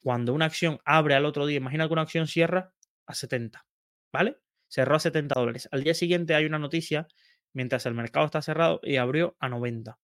cuando 0.00 0.32
una 0.34 0.46
acción 0.46 0.78
abre 0.84 1.14
al 1.14 1.24
otro 1.24 1.46
día, 1.46 1.56
imagina 1.58 1.86
que 1.86 1.92
una 1.92 2.02
acción 2.02 2.26
cierra 2.26 2.72
a 3.06 3.14
70, 3.14 3.66
¿vale? 4.12 4.36
Cerró 4.68 4.96
a 4.96 5.00
70 5.00 5.34
dólares. 5.34 5.68
Al 5.72 5.82
día 5.82 5.94
siguiente 5.94 6.34
hay 6.34 6.44
una 6.44 6.58
noticia 6.58 7.08
mientras 7.52 7.86
el 7.86 7.94
mercado 7.94 8.26
está 8.26 8.42
cerrado 8.42 8.80
y 8.82 8.96
abrió 8.96 9.36
a 9.40 9.48
90. 9.48 9.98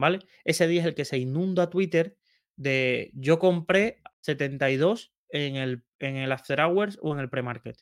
¿vale? 0.00 0.20
Ese 0.44 0.66
día 0.66 0.80
es 0.80 0.86
el 0.86 0.94
que 0.94 1.04
se 1.04 1.18
inunda 1.18 1.70
Twitter 1.70 2.16
de 2.56 3.10
yo 3.14 3.38
compré 3.38 4.00
72 4.22 5.12
en 5.28 5.56
el, 5.56 5.84
en 5.98 6.16
el 6.16 6.32
after 6.32 6.60
hours 6.60 6.98
o 7.02 7.12
en 7.12 7.20
el 7.20 7.28
pre-market. 7.28 7.76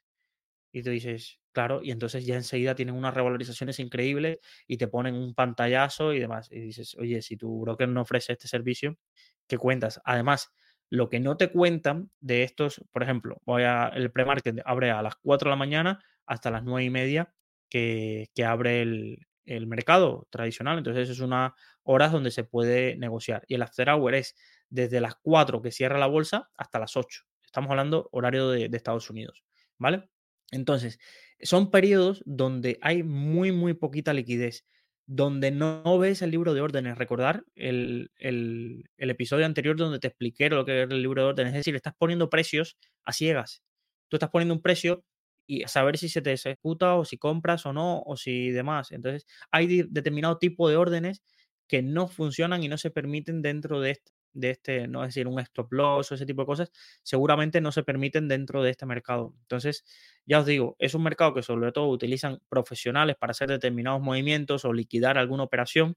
Y 0.72 0.82
tú 0.82 0.90
dices, 0.90 1.40
claro, 1.52 1.80
y 1.82 1.92
entonces 1.92 2.26
ya 2.26 2.34
enseguida 2.34 2.74
tienen 2.74 2.94
unas 2.94 3.14
revalorizaciones 3.14 3.78
increíbles 3.78 4.38
y 4.66 4.76
te 4.76 4.88
ponen 4.88 5.14
un 5.14 5.34
pantallazo 5.34 6.12
y 6.12 6.20
demás. 6.20 6.50
Y 6.50 6.60
dices, 6.60 6.96
oye, 6.96 7.22
si 7.22 7.36
tu 7.36 7.60
broker 7.60 7.88
no 7.88 8.02
ofrece 8.02 8.32
este 8.32 8.48
servicio, 8.48 8.98
¿qué 9.46 9.56
cuentas? 9.56 10.00
Además, 10.04 10.52
lo 10.90 11.08
que 11.08 11.20
no 11.20 11.36
te 11.36 11.50
cuentan 11.50 12.10
de 12.20 12.42
estos, 12.42 12.82
por 12.92 13.02
ejemplo, 13.02 13.40
voy 13.44 13.62
a, 13.62 13.88
el 13.88 14.10
pre-market 14.10 14.60
abre 14.64 14.90
a 14.90 15.02
las 15.02 15.16
4 15.16 15.48
de 15.48 15.52
la 15.52 15.56
mañana 15.56 16.04
hasta 16.26 16.50
las 16.50 16.64
9 16.64 16.84
y 16.84 16.90
media 16.90 17.34
que, 17.68 18.28
abre 18.46 18.82
el, 18.82 19.26
el 19.44 19.66
mercado 19.66 20.26
tradicional. 20.30 20.78
Entonces, 20.78 21.08
es 21.10 21.20
una 21.20 21.54
horas 21.82 22.12
donde 22.12 22.30
se 22.30 22.44
puede 22.44 22.96
negociar. 22.96 23.44
Y 23.48 23.54
el 23.54 23.62
after 23.62 23.88
hour 23.90 24.14
es 24.14 24.34
desde 24.68 25.00
las 25.00 25.14
4 25.22 25.62
que 25.62 25.72
cierra 25.72 25.98
la 25.98 26.06
bolsa 26.06 26.50
hasta 26.56 26.78
las 26.78 26.96
8. 26.96 27.22
Estamos 27.44 27.70
hablando 27.70 28.08
horario 28.12 28.50
de, 28.50 28.68
Estados 28.72 29.08
Unidos. 29.10 29.44
¿Vale? 29.78 30.08
Entonces, 30.50 30.98
son 31.40 31.70
periodos 31.70 32.22
donde 32.26 32.78
hay 32.82 33.02
muy, 33.02 33.52
muy 33.52 33.74
poquita 33.74 34.12
liquidez, 34.12 34.66
donde 35.08 35.50
no 35.50 35.98
ves 35.98 36.22
el 36.22 36.30
libro 36.30 36.54
de 36.54 36.60
órdenes. 36.60 36.98
Recordar 36.98 37.44
el, 37.56 38.12
el- 38.18 38.84
episodio 38.98 39.46
anterior 39.46 39.76
donde 39.76 39.98
te 40.00 40.08
expliqué 40.08 40.50
lo 40.50 40.64
que 40.66 40.82
era 40.82 40.94
el 40.94 41.02
libro 41.02 41.22
de 41.22 41.28
órdenes. 41.30 41.52
Es 41.54 41.60
decir, 41.60 41.76
estás 41.76 41.94
poniendo 41.98 42.30
precios 42.30 42.76
a 43.04 43.12
ciegas. 43.14 43.62
Tú 44.08 44.16
estás 44.16 44.30
poniendo 44.30 44.54
un 44.54 44.62
precio 44.62 45.04
y 45.46 45.62
a 45.64 45.68
saber 45.68 45.98
si 45.98 46.08
se 46.10 46.22
te 46.22 46.32
ejecuta 46.34 46.94
o 46.96 47.04
si 47.04 47.16
compras 47.18 47.64
o 47.66 47.72
no 47.72 48.02
o 48.02 48.16
si 48.16 48.50
demás. 48.50 48.92
Entonces, 48.92 49.26
hay 49.50 49.84
determinado 49.88 50.38
tipo 50.38 50.68
de 50.68 50.76
órdenes 50.76 51.22
que 51.68 51.82
no 51.82 52.08
funcionan 52.08 52.62
y 52.62 52.68
no 52.68 52.78
se 52.78 52.90
permiten 52.90 53.42
dentro 53.42 53.80
de 53.80 53.92
este, 53.92 54.12
de 54.32 54.50
este, 54.50 54.88
no 54.88 55.02
es 55.02 55.08
decir, 55.08 55.26
un 55.28 55.40
stop 55.40 55.72
loss 55.72 56.12
o 56.12 56.14
ese 56.14 56.26
tipo 56.26 56.42
de 56.42 56.46
cosas, 56.46 56.70
seguramente 57.02 57.60
no 57.60 57.72
se 57.72 57.82
permiten 57.82 58.28
dentro 58.28 58.62
de 58.62 58.70
este 58.70 58.86
mercado. 58.86 59.34
Entonces, 59.42 59.84
ya 60.26 60.40
os 60.40 60.46
digo, 60.46 60.76
es 60.78 60.94
un 60.94 61.02
mercado 61.02 61.34
que 61.34 61.42
sobre 61.42 61.72
todo 61.72 61.88
utilizan 61.88 62.40
profesionales 62.48 63.16
para 63.16 63.32
hacer 63.32 63.48
determinados 63.48 64.00
movimientos 64.00 64.64
o 64.64 64.72
liquidar 64.72 65.18
alguna 65.18 65.44
operación, 65.44 65.96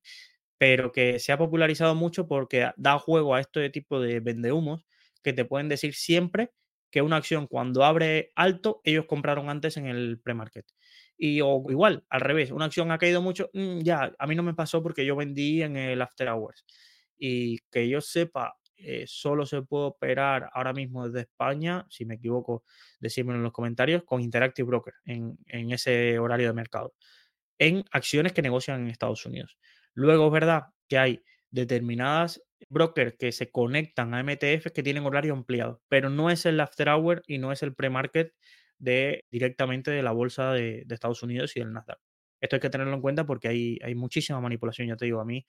pero 0.58 0.92
que 0.92 1.20
se 1.20 1.32
ha 1.32 1.38
popularizado 1.38 1.96
mucho 1.96 2.28
porque 2.28 2.72
da 2.78 3.00
juego 3.00 3.36
a 3.36 3.40
este 3.42 3.70
tipo 3.70 4.00
de 4.00 4.20
vendehumos 4.20 4.86
que 5.24 5.34
te 5.34 5.46
pueden 5.46 5.70
decir 5.70 5.94
siempre 5.96 6.52
que 6.92 7.02
una 7.02 7.18
acción 7.18 7.48
cuando 7.48 7.84
abre 7.86 8.32
alto, 8.36 8.82
ellos 8.84 9.06
compraron 9.08 9.50
antes 9.50 9.78
en 9.78 9.88
el 9.88 10.20
pre-market. 10.22 10.66
Y 11.18 11.40
o 11.42 11.64
igual, 11.70 12.04
al 12.10 12.22
revés, 12.22 12.52
una 12.52 12.66
acción 12.66 12.92
ha 12.92 12.98
caído 12.98 13.22
mucho, 13.22 13.50
mm, 13.54 13.80
ya, 13.80 14.12
a 14.18 14.28
mí 14.28 14.36
no 14.36 14.44
me 14.44 14.54
pasó 14.54 14.84
porque 14.84 15.06
yo 15.06 15.16
vendí 15.16 15.62
en 15.64 15.78
el 15.78 16.02
after 16.02 16.28
hours. 16.30 16.66
Y 17.24 17.60
que 17.72 17.88
yo 17.88 18.02
sepa, 18.02 18.56
eh, 18.78 19.06
solo 19.06 19.46
se 19.46 19.62
puede 19.62 19.86
operar 19.86 20.50
ahora 20.54 20.74
mismo 20.74 21.08
desde 21.08 21.22
España, 21.30 21.86
si 21.88 22.04
me 22.04 22.16
equivoco, 22.16 22.64
decírmelo 23.00 23.38
en 23.38 23.44
los 23.44 23.52
comentarios, 23.54 24.04
con 24.04 24.22
Interactive 24.22 24.66
Broker 24.66 24.96
en, 25.06 25.38
ese 25.72 26.18
horario 26.18 26.48
de 26.48 26.54
mercado, 26.54 26.96
en 27.60 27.84
acciones 27.92 28.34
que 28.34 28.42
negocian 28.42 28.82
en 28.82 28.88
Estados 28.88 29.24
Unidos. 29.28 29.60
Luego 29.94 30.26
es 30.28 30.32
verdad 30.32 30.64
que 30.88 30.98
hay 30.98 31.24
determinadas 31.52 32.42
brokers 32.70 33.16
que 33.20 33.32
se 33.32 33.52
conectan 33.52 34.16
a 34.16 34.24
MTF 34.24 34.72
que 34.74 34.82
tienen 34.82 35.06
horario 35.06 35.34
ampliado, 35.34 35.84
pero 35.88 36.10
no 36.10 36.32
es 36.32 36.48
el 36.48 36.60
after 36.60 36.90
hour 36.90 37.22
y 37.28 37.38
no 37.38 37.52
es 37.52 37.62
el 37.62 37.76
pre-market 37.76 38.34
de, 38.80 39.26
directamente 39.30 39.92
de 39.92 40.02
la 40.02 40.12
bolsa 40.12 40.54
de, 40.54 40.84
de 40.88 40.96
Estados 40.96 41.22
Unidos 41.22 41.56
y 41.56 41.60
del 41.60 41.72
Nasdaq. 41.72 42.00
Esto 42.42 42.56
hay 42.56 42.60
que 42.60 42.70
tenerlo 42.72 42.96
en 42.96 43.02
cuenta 43.02 43.26
porque 43.26 43.48
hay, 43.48 43.78
hay 43.84 43.94
muchísima 43.94 44.42
manipulación, 44.42 44.88
ya 44.88 44.96
te 44.96 45.06
digo, 45.06 45.22
a 45.22 45.26
mí 45.26 45.46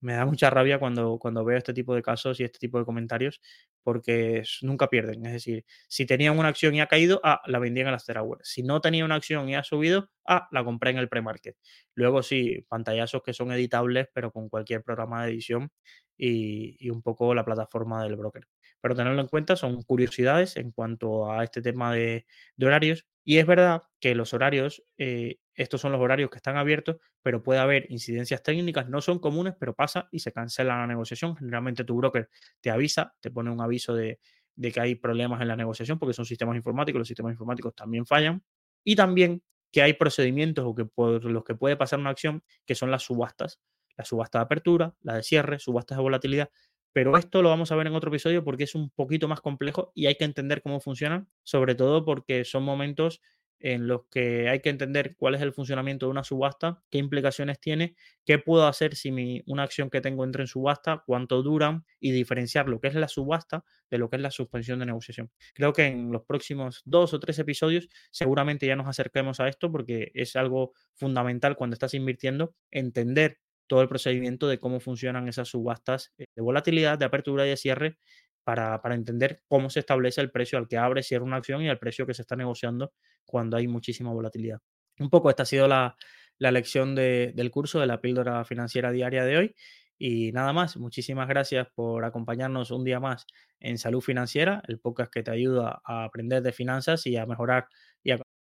me 0.00 0.14
da 0.14 0.24
mucha 0.26 0.50
rabia 0.50 0.78
cuando, 0.78 1.18
cuando 1.18 1.44
veo 1.44 1.58
este 1.58 1.72
tipo 1.74 1.94
de 1.94 2.02
casos 2.02 2.40
y 2.40 2.44
este 2.44 2.58
tipo 2.58 2.78
de 2.78 2.84
comentarios 2.84 3.40
porque 3.82 4.42
nunca 4.62 4.88
pierden. 4.88 5.24
Es 5.26 5.32
decir, 5.32 5.64
si 5.88 6.06
tenían 6.06 6.38
una 6.38 6.48
acción 6.48 6.74
y 6.74 6.80
ha 6.80 6.86
caído, 6.86 7.20
ah, 7.24 7.40
la 7.46 7.58
vendían 7.58 7.88
en 7.88 7.94
after 7.94 8.18
hour. 8.18 8.38
Si 8.42 8.62
no 8.62 8.80
tenía 8.80 9.04
una 9.04 9.14
acción 9.16 9.48
y 9.48 9.54
ha 9.54 9.62
subido, 9.64 10.10
ah, 10.26 10.48
la 10.50 10.64
compré 10.64 10.90
en 10.90 10.98
el 10.98 11.08
pre-market. 11.08 11.56
Luego 11.94 12.22
sí, 12.22 12.64
pantallazos 12.68 13.22
que 13.22 13.32
son 13.34 13.52
editables, 13.52 14.08
pero 14.12 14.32
con 14.32 14.48
cualquier 14.48 14.82
programa 14.82 15.24
de 15.24 15.32
edición 15.32 15.70
y, 16.16 16.76
y 16.84 16.90
un 16.90 17.02
poco 17.02 17.34
la 17.34 17.44
plataforma 17.44 18.02
del 18.02 18.16
broker. 18.16 18.46
Pero 18.86 18.94
tenerlo 18.94 19.20
en 19.20 19.26
cuenta, 19.26 19.56
son 19.56 19.82
curiosidades 19.82 20.56
en 20.56 20.70
cuanto 20.70 21.28
a 21.28 21.42
este 21.42 21.60
tema 21.60 21.92
de, 21.92 22.24
de 22.56 22.66
horarios. 22.66 23.04
Y 23.24 23.38
es 23.38 23.46
verdad 23.46 23.82
que 23.98 24.14
los 24.14 24.32
horarios, 24.32 24.84
eh, 24.96 25.38
estos 25.56 25.80
son 25.80 25.90
los 25.90 26.00
horarios 26.00 26.30
que 26.30 26.36
están 26.36 26.56
abiertos, 26.56 26.98
pero 27.20 27.42
puede 27.42 27.58
haber 27.58 27.90
incidencias 27.90 28.44
técnicas, 28.44 28.88
no 28.88 29.00
son 29.00 29.18
comunes, 29.18 29.54
pero 29.58 29.74
pasa 29.74 30.08
y 30.12 30.20
se 30.20 30.30
cancela 30.30 30.78
la 30.78 30.86
negociación. 30.86 31.34
Generalmente 31.34 31.82
tu 31.82 31.96
broker 31.96 32.28
te 32.60 32.70
avisa, 32.70 33.12
te 33.18 33.32
pone 33.32 33.50
un 33.50 33.60
aviso 33.60 33.92
de, 33.92 34.20
de 34.54 34.70
que 34.70 34.80
hay 34.80 34.94
problemas 34.94 35.40
en 35.42 35.48
la 35.48 35.56
negociación 35.56 35.98
porque 35.98 36.14
son 36.14 36.24
sistemas 36.24 36.54
informáticos, 36.54 37.00
los 37.00 37.08
sistemas 37.08 37.32
informáticos 37.32 37.74
también 37.74 38.06
fallan. 38.06 38.44
Y 38.84 38.94
también 38.94 39.42
que 39.72 39.82
hay 39.82 39.94
procedimientos 39.94 40.64
o 40.64 40.76
que 40.76 40.84
por 40.84 41.24
los 41.24 41.42
que 41.42 41.56
puede 41.56 41.76
pasar 41.76 41.98
una 41.98 42.10
acción, 42.10 42.44
que 42.64 42.76
son 42.76 42.92
las 42.92 43.02
subastas. 43.02 43.58
La 43.96 44.04
subasta 44.04 44.38
de 44.38 44.44
apertura, 44.44 44.94
la 45.00 45.14
de 45.16 45.22
cierre, 45.24 45.58
subastas 45.58 45.98
de 45.98 46.02
volatilidad. 46.02 46.50
Pero 46.92 47.16
esto 47.16 47.42
lo 47.42 47.50
vamos 47.50 47.72
a 47.72 47.76
ver 47.76 47.86
en 47.86 47.94
otro 47.94 48.10
episodio 48.10 48.42
porque 48.42 48.64
es 48.64 48.74
un 48.74 48.90
poquito 48.90 49.28
más 49.28 49.40
complejo 49.40 49.92
y 49.94 50.06
hay 50.06 50.14
que 50.16 50.24
entender 50.24 50.62
cómo 50.62 50.80
funcionan, 50.80 51.28
sobre 51.42 51.74
todo 51.74 52.04
porque 52.04 52.44
son 52.44 52.62
momentos 52.62 53.20
en 53.58 53.86
los 53.86 54.02
que 54.10 54.48
hay 54.48 54.60
que 54.60 54.68
entender 54.68 55.16
cuál 55.16 55.34
es 55.34 55.40
el 55.40 55.52
funcionamiento 55.52 56.06
de 56.06 56.10
una 56.10 56.24
subasta, 56.24 56.82
qué 56.90 56.98
implicaciones 56.98 57.58
tiene, 57.60 57.96
qué 58.24 58.38
puedo 58.38 58.66
hacer 58.66 58.94
si 58.94 59.42
una 59.46 59.62
acción 59.62 59.90
que 59.90 60.00
tengo 60.00 60.24
entra 60.24 60.42
en 60.42 60.46
subasta, 60.46 61.02
cuánto 61.06 61.42
duran 61.42 61.84
y 62.00 62.12
diferenciar 62.12 62.68
lo 62.68 62.80
que 62.80 62.88
es 62.88 62.94
la 62.94 63.08
subasta 63.08 63.64
de 63.90 63.98
lo 63.98 64.10
que 64.10 64.16
es 64.16 64.22
la 64.22 64.30
suspensión 64.30 64.78
de 64.78 64.86
negociación. 64.86 65.30
Creo 65.54 65.72
que 65.72 65.86
en 65.86 66.12
los 66.12 66.22
próximos 66.24 66.82
dos 66.84 67.14
o 67.14 67.20
tres 67.20 67.38
episodios 67.38 67.88
seguramente 68.10 68.66
ya 68.66 68.76
nos 68.76 68.88
acerquemos 68.88 69.40
a 69.40 69.48
esto 69.48 69.72
porque 69.72 70.10
es 70.14 70.36
algo 70.36 70.72
fundamental 70.94 71.56
cuando 71.56 71.74
estás 71.74 71.94
invirtiendo, 71.94 72.54
entender 72.70 73.38
todo 73.66 73.82
el 73.82 73.88
procedimiento 73.88 74.48
de 74.48 74.58
cómo 74.58 74.80
funcionan 74.80 75.28
esas 75.28 75.48
subastas 75.48 76.12
eh, 76.18 76.26
de 76.34 76.42
volatilidad, 76.42 76.98
de 76.98 77.04
apertura 77.04 77.46
y 77.46 77.50
de 77.50 77.56
cierre 77.56 77.98
para, 78.44 78.80
para, 78.80 78.94
entender 78.94 79.42
cómo 79.48 79.70
se 79.70 79.80
establece 79.80 80.20
el 80.20 80.30
precio 80.30 80.58
al 80.58 80.68
que 80.68 80.78
abre, 80.78 81.02
cierra 81.02 81.24
una 81.24 81.36
acción 81.36 81.62
y 81.62 81.68
el 81.68 81.78
precio 81.78 82.06
que 82.06 82.14
se 82.14 82.22
está 82.22 82.36
negociando 82.36 82.92
cuando 83.24 83.56
hay 83.56 83.66
muchísima 83.66 84.12
volatilidad. 84.12 84.60
Un 84.98 85.10
poco 85.10 85.30
esta 85.30 85.42
ha 85.42 85.46
sido 85.46 85.66
la, 85.66 85.96
la 86.38 86.50
lección 86.50 86.94
de, 86.94 87.32
del 87.34 87.50
curso 87.50 87.80
de 87.80 87.86
la 87.86 88.00
píldora 88.00 88.44
financiera 88.44 88.90
diaria 88.90 89.24
de 89.24 89.36
hoy. 89.36 89.54
Y 89.98 90.30
nada 90.32 90.52
más, 90.52 90.76
muchísimas 90.76 91.26
gracias 91.26 91.68
por 91.74 92.04
acompañarnos 92.04 92.70
un 92.70 92.84
día 92.84 93.00
más 93.00 93.26
en 93.60 93.78
Salud 93.78 94.02
Financiera, 94.02 94.62
el 94.68 94.78
podcast 94.78 95.10
que 95.10 95.22
te 95.22 95.30
ayuda 95.30 95.80
a 95.84 96.04
aprender 96.04 96.42
de 96.42 96.52
finanzas 96.52 97.06
y 97.06 97.16
a 97.16 97.24
mejorar 97.24 97.68